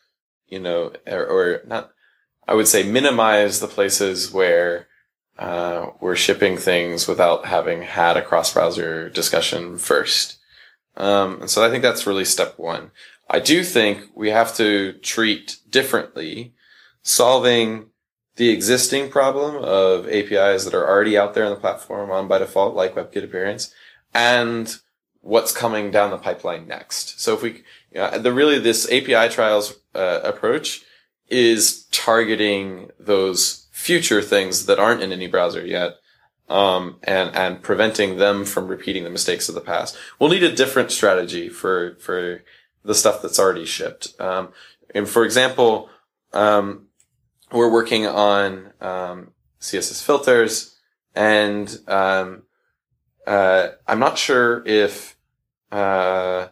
you 0.47 0.61
know, 0.61 0.93
or, 1.07 1.27
or 1.27 1.61
not. 1.67 1.91
I 2.47 2.55
would 2.55 2.69
say 2.69 2.83
minimize 2.83 3.61
the 3.61 3.67
places 3.67 4.33
where 4.33 4.89
uh, 5.39 5.91
we're 6.01 6.17
shipping 6.17 6.57
things 6.57 7.07
without 7.07 7.45
having 7.47 7.83
had 7.83 8.17
a 8.17 8.23
cross 8.23 8.53
browser 8.53 9.11
discussion 9.11 9.79
first. 9.79 10.38
Um, 10.99 11.41
and 11.43 11.51
so 11.51 11.65
I 11.65 11.71
think 11.71 11.83
that's 11.83 12.07
really 12.07 12.25
step 12.25 12.59
one. 12.59 12.91
I 13.31 13.41
do 13.41 13.63
think 13.63 14.11
we 14.15 14.31
have 14.31 14.55
to 14.57 14.95
treat 14.95 15.59
differently 15.71 16.55
solving 17.03 17.87
the 18.37 18.51
existing 18.51 19.11
problem 19.11 19.57
of 19.57 20.09
APIs 20.09 20.65
that 20.65 20.75
are 20.75 20.87
already 20.87 21.17
out 21.17 21.35
there 21.35 21.45
on 21.45 21.51
the 21.51 21.61
platform 21.61 22.11
on 22.11 22.29
by 22.29 22.39
default, 22.39 22.75
like 22.75 22.95
WebKit 22.95 23.25
appearance, 23.25 23.73
and 24.13 24.77
what's 25.21 25.53
coming 25.53 25.91
down 25.91 26.11
the 26.11 26.19
pipeline 26.19 26.67
next. 26.67 27.21
So 27.21 27.35
if 27.35 27.43
we, 27.43 27.51
you 27.93 28.01
know, 28.01 28.19
the 28.19 28.33
really 28.33 28.59
this 28.59 28.87
API 28.91 29.33
trials 29.33 29.75
uh, 29.95 30.21
approach 30.23 30.83
is 31.29 31.85
targeting 31.91 32.91
those 32.99 33.67
future 33.73 34.23
things 34.23 34.67
that 34.67 34.79
aren't 34.79 35.03
in 35.03 35.13
any 35.13 35.27
browser 35.27 35.65
yet, 35.65 35.97
um, 36.49 36.97
and 37.03 37.35
and 37.35 37.63
preventing 37.63 38.17
them 38.17 38.45
from 38.45 38.69
repeating 38.69 39.05
the 39.05 39.11
mistakes 39.11 39.49
of 39.49 39.55
the 39.55 39.61
past. 39.61 39.97
We'll 40.19 40.31
need 40.31 40.43
a 40.43 40.55
different 40.55 40.91
strategy 40.91 41.49
for 41.49 41.97
for 41.97 42.43
the 42.85 42.95
stuff 42.95 43.23
that's 43.23 43.39
already 43.39 43.67
shipped. 43.67 44.19
Um, 44.21 44.53
and 44.95 45.09
for 45.09 45.25
example, 45.25 45.91
um, 46.33 46.87
we're 47.53 47.71
working 47.71 48.07
on 48.07 48.73
um, 48.81 49.33
CSS 49.61 50.03
filters, 50.05 50.77
and 51.15 51.79
um, 51.87 52.43
uh, 53.27 53.69
I'm 53.87 53.99
not 53.99 54.19
sure 54.19 54.67
if 54.67 55.17
uh, 55.71 56.49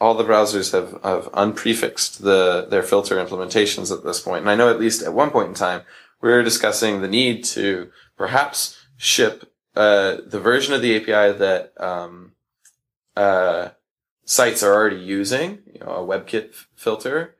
all 0.00 0.14
the 0.14 0.24
browsers 0.24 0.72
have, 0.72 1.00
have 1.02 1.32
unprefixed 1.32 2.22
the 2.22 2.66
their 2.68 2.82
filter 2.82 3.16
implementations 3.16 3.96
at 3.96 4.04
this 4.04 4.20
point. 4.20 4.42
And 4.42 4.50
I 4.50 4.56
know 4.56 4.70
at 4.70 4.80
least 4.80 5.02
at 5.02 5.14
one 5.14 5.30
point 5.30 5.48
in 5.48 5.54
time 5.54 5.82
we 6.20 6.30
were 6.30 6.42
discussing 6.42 7.00
the 7.00 7.08
need 7.08 7.44
to 7.44 7.90
perhaps 8.16 8.75
ship 8.96 9.52
uh, 9.76 10.16
the 10.26 10.40
version 10.40 10.72
of 10.72 10.80
the 10.80 10.96
API 10.96 11.36
that 11.38 11.72
um, 11.78 12.32
uh, 13.14 13.68
sites 14.24 14.62
are 14.62 14.72
already 14.72 14.96
using, 14.96 15.58
you 15.72 15.80
know, 15.80 15.88
a 15.88 16.06
WebKit 16.06 16.50
f- 16.50 16.68
filter, 16.74 17.36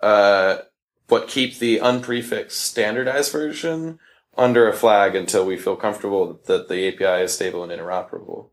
uh, 0.00 0.58
but 1.06 1.28
keep 1.28 1.58
the 1.58 1.78
unprefixed 1.78 2.52
standardized 2.52 3.32
version 3.32 3.98
under 4.34 4.66
a 4.66 4.72
flag 4.72 5.14
until 5.14 5.44
we 5.44 5.58
feel 5.58 5.76
comfortable 5.76 6.40
that 6.46 6.68
the 6.68 6.88
API 6.88 7.24
is 7.24 7.34
stable 7.34 7.62
and 7.62 7.70
interoperable. 7.70 8.48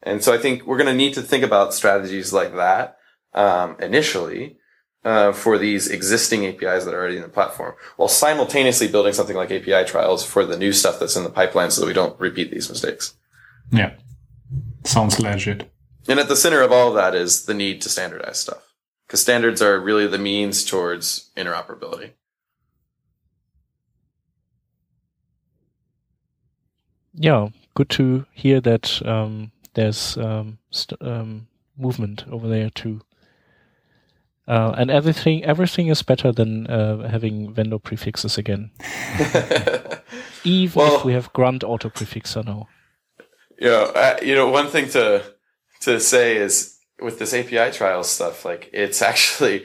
And 0.00 0.22
so 0.22 0.32
I 0.32 0.38
think 0.38 0.64
we're 0.64 0.78
going 0.78 0.86
to 0.86 0.94
need 0.94 1.14
to 1.14 1.22
think 1.22 1.42
about 1.42 1.74
strategies 1.74 2.32
like 2.32 2.54
that 2.54 2.96
um, 3.34 3.76
initially 3.80 4.57
uh, 5.08 5.32
for 5.32 5.56
these 5.56 5.88
existing 5.88 6.44
APIs 6.44 6.84
that 6.84 6.92
are 6.92 6.98
already 6.98 7.16
in 7.16 7.22
the 7.22 7.30
platform, 7.30 7.74
while 7.96 8.08
simultaneously 8.08 8.88
building 8.88 9.14
something 9.14 9.36
like 9.36 9.50
API 9.50 9.88
trials 9.88 10.22
for 10.22 10.44
the 10.44 10.58
new 10.58 10.70
stuff 10.70 11.00
that's 11.00 11.16
in 11.16 11.24
the 11.24 11.30
pipeline, 11.30 11.70
so 11.70 11.80
that 11.80 11.86
we 11.86 11.94
don't 11.94 12.20
repeat 12.20 12.50
these 12.50 12.68
mistakes. 12.68 13.14
Yeah, 13.72 13.94
sounds 14.84 15.18
legit. 15.18 15.70
And 16.08 16.20
at 16.20 16.28
the 16.28 16.36
center 16.36 16.60
of 16.60 16.72
all 16.72 16.88
of 16.88 16.94
that 16.94 17.14
is 17.14 17.46
the 17.46 17.54
need 17.54 17.80
to 17.82 17.88
standardize 17.88 18.38
stuff, 18.38 18.74
because 19.06 19.22
standards 19.22 19.62
are 19.62 19.80
really 19.80 20.06
the 20.06 20.18
means 20.18 20.62
towards 20.62 21.30
interoperability. 21.38 22.10
Yeah, 27.14 27.48
good 27.72 27.88
to 27.90 28.26
hear 28.32 28.60
that 28.60 29.00
um, 29.06 29.52
there's 29.72 30.18
um, 30.18 30.58
st- 30.70 31.00
um, 31.00 31.48
movement 31.78 32.26
over 32.30 32.46
there 32.46 32.68
too. 32.68 33.00
Uh, 34.48 34.74
and 34.78 34.90
everything 34.90 35.44
everything 35.44 35.88
is 35.90 36.02
better 36.02 36.32
than 36.32 36.66
uh, 36.68 37.06
having 37.08 37.52
vendor 37.54 37.78
prefixes 37.78 38.38
again. 38.38 38.70
Even 40.44 40.78
Well- 40.82 40.96
if 40.96 41.04
we 41.04 41.12
have 41.12 41.32
grunt 41.32 41.62
Autoprefixer 41.62 42.44
now. 42.44 42.68
you 43.58 43.68
know, 43.68 43.84
uh, 43.94 44.16
you 44.22 44.34
know, 44.34 44.48
one 44.48 44.68
thing 44.68 44.88
to 44.90 45.22
to 45.80 46.00
say 46.00 46.36
is 46.36 46.78
with 47.00 47.18
this 47.18 47.34
API 47.34 47.70
trial 47.72 48.02
stuff, 48.04 48.44
like 48.44 48.70
it's 48.72 49.02
actually 49.02 49.64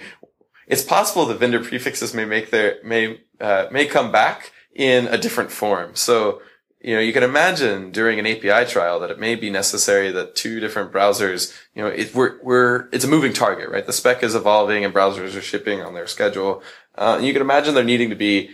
it's 0.67 0.83
possible 0.83 1.25
the 1.25 1.35
vendor 1.35 1.59
prefixes 1.63 2.13
may 2.13 2.25
make 2.25 2.49
their 2.51 2.77
may 2.83 3.19
uh, 3.39 3.67
may 3.71 3.85
come 3.85 4.11
back 4.11 4.51
in 4.75 5.07
a 5.07 5.17
different 5.17 5.51
form. 5.51 5.95
So 5.95 6.41
you 6.83 6.93
know, 6.93 6.99
you 6.99 7.13
can 7.13 7.23
imagine 7.23 7.91
during 7.91 8.19
an 8.19 8.27
API 8.27 8.69
trial 8.69 8.99
that 8.99 9.09
it 9.09 9.17
may 9.17 9.35
be 9.35 9.49
necessary 9.49 10.11
that 10.11 10.35
two 10.35 10.59
different 10.59 10.91
browsers, 10.91 11.57
you 11.73 11.81
know, 11.81 11.87
it, 11.87 12.13
we're, 12.13 12.43
we're, 12.43 12.89
it's 12.91 13.05
a 13.05 13.09
moving 13.09 13.31
target, 13.31 13.69
right? 13.69 13.85
The 13.85 13.93
spec 13.93 14.21
is 14.21 14.35
evolving 14.35 14.83
and 14.83 14.93
browsers 14.93 15.35
are 15.37 15.41
shipping 15.41 15.81
on 15.81 15.93
their 15.93 16.07
schedule. 16.07 16.61
Uh, 16.95 17.19
you 17.23 17.31
can 17.31 17.41
imagine 17.41 17.73
there 17.73 17.85
needing 17.85 18.09
to 18.09 18.17
be, 18.17 18.49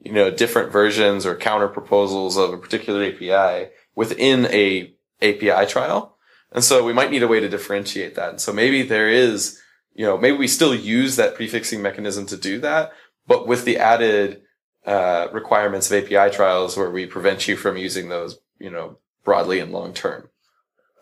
you 0.00 0.12
know, 0.12 0.30
different 0.30 0.72
versions 0.72 1.26
or 1.26 1.36
counter 1.36 1.68
proposals 1.68 2.38
of 2.38 2.54
a 2.54 2.58
particular 2.58 3.04
API 3.04 3.70
within 3.94 4.46
a 4.46 4.94
API 5.20 5.66
trial. 5.66 6.16
And 6.52 6.64
so 6.64 6.82
we 6.82 6.94
might 6.94 7.10
need 7.10 7.22
a 7.22 7.28
way 7.28 7.40
to 7.40 7.50
differentiate 7.50 8.14
that. 8.14 8.30
And 8.30 8.40
so 8.40 8.50
maybe 8.50 8.82
there 8.82 9.10
is, 9.10 9.60
you 9.92 10.06
know, 10.06 10.16
maybe 10.16 10.38
we 10.38 10.48
still 10.48 10.74
use 10.74 11.16
that 11.16 11.34
prefixing 11.34 11.82
mechanism 11.82 12.24
to 12.26 12.36
do 12.38 12.60
that, 12.60 12.92
but 13.26 13.46
with 13.46 13.66
the 13.66 13.76
added 13.76 14.40
uh, 14.86 15.28
requirements 15.32 15.90
of 15.90 16.04
API 16.04 16.34
trials 16.34 16.76
where 16.76 16.90
we 16.90 17.06
prevent 17.06 17.48
you 17.48 17.56
from 17.56 17.76
using 17.76 18.08
those, 18.08 18.38
you 18.58 18.70
know, 18.70 18.98
broadly 19.24 19.60
and 19.60 19.72
long 19.72 19.92
term. 19.92 20.28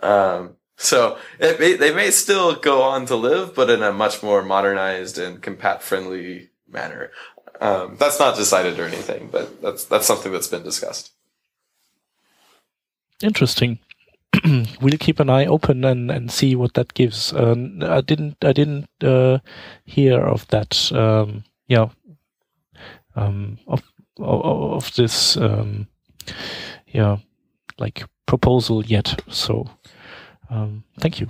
Um, 0.00 0.56
so 0.76 1.18
may, 1.40 1.74
they 1.74 1.94
may 1.94 2.10
still 2.10 2.54
go 2.54 2.82
on 2.82 3.06
to 3.06 3.16
live, 3.16 3.54
but 3.54 3.70
in 3.70 3.82
a 3.82 3.92
much 3.92 4.22
more 4.22 4.42
modernized 4.42 5.18
and 5.18 5.42
compat 5.42 5.80
friendly 5.80 6.50
manner. 6.68 7.10
Um, 7.60 7.96
that's 7.98 8.18
not 8.18 8.36
decided 8.36 8.78
or 8.78 8.84
anything, 8.84 9.28
but 9.32 9.62
that's 9.62 9.84
that's 9.84 10.06
something 10.06 10.32
that's 10.32 10.48
been 10.48 10.62
discussed. 10.62 11.12
Interesting. 13.22 13.78
we'll 14.80 14.98
keep 14.98 15.20
an 15.20 15.30
eye 15.30 15.46
open 15.46 15.84
and, 15.84 16.10
and 16.10 16.30
see 16.30 16.54
what 16.54 16.74
that 16.74 16.92
gives. 16.94 17.32
Um, 17.32 17.78
I 17.82 18.02
didn't 18.02 18.36
I 18.44 18.52
didn't 18.52 18.88
uh, 19.02 19.38
hear 19.84 20.20
of 20.20 20.46
that. 20.48 20.92
Um, 20.92 21.44
yeah, 21.66 21.88
um, 23.16 23.58
of, 23.66 23.82
of 24.18 24.44
of 24.76 24.94
this 24.94 25.36
um, 25.36 25.86
yeah 26.86 27.16
like 27.78 28.04
proposal 28.26 28.84
yet. 28.84 29.22
So 29.28 29.66
um, 30.50 30.84
thank 31.00 31.20
you. 31.20 31.28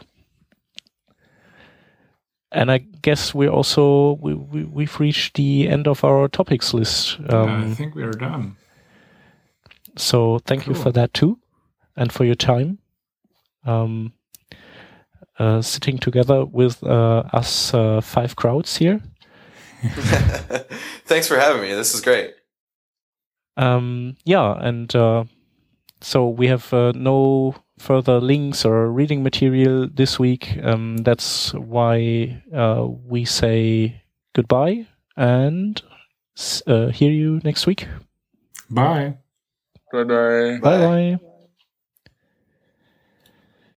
And 2.52 2.70
I 2.70 2.78
guess 3.02 3.34
we're 3.34 3.50
also 3.50 4.18
we, 4.22 4.34
we 4.34 4.64
we've 4.64 5.00
reached 5.00 5.34
the 5.36 5.68
end 5.68 5.86
of 5.88 6.04
our 6.04 6.28
topics 6.28 6.72
list. 6.74 7.18
I 7.28 7.34
Um, 7.36 7.74
think 7.74 7.94
we're 7.94 8.12
done. 8.12 8.56
so 9.96 10.38
thank 10.46 10.66
you 10.66 10.74
for 10.74 10.92
that 10.92 11.12
too, 11.12 11.38
and 11.96 12.12
for 12.12 12.24
your 12.24 12.36
time. 12.36 12.78
Um, 13.64 14.12
uh, 15.38 15.60
sitting 15.60 15.98
together 15.98 16.44
with 16.46 16.82
uh, 16.82 17.24
us 17.32 17.74
uh, 17.74 18.00
five 18.00 18.36
crowds 18.36 18.76
here. 18.78 19.00
Thanks 21.04 21.28
for 21.28 21.36
having 21.38 21.62
me. 21.62 21.72
This 21.74 21.94
is 21.94 22.00
great. 22.00 22.34
Um, 23.56 24.16
yeah, 24.24 24.54
and 24.58 24.94
uh, 24.94 25.24
so 26.00 26.28
we 26.28 26.48
have 26.48 26.72
uh, 26.72 26.92
no 26.94 27.54
further 27.78 28.20
links 28.20 28.64
or 28.64 28.90
reading 28.90 29.22
material 29.22 29.88
this 29.88 30.18
week. 30.18 30.58
Um, 30.62 30.98
that's 30.98 31.52
why 31.54 32.42
uh, 32.54 32.86
we 32.86 33.24
say 33.24 34.02
goodbye 34.34 34.86
and 35.16 35.80
uh, 36.66 36.88
hear 36.88 37.10
you 37.10 37.40
next 37.44 37.66
week. 37.66 37.86
Bye. 38.70 39.16
Bye 39.92 40.04
bye. 40.04 40.58
Bye 40.60 40.78
bye. 41.16 41.25